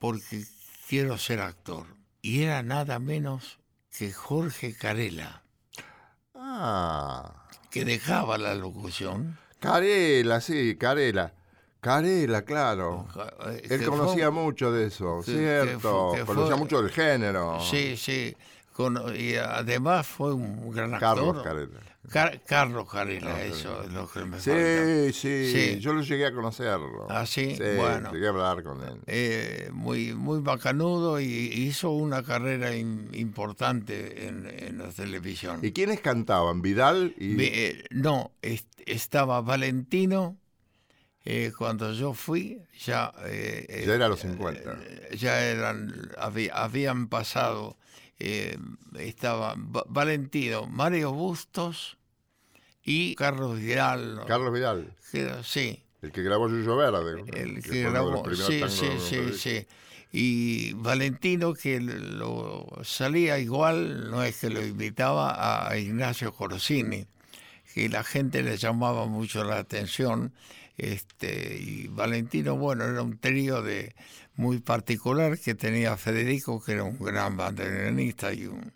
porque 0.00 0.44
quiero 0.88 1.16
ser 1.16 1.40
actor. 1.40 1.86
Y 2.20 2.42
era 2.42 2.62
nada 2.62 2.98
menos 2.98 3.58
que 3.96 4.12
Jorge 4.12 4.74
Carela. 4.74 5.43
Ah. 6.46 7.46
Que 7.70 7.84
dejaba 7.84 8.38
la 8.38 8.54
locución. 8.54 9.38
Carela, 9.58 10.40
sí, 10.40 10.76
Carela. 10.76 11.32
Carela, 11.80 12.42
claro. 12.42 13.06
Él 13.68 13.84
conocía 13.84 14.30
mucho 14.30 14.70
de 14.72 14.86
eso, 14.86 15.22
cierto. 15.22 16.12
conocía 16.26 16.56
mucho 16.56 16.80
del 16.82 16.90
género. 16.90 17.60
Sí, 17.60 17.96
sí 17.96 18.34
Con- 18.74 19.00
y 19.16 19.36
además 19.36 20.04
fue 20.06 20.34
un 20.34 20.68
gran 20.72 20.92
actor. 20.94 21.16
Carlos 21.16 21.42
Carela. 21.44 21.80
Car- 22.10 22.42
Carlos 22.44 22.90
Carela, 22.90 23.42
eso 23.44 23.84
es 23.84 23.92
lo 23.92 24.06
que 24.10 24.24
me. 24.26 24.38
Sí, 24.40 25.12
sí, 25.18 25.50
Sí. 25.52 25.78
yo 25.80 25.92
lo 25.94 26.02
llegué 26.02 26.26
a 26.26 26.34
conocerlo. 26.34 27.06
Ah, 27.08 27.24
¿sí? 27.24 27.56
Bueno. 27.76 28.12
Llegué 28.12 28.26
a 28.26 28.30
hablar 28.30 28.62
con 28.64 28.82
él. 28.82 28.98
Eh, 29.06 29.70
muy, 29.72 30.12
muy 30.14 30.40
bacanudo 30.40 31.18
y 31.20 31.24
hizo 31.26 31.92
una 31.92 32.22
carrera 32.24 32.74
im- 32.74 33.14
importante 33.16 34.26
en, 34.26 34.44
en 34.46 34.78
la 34.78 34.88
televisión. 34.90 35.60
¿Y 35.62 35.70
quiénes 35.72 36.00
cantaban? 36.00 36.60
¿Vidal? 36.60 37.14
y 37.16 37.40
eh, 37.42 37.84
no, 37.90 38.32
est- 38.42 38.68
estaba 38.86 39.40
Valentino. 39.40 40.36
eh, 41.26 41.52
cuando 41.56 41.90
yo 41.94 42.12
fui, 42.12 42.60
ya. 42.84 43.10
eh, 43.24 43.64
eh, 43.68 43.84
Ya 43.86 43.94
era 43.94 44.08
los 44.08 44.20
50. 44.20 44.72
eh, 44.82 45.16
ya 45.16 45.42
eran. 45.42 46.10
habí- 46.18 46.50
habían 46.52 47.06
pasado. 47.08 47.78
Eh, 48.18 48.56
Valentino, 49.88 50.66
Mario 50.66 51.12
Bustos 51.12 51.96
y 52.84 53.14
Carlos 53.14 53.58
Vidal. 53.58 54.20
Carlos 54.26 54.52
Vidal, 54.52 54.94
Que- 55.10 55.30
sí. 55.42 55.82
el 56.02 56.12
que 56.12 56.22
grabó 56.22 56.48
Yuyo 56.48 56.76
Verde. 56.76 57.24
El 57.34 57.62
que 57.62 57.82
grabó, 57.82 58.24
sí, 58.34 58.62
sí, 58.68 58.86
sí, 59.00 59.32
sí. 59.36 59.66
Y 60.12 60.74
Valentino, 60.74 61.54
que 61.54 61.80
lo 61.80 62.68
salía 62.84 63.38
igual, 63.38 64.10
no 64.10 64.22
es 64.22 64.38
que 64.40 64.50
lo 64.50 64.64
invitaba 64.64 65.66
a 65.68 65.76
Ignacio 65.76 66.32
Corsini, 66.32 67.06
que 67.74 67.88
la 67.88 68.04
gente 68.04 68.42
le 68.44 68.56
llamaba 68.56 69.06
mucho 69.06 69.42
la 69.42 69.58
atención. 69.58 70.32
Este, 70.76 71.56
y 71.60 71.88
Valentino, 71.88 72.56
bueno, 72.56 72.84
era 72.84 73.02
un 73.02 73.18
trío 73.18 73.62
de 73.62 73.94
muy 74.36 74.58
particular 74.58 75.38
que 75.38 75.54
tenía 75.54 75.96
Federico, 75.96 76.62
que 76.62 76.72
era 76.72 76.84
un 76.84 76.98
gran 76.98 77.36
bandoneonista 77.36 78.32
y 78.32 78.46
un, 78.46 78.72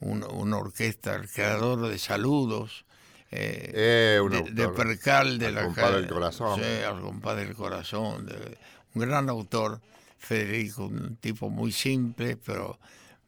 un- 0.00 0.24
una 0.24 0.58
orquesta, 0.58 1.14
el 1.16 1.28
creador 1.30 1.88
de 1.88 1.98
saludos. 1.98 2.84
eh, 3.30 3.72
Eh, 4.16 4.20
un 4.20 4.30
de, 4.32 4.42
de 4.52 4.62
autor. 4.64 4.74
Percal 4.86 5.38
de 5.38 5.46
Al 5.46 5.54
la 5.54 5.64
compás 5.64 5.92
del 5.94 6.08
corazón. 6.08 6.60
Sí, 6.60 6.82
al 6.84 7.00
compás 7.00 7.36
del 7.36 7.54
corazón. 7.54 8.26
de- 8.26 8.58
un 8.94 9.02
gran 9.02 9.28
autor, 9.28 9.80
Federico, 10.18 10.86
un 10.86 11.16
tipo 11.16 11.50
muy 11.50 11.70
simple, 11.72 12.36
pero 12.36 12.78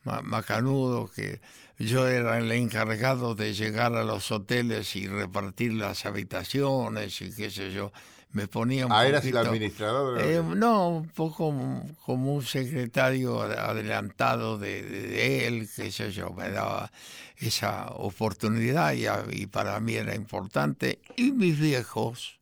ma- 0.05 0.23
macanudo, 0.23 1.11
que 1.11 1.41
yo 1.79 2.09
era 2.09 2.39
el 2.39 2.51
encargado 2.53 3.35
de 3.35 3.55
llegar 3.55 3.95
a 3.95 4.03
los 4.05 4.31
hoteles 4.33 4.97
y 4.97 5.07
repartir 5.07 5.75
las 5.75 6.07
habitaciones 6.07 7.21
y 7.21 7.31
qué 7.33 7.51
sé 7.51 7.73
yo. 7.73 7.93
Me 8.33 8.47
ponía 8.47 8.87
un 8.87 8.93
Ah, 8.93 9.07
eras 9.07 9.25
el 9.25 9.37
administrador. 9.37 10.21
eh, 10.21 10.43
no, 10.57 10.89
un 10.99 11.09
poco 11.09 11.55
como 12.05 12.35
un 12.35 12.43
secretario 12.45 13.41
ad- 13.43 13.59
adelantado 13.59 14.59
de, 14.59 15.47
él, 15.47 15.69
qué 15.75 15.91
sé 15.91 16.13
yo, 16.13 16.31
me 16.31 16.51
daba 16.51 16.93
esa 17.39 17.87
oportunidad 17.93 18.93
y 19.31 19.47
para 19.47 19.81
mí 19.81 19.95
era 19.95 20.15
importante. 20.15 21.01
Y 21.17 21.33
mis 21.33 21.59
viejos, 21.59 22.39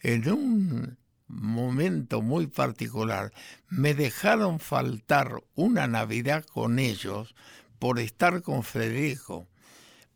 en 0.00 0.30
un 0.30 0.98
momento 1.26 2.22
muy 2.22 2.46
particular, 2.46 3.32
me 3.68 3.94
dejaron 3.94 4.60
faltar 4.60 5.42
una 5.56 5.88
Navidad 5.88 6.44
con 6.44 6.78
ellos 6.78 7.34
por 7.80 7.98
estar 7.98 8.42
con 8.42 8.62
Federico, 8.62 9.48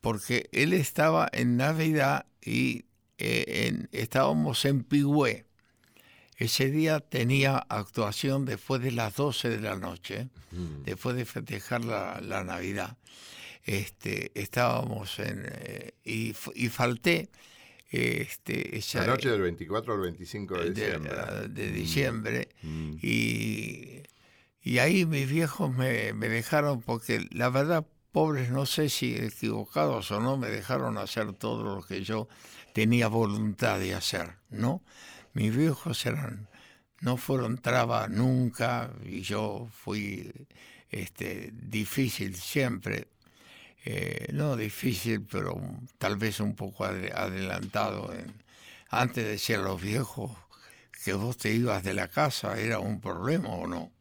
porque 0.01 0.49
él 0.53 0.73
estaba 0.73 1.29
en 1.33 1.57
Navidad 1.57 2.27
y 2.41 2.85
eh, 3.21 3.67
en- 3.69 3.89
estábamos 3.93 4.65
en 4.65 4.83
Pigüé. 4.83 5.45
Ese 6.37 6.71
día 6.71 7.01
tenía 7.01 7.59
actuación 7.59 8.47
después 8.47 8.81
de 8.83 8.93
las 8.93 9.15
12 9.15 9.51
de 9.51 9.61
la 9.61 9.77
noche, 9.77 10.29
después 10.85 11.15
de 11.15 11.27
festejar 11.27 11.85
la, 11.85 12.19
la 12.23 12.43
Navidad. 12.45 12.97
Este, 13.65 14.31
estábamos 14.35 15.19
en. 15.19 15.45
eh, 15.47 15.93
y, 16.03 16.33
falté. 16.71 17.29
Este, 17.91 18.79
esa, 18.79 19.01
La 19.01 19.09
noche 19.09 19.29
del 19.31 19.43
24 19.43 19.95
al 19.95 20.01
25 20.01 20.55
de 20.59 20.65
de, 20.65 20.71
diciembre. 20.71 21.49
de 21.49 21.71
diciembre. 21.73 22.49
Mm. 22.63 22.93
Y, 23.03 24.03
y 24.63 24.79
ahí 24.79 25.05
mis 25.07 25.29
viejos 25.29 25.75
me, 25.75 26.13
me 26.15 26.29
dejaron, 26.29 26.81
porque 26.83 27.27
la 27.33 27.51
verdad, 27.51 27.85
pobres, 28.13 28.51
no 28.51 28.65
sé 28.65 28.89
si 28.89 29.15
equivocados 29.17 30.11
o 30.11 30.21
no, 30.21 30.37
me 30.37 30.49
dejaron 30.49 30.99
hacer 30.99 31.33
todo 31.35 31.65
lo 31.77 31.83
que 31.83 32.03
yo 32.05 32.29
tenía 32.73 33.09
voluntad 33.09 33.79
de 33.79 33.95
hacer, 33.95 34.37
¿no? 34.51 34.83
Mis 35.35 35.55
viejos 35.57 36.05
eran, 36.07 36.49
no 37.01 37.17
fueron 37.17 37.59
traba 37.59 38.09
nunca 38.09 38.93
y 39.05 39.23
yo 39.23 39.69
fui 39.73 40.33
este, 40.91 41.51
difícil 41.55 42.35
siempre. 42.37 43.09
Eh, 43.85 44.29
no 44.33 44.57
difícil, 44.57 45.23
pero 45.31 45.61
tal 45.99 46.17
vez 46.17 46.41
un 46.41 46.55
poco 46.55 46.85
ade- 46.85 47.13
adelantado. 47.15 48.13
en- 48.13 48.35
antes 48.91 49.25
decían 49.25 49.65
los 49.65 49.81
viejos 49.81 50.33
que 51.05 51.13
vos 51.15 51.37
te 51.39 51.53
ibas 51.53 51.83
de 51.85 51.95
la 51.95 52.09
casa, 52.09 52.59
¿era 52.61 52.79
un 52.81 53.01
problema 53.01 53.51
o 53.51 53.67
no? 53.67 53.93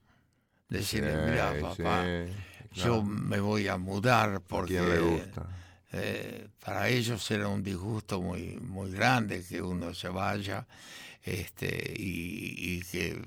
Decirle, 0.70 1.18
mira, 1.18 1.56
papá, 1.60 2.06
sí, 2.06 2.34
yo 2.82 3.04
me 3.04 3.40
voy 3.40 3.68
a 3.68 3.78
mudar 3.78 4.36
¿A 4.36 4.40
porque 4.40 4.74
quién 4.74 4.90
le 4.90 5.00
gusta? 5.00 5.48
Eh, 5.92 6.48
para 6.64 6.90
ellos 6.90 7.30
era 7.32 7.48
un 7.48 7.64
disgusto 7.64 8.22
muy, 8.22 8.58
muy 8.62 8.92
grande 8.92 9.44
que 9.44 9.62
uno 9.62 9.94
se 9.94 10.10
vaya 10.10 10.68
este, 11.24 11.94
y, 11.98 12.76
y 12.76 12.82
que 12.82 13.22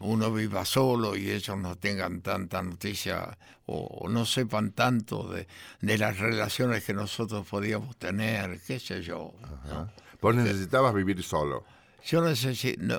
uno 0.00 0.32
viva 0.32 0.64
solo 0.64 1.16
y 1.16 1.30
ellos 1.30 1.58
no 1.58 1.76
tengan 1.76 2.20
tanta 2.22 2.62
noticia 2.62 3.36
o, 3.66 3.80
o 4.02 4.08
no 4.08 4.24
sepan 4.24 4.70
tanto 4.72 5.28
de, 5.28 5.46
de 5.80 5.98
las 5.98 6.18
relaciones 6.18 6.84
que 6.84 6.94
nosotros 6.94 7.46
podíamos 7.46 7.96
tener, 7.96 8.60
qué 8.66 8.78
sé 8.78 9.02
yo. 9.02 9.32
¿no? 9.68 9.90
Vos 10.20 10.34
necesitabas 10.36 10.94
vivir 10.94 11.22
solo. 11.22 11.64
Yo 12.06 12.22
necesi- 12.24 12.78
no, 12.78 12.98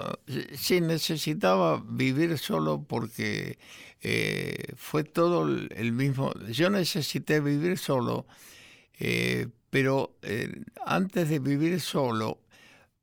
sí 0.55 0.79
necesitaba 0.79 1.81
vivir 1.83 2.37
solo 2.37 2.83
porque 2.87 3.57
eh, 4.01 4.73
fue 4.75 5.03
todo 5.03 5.47
el 5.47 5.69
el 5.75 5.91
mismo. 5.91 6.33
Yo 6.51 6.69
necesité 6.69 7.39
vivir 7.39 7.79
solo, 7.79 8.25
eh, 9.03 9.47
pero 9.71 10.15
eh, 10.21 10.61
antes 10.85 11.27
de 11.27 11.39
vivir 11.39 11.81
solo, 11.81 12.37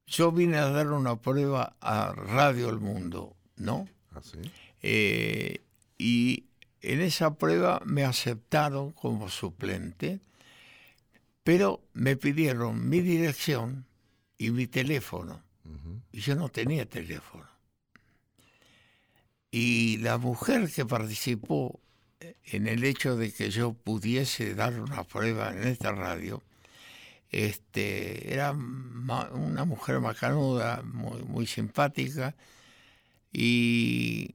yo 0.07 0.31
vine 0.31 0.59
a 0.59 0.71
dar 0.71 0.93
una 0.93 1.17
prueba 1.17 1.77
a 1.81 2.13
Radio 2.13 2.71
El 2.71 2.79
Mundo, 2.79 3.35
¿no? 3.57 3.89
¿Así? 4.15 4.39
Eh, 4.81 5.61
y 5.99 6.45
en 6.83 7.01
esa 7.01 7.35
prueba 7.35 7.83
me 7.85 8.05
aceptaron 8.05 8.93
como 8.93 9.29
suplente, 9.29 10.21
pero 11.43 11.83
me 11.95 12.17
pidieron 12.17 12.89
mi 12.89 13.01
dirección 13.01 13.85
y 14.37 14.51
mi 14.53 14.69
teléfono. 14.69 15.43
Y 16.13 16.21
yo 16.21 16.37
no 16.37 16.49
tenía 16.49 16.89
teléfono. 16.89 17.47
Y 19.51 19.97
la 19.99 20.17
mujer 20.17 20.71
que 20.71 20.87
participó 20.87 21.81
en 22.45 22.67
el 22.67 22.85
hecho 22.85 23.17
de 23.17 23.33
que 23.33 23.51
yo 23.51 23.73
pudiese 23.75 24.55
dar 24.55 24.81
una 24.81 25.05
prueba 25.05 25.51
en 25.53 25.67
esta 25.69 25.93
radio, 25.93 26.43
este, 27.31 28.33
era 28.33 28.53
una 28.53 29.65
mujer 29.65 30.01
macanuda, 30.01 30.83
muy, 30.83 31.23
muy 31.23 31.47
simpática, 31.47 32.35
y 33.33 34.35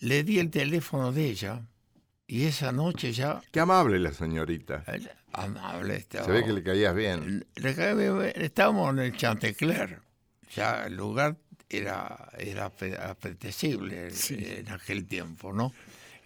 le 0.00 0.24
di 0.24 0.38
el 0.38 0.50
teléfono 0.50 1.12
de 1.12 1.26
ella, 1.26 1.62
y 2.26 2.44
esa 2.44 2.72
noche 2.72 3.12
ya, 3.12 3.40
Qué 3.50 3.60
amable 3.60 3.98
la 3.98 4.12
señorita. 4.12 4.84
amable 5.32 5.96
estaba. 5.96 6.24
Se 6.26 6.30
ve 6.32 6.44
que 6.44 6.52
le 6.52 6.62
caías 6.62 6.94
bien. 6.94 7.46
Le 7.56 7.94
bien, 7.94 8.32
Estábamos 8.36 8.90
en 8.92 8.98
el 9.00 9.16
Chantecler, 9.16 10.00
ya 10.54 10.86
el 10.86 10.96
lugar 10.96 11.36
era, 11.68 12.30
era 12.38 12.66
ape- 12.66 12.98
apetecible 13.00 14.10
en 14.30 14.68
aquel 14.70 15.06
tiempo, 15.06 15.52
¿no? 15.52 15.72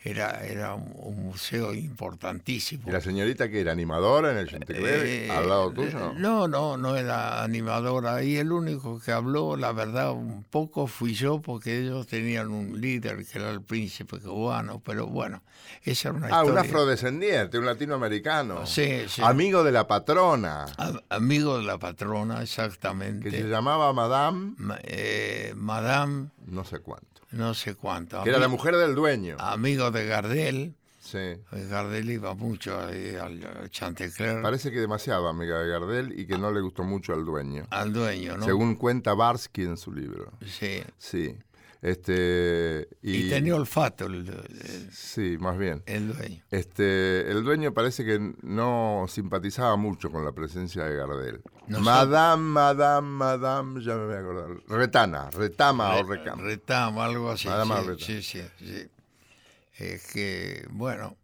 Era, 0.06 0.44
era 0.44 0.74
un, 0.74 0.92
un 0.96 1.24
museo 1.24 1.72
importantísimo. 1.72 2.82
¿Y 2.86 2.92
la 2.92 3.00
señorita 3.00 3.48
que 3.48 3.62
era 3.62 3.72
animadora 3.72 4.32
en 4.32 4.36
el 4.36 4.48
Chantecler, 4.50 5.06
Eh, 5.06 5.28
al 5.30 5.48
lado 5.48 5.72
tuyo? 5.72 6.12
No, 6.18 6.46
no, 6.46 6.76
no 6.76 6.94
era 6.94 7.42
animadora. 7.42 8.22
Y 8.22 8.36
el 8.36 8.52
único 8.52 9.00
que 9.00 9.12
habló, 9.12 9.56
la 9.56 9.72
verdad, 9.72 10.12
un 10.12 10.44
poco 10.44 10.86
fui 10.86 11.14
yo, 11.14 11.40
porque 11.40 11.78
ellos 11.80 12.06
tenían 12.06 12.50
un 12.50 12.80
líder 12.82 13.24
que 13.24 13.38
era 13.38 13.50
el 13.50 13.62
príncipe 13.62 14.18
cubano, 14.18 14.78
pero 14.84 15.06
bueno, 15.06 15.42
esa 15.84 16.10
era 16.10 16.18
una 16.18 16.28
Ah, 16.28 16.44
un 16.44 16.58
afrodescendiente, 16.58 17.58
un 17.58 17.64
latinoamericano. 17.64 18.66
Sí, 18.66 19.04
sí. 19.08 19.22
Amigo 19.22 19.64
de 19.64 19.72
la 19.72 19.86
patrona, 19.86 20.66
A- 20.76 21.00
amigo 21.08 21.56
de 21.56 21.64
la 21.64 21.78
patrona, 21.78 22.36
que 22.36 22.42
exactamente. 22.42 23.30
se 23.30 23.44
llamaba 23.48 23.90
Madame, 23.94 24.52
Ma- 24.58 24.78
eh, 24.82 25.54
Madame, 25.56 26.28
no 26.46 26.62
sé 26.64 26.80
cuánto. 26.80 27.13
No 27.34 27.54
sé 27.54 27.74
cuánto. 27.74 28.22
Que 28.22 28.30
era 28.30 28.38
la 28.38 28.48
mujer 28.48 28.76
del 28.76 28.94
dueño. 28.94 29.36
Amigo 29.38 29.90
de 29.90 30.06
Gardel. 30.06 30.74
Sí. 31.00 31.36
Gardel 31.52 32.10
iba 32.10 32.34
mucho 32.34 32.80
ahí 32.80 33.14
al, 33.14 33.44
al 33.44 33.70
Chantecler, 33.70 34.40
Parece 34.40 34.70
que 34.72 34.80
demasiado 34.80 35.28
amiga 35.28 35.60
de 35.60 35.68
Gardel 35.68 36.18
y 36.18 36.26
que 36.26 36.38
no 36.38 36.50
le 36.50 36.60
gustó 36.62 36.82
mucho 36.82 37.12
al 37.12 37.24
dueño. 37.26 37.66
al 37.70 37.92
dueño, 37.92 38.38
¿no? 38.38 38.44
Según 38.44 38.74
cuenta 38.76 39.12
Barsky 39.12 39.62
en 39.64 39.76
su 39.76 39.92
libro. 39.92 40.32
Sí. 40.46 40.82
Sí. 40.96 41.36
Este, 41.84 42.88
y, 43.02 43.28
tenía 43.28 43.54
olfato 43.54 44.06
el, 44.06 44.26
sí, 44.90 45.36
más 45.38 45.58
bien. 45.58 45.82
El 45.84 46.14
dueño. 46.14 46.42
Este, 46.50 47.30
el 47.30 47.44
dueño 47.44 47.74
parece 47.74 48.06
que 48.06 48.18
no 48.40 49.04
simpatizaba 49.06 49.76
mucho 49.76 50.10
con 50.10 50.24
la 50.24 50.32
presencia 50.32 50.84
de 50.84 50.96
Gardel. 50.96 51.42
madame, 51.68 52.42
madame, 52.42 53.06
madame, 53.06 53.84
ya 53.84 53.96
me 53.96 54.06
voy 54.06 54.14
a 54.14 54.18
acordar. 54.20 54.48
Retana, 54.66 55.30
retama 55.30 55.96
o 55.96 56.04
recama. 56.04 56.42
Retama, 56.42 57.04
algo 57.04 57.30
así. 57.30 57.48
Madame 57.48 57.98
sí, 57.98 58.22
sí, 58.22 58.40
sí, 58.58 58.88
Es 59.74 60.10
que, 60.10 60.66
bueno, 60.70 61.18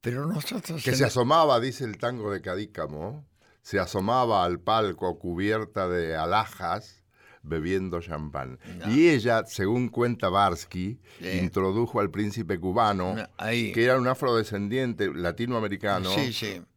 pero 0.00 0.26
nosotros... 0.26 0.80
Que 0.84 0.94
se 0.94 1.06
asomaba, 1.06 1.58
dice 1.58 1.82
el 1.82 1.98
tango 1.98 2.30
de 2.30 2.40
Cadícamo, 2.40 3.26
se 3.62 3.80
asomaba 3.80 4.44
al 4.44 4.60
palco 4.60 5.18
cubierta 5.18 5.88
de 5.88 6.14
alhajas 6.16 7.01
bebiendo 7.42 8.00
champán. 8.00 8.58
Y 8.88 9.08
ella, 9.08 9.44
según 9.46 9.88
cuenta 9.88 10.28
Barsky, 10.28 10.98
introdujo 11.20 12.00
al 12.00 12.10
príncipe 12.10 12.58
cubano, 12.58 13.16
que 13.38 13.84
era 13.84 13.98
un 13.98 14.08
afrodescendiente 14.08 15.12
latinoamericano, 15.12 16.10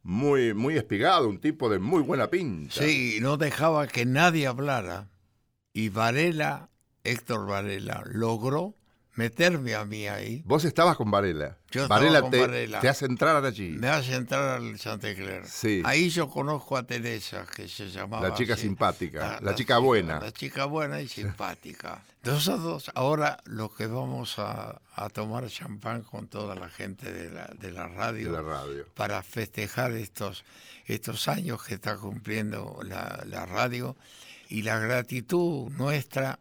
muy, 0.03 0.53
muy 0.53 0.77
espigado, 0.77 1.29
un 1.29 1.39
tipo 1.39 1.69
de 1.69 1.79
muy 1.79 2.01
buena 2.01 2.29
pinta. 2.29 2.83
Sí, 2.83 3.19
no 3.21 3.37
dejaba 3.37 3.87
que 3.87 4.05
nadie 4.05 4.47
hablara. 4.47 5.09
Y 5.73 5.89
Varela, 5.89 6.69
Héctor 7.03 7.47
Varela, 7.47 8.03
logró 8.05 8.75
meterme 9.15 9.75
a 9.75 9.85
mí 9.85 10.07
ahí. 10.07 10.43
Vos 10.45 10.65
estabas 10.65 10.97
con 10.97 11.09
Varela. 11.09 11.57
Yo 11.71 11.87
Varela 11.87 12.21
con 12.21 12.31
te, 12.31 12.39
Varela. 12.41 12.79
te 12.79 12.89
hace 12.89 13.05
entrar 13.05 13.43
allí. 13.43 13.69
Me 13.69 13.87
hace 13.87 14.15
entrar 14.15 14.57
al 14.57 14.77
Santa 14.77 15.13
Clara. 15.15 15.45
Sí. 15.45 15.81
Ahí 15.85 16.09
yo 16.09 16.29
conozco 16.29 16.77
a 16.77 16.83
Teresa, 16.83 17.45
que 17.53 17.67
se 17.67 17.89
llamaba. 17.89 18.29
La 18.29 18.35
chica 18.35 18.55
simpática, 18.55 19.39
la, 19.41 19.55
chica 19.55 19.77
buena. 19.77 20.19
La 20.19 20.31
chica 20.31 20.65
buena 20.65 21.01
y 21.01 21.07
simpática. 21.09 22.03
Nosotros 22.23 22.91
ahora 22.95 23.37
lo 23.45 23.73
que 23.73 23.87
vamos 23.87 24.35
a, 24.37 24.81
tomar 25.13 25.47
champán 25.47 26.01
con 26.01 26.27
toda 26.27 26.55
la 26.55 26.69
gente 26.69 27.11
de 27.11 27.29
la, 27.29 27.45
de 27.59 27.71
la 27.71 27.87
radio. 27.87 28.31
De 28.31 28.37
la 28.37 28.41
radio. 28.41 28.85
Para 28.95 29.21
festejar 29.23 29.91
estos, 29.91 30.43
estos 30.85 31.27
años 31.27 31.63
que 31.63 31.75
está 31.75 31.97
cumpliendo 31.97 32.79
la, 32.83 33.23
la 33.25 33.45
radio 33.45 33.95
y 34.49 34.63
la 34.63 34.79
gratitud 34.79 35.69
nuestra 35.71 36.39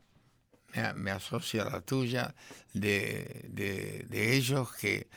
me, 0.94 1.10
asocia 1.10 1.62
a 1.62 1.70
la 1.70 1.80
tuya, 1.80 2.34
de, 2.72 3.46
de, 3.48 4.36
ellos 4.36 4.72
que 4.74 5.08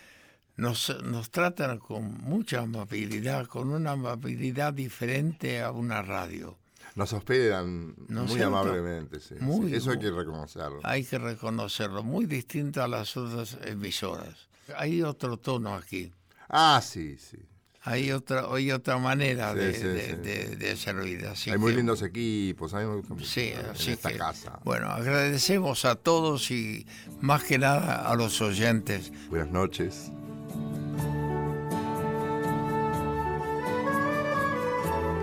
nos, 0.56 0.96
nos, 1.04 1.32
tratan 1.32 1.80
con 1.80 2.22
mucha 2.22 2.62
amabilidad, 2.62 3.48
con 3.48 3.70
una 3.70 3.92
amabilidad 3.92 4.74
diferente 4.74 5.62
a 5.62 5.72
una 5.72 6.02
radio. 6.02 6.58
Nos 6.96 7.14
hospedan 7.14 7.96
muy 8.08 8.42
amablemente, 8.42 9.20
sí, 9.20 9.36
Eso 9.72 9.92
hay 9.92 10.00
que 10.00 10.12
reconocerlo. 10.12 10.80
Hay 10.84 11.04
que 11.04 11.20
reconocerlo, 11.20 12.04
muy 12.04 12.26
distinto 12.26 12.84
a 12.84 12.88
las 12.88 13.16
otras 13.18 13.58
emisoras. 13.64 14.48
Hay 14.76 15.04
otro 15.04 15.38
tono 15.38 15.76
aquí. 15.76 16.12
Ah, 16.50 16.82
sí, 16.84 17.18
sí 17.18 17.38
hay 17.88 18.12
otra 18.12 18.46
hay 18.52 18.72
otra 18.72 18.98
manera 18.98 19.54
de, 19.54 19.74
servir. 20.76 21.26
hay 21.26 21.58
muy 21.58 21.74
lindos 21.74 22.02
equipos, 22.02 22.74
hay 22.74 22.86
sí, 23.24 23.54
en 23.56 23.92
esta 23.92 24.12
casa. 24.18 24.60
Bueno, 24.66 24.90
agradecemos 24.90 25.86
a 25.86 25.96
todos 25.96 26.52
y 26.52 26.86
más 27.22 27.44
que 27.44 27.58
nada 27.58 28.10
a 28.10 28.16
los 28.16 28.42
oyentes. 28.42 29.14
Buenas 29.30 29.52
noches. 29.52 30.12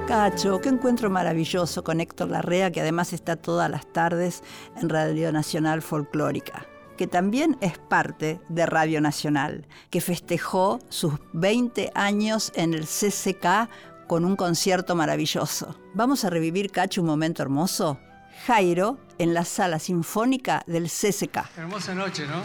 Cacho, 0.09 0.61
qué 0.61 0.71
encuentro 0.71 1.11
maravilloso 1.11 1.85
con 1.85 2.01
Héctor 2.01 2.31
Larrea, 2.31 2.71
que 2.71 2.81
además 2.81 3.13
está 3.13 3.37
todas 3.37 3.71
las 3.71 3.91
tardes 3.93 4.43
en 4.81 4.89
Radio 4.89 5.33
Nacional 5.33 5.83
Folclórica 5.83 6.67
que 6.97 7.07
también 7.07 7.57
es 7.61 7.79
parte 7.79 8.41
de 8.49 8.67
Radio 8.67 9.01
Nacional, 9.01 9.67
que 9.91 10.01
festejó 10.01 10.79
sus 10.89 11.15
20 11.33 11.93
años 11.95 12.53
en 12.55 12.75
el 12.75 12.87
CCK 12.87 13.69
con 14.07 14.25
un 14.25 14.37
concierto 14.37 14.95
maravilloso. 14.95 15.75
Vamos 15.95 16.25
a 16.25 16.31
revivir, 16.31 16.71
Cacho, 16.71 17.01
un 17.01 17.07
momento 17.07 17.43
hermoso. 17.43 17.99
Jairo 18.47 18.99
en 19.19 19.33
la 19.33 19.45
sala 19.45 19.79
sinfónica 19.79 20.63
del 20.67 20.89
CCK. 20.89 21.57
Hermosa 21.57 21.95
noche, 21.95 22.27
¿no? 22.27 22.43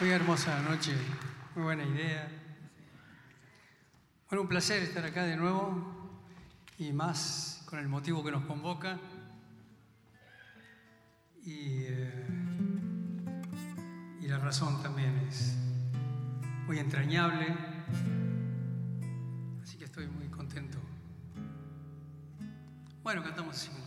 Muy 0.00 0.10
hermosa 0.10 0.60
noche, 0.60 0.92
muy 1.56 1.64
buena 1.64 1.84
idea. 1.84 2.28
Bueno, 4.30 4.42
un 4.42 4.48
placer 4.48 4.82
estar 4.82 5.04
acá 5.04 5.24
de 5.24 5.36
nuevo 5.36 5.98
y 6.78 6.92
más 6.92 7.57
con 7.68 7.78
el 7.78 7.88
motivo 7.88 8.24
que 8.24 8.30
nos 8.30 8.46
convoca. 8.46 8.98
Y, 11.44 11.82
eh, 11.82 12.26
y 14.22 14.26
la 14.26 14.38
razón 14.38 14.82
también 14.82 15.14
es 15.28 15.54
muy 16.66 16.78
entrañable. 16.78 17.46
Así 19.62 19.76
que 19.76 19.84
estoy 19.84 20.06
muy 20.06 20.28
contento. 20.28 20.78
Bueno, 23.02 23.22
cantamos 23.22 23.54
así 23.56 23.68
como 23.68 23.86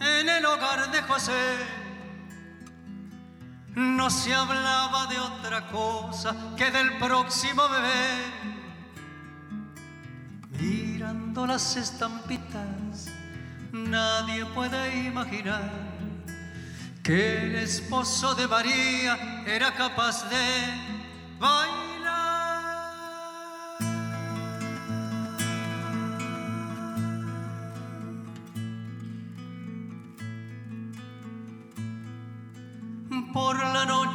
en 0.00 0.28
el 0.28 0.44
hogar 0.44 0.90
de 0.90 1.02
José. 1.02 1.56
No 3.74 4.10
se 4.10 4.34
hablaba 4.34 5.06
de 5.06 5.18
otra 5.18 5.68
cosa 5.68 6.34
que 6.56 6.70
del 6.70 6.98
próximo 6.98 7.62
bebé. 7.68 8.24
Mirando 10.58 11.46
las 11.46 11.76
estampitas, 11.76 13.08
nadie 13.72 14.44
puede 14.46 15.04
imaginar 15.04 15.70
que 17.02 17.42
el 17.42 17.56
esposo 17.56 18.34
de 18.34 18.46
María 18.48 19.44
era 19.46 19.72
capaz 19.74 20.28
de 20.28 21.36
bailar 21.38 21.95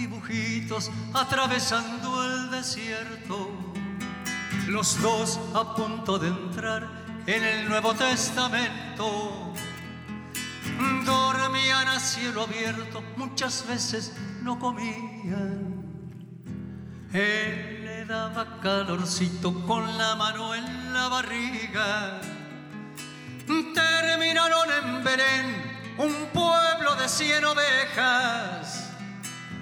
dibujitos 0.00 0.90
atravesando 1.12 2.24
el 2.24 2.50
desierto. 2.50 3.50
Los 4.66 5.00
dos 5.02 5.38
a 5.54 5.74
punto 5.74 6.18
de 6.18 6.28
entrar 6.28 6.88
en 7.26 7.44
el 7.44 7.68
Nuevo 7.68 7.92
Testamento. 7.94 9.52
Dormían 11.04 11.88
a 11.88 12.00
cielo 12.00 12.42
abierto, 12.42 13.02
muchas 13.16 13.66
veces 13.66 14.16
no 14.42 14.58
comían. 14.58 15.84
Él 17.12 17.84
le 17.84 18.06
daba 18.06 18.58
calorcito 18.60 19.52
con 19.66 19.98
la 19.98 20.16
mano 20.16 20.54
en 20.54 20.94
la 20.94 21.08
barriga. 21.08 22.20
Terminaron 23.74 24.68
en 24.80 25.04
Belén, 25.04 25.46
un 25.98 26.14
pueblo 26.32 26.94
de 26.94 27.08
cien 27.08 27.44
ovejas, 27.44 28.89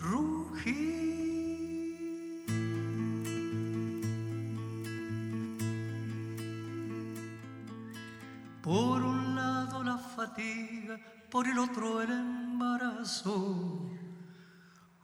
rugir. 0.00 1.00
Por 8.62 9.02
un 9.02 9.34
lado 9.34 9.82
la 9.82 9.98
fatiga, 9.98 10.98
por 11.30 11.46
el 11.46 11.58
otro 11.58 12.02
el 12.02 12.10
embarazo. 12.10 13.90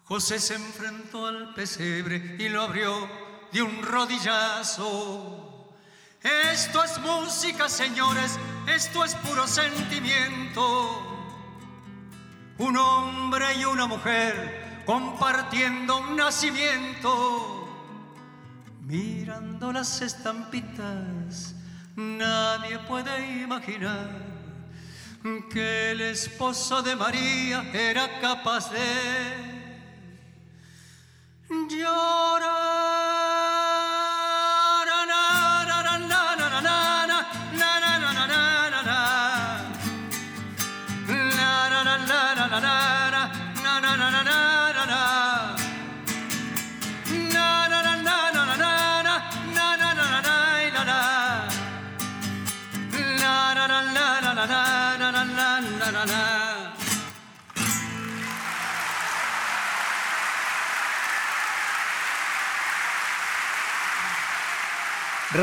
José 0.04 0.38
se 0.38 0.54
enfrentó 0.54 1.26
al 1.26 1.54
pesebre 1.54 2.36
y 2.38 2.48
lo 2.48 2.62
abrió 2.62 2.92
de 3.52 3.62
un 3.62 3.82
rodillazo. 3.82 5.74
Esto 6.22 6.84
es 6.84 6.98
música, 7.00 7.68
señores, 7.68 8.38
esto 8.66 9.04
es 9.04 9.14
puro 9.16 9.46
sentimiento. 9.46 11.02
Un 12.58 12.76
hombre 12.76 13.54
y 13.56 13.64
una 13.64 13.86
mujer 13.86 14.65
compartiendo 14.86 15.98
un 15.98 16.16
nacimiento, 16.16 17.68
mirando 18.82 19.72
las 19.72 20.00
estampitas, 20.00 21.54
nadie 21.96 22.78
puede 22.78 23.42
imaginar 23.42 24.08
que 25.50 25.90
el 25.90 26.00
esposo 26.02 26.82
de 26.82 26.94
María 26.94 27.68
era 27.74 28.20
capaz 28.20 28.70
de 28.70 29.66
llorar. 31.68 32.65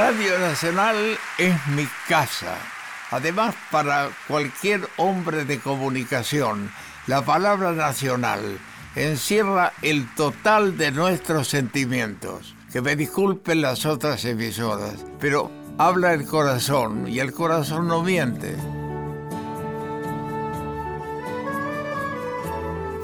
Radio 0.05 0.37
Nacional 0.37 1.17
es 1.37 1.67
mi 1.67 1.87
casa. 2.09 2.57
Además, 3.11 3.55
para 3.71 4.09
cualquier 4.27 4.81
hombre 4.97 5.45
de 5.45 5.59
comunicación, 5.59 6.69
la 7.07 7.21
palabra 7.21 7.71
nacional 7.71 8.59
encierra 8.97 9.71
el 9.81 10.13
total 10.13 10.75
de 10.75 10.91
nuestros 10.91 11.47
sentimientos. 11.47 12.53
Que 12.73 12.81
me 12.81 12.97
disculpen 12.97 13.61
las 13.61 13.85
otras 13.85 14.25
emisoras, 14.25 15.05
pero 15.21 15.49
habla 15.77 16.13
el 16.13 16.25
corazón 16.25 17.07
y 17.07 17.19
el 17.19 17.31
corazón 17.31 17.87
no 17.87 18.03
miente. 18.03 18.57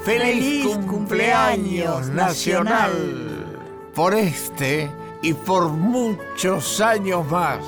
Feliz, 0.04 0.76
cumpleaños 0.86 2.10
nacional 2.10 3.46
por 3.94 4.12
este 4.12 4.90
y 5.22 5.34
por 5.34 5.68
muchos 5.68 6.80
años 6.80 7.28
más. 7.30 7.58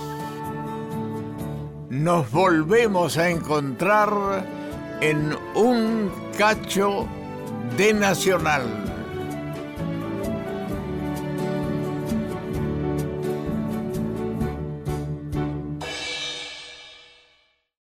Nos 1.91 2.31
volvemos 2.31 3.19
a 3.19 3.29
encontrar 3.29 4.11
en 5.01 5.37
un 5.55 6.11
cacho 6.39 7.07
de 7.77 7.93
Nacional. 7.93 8.63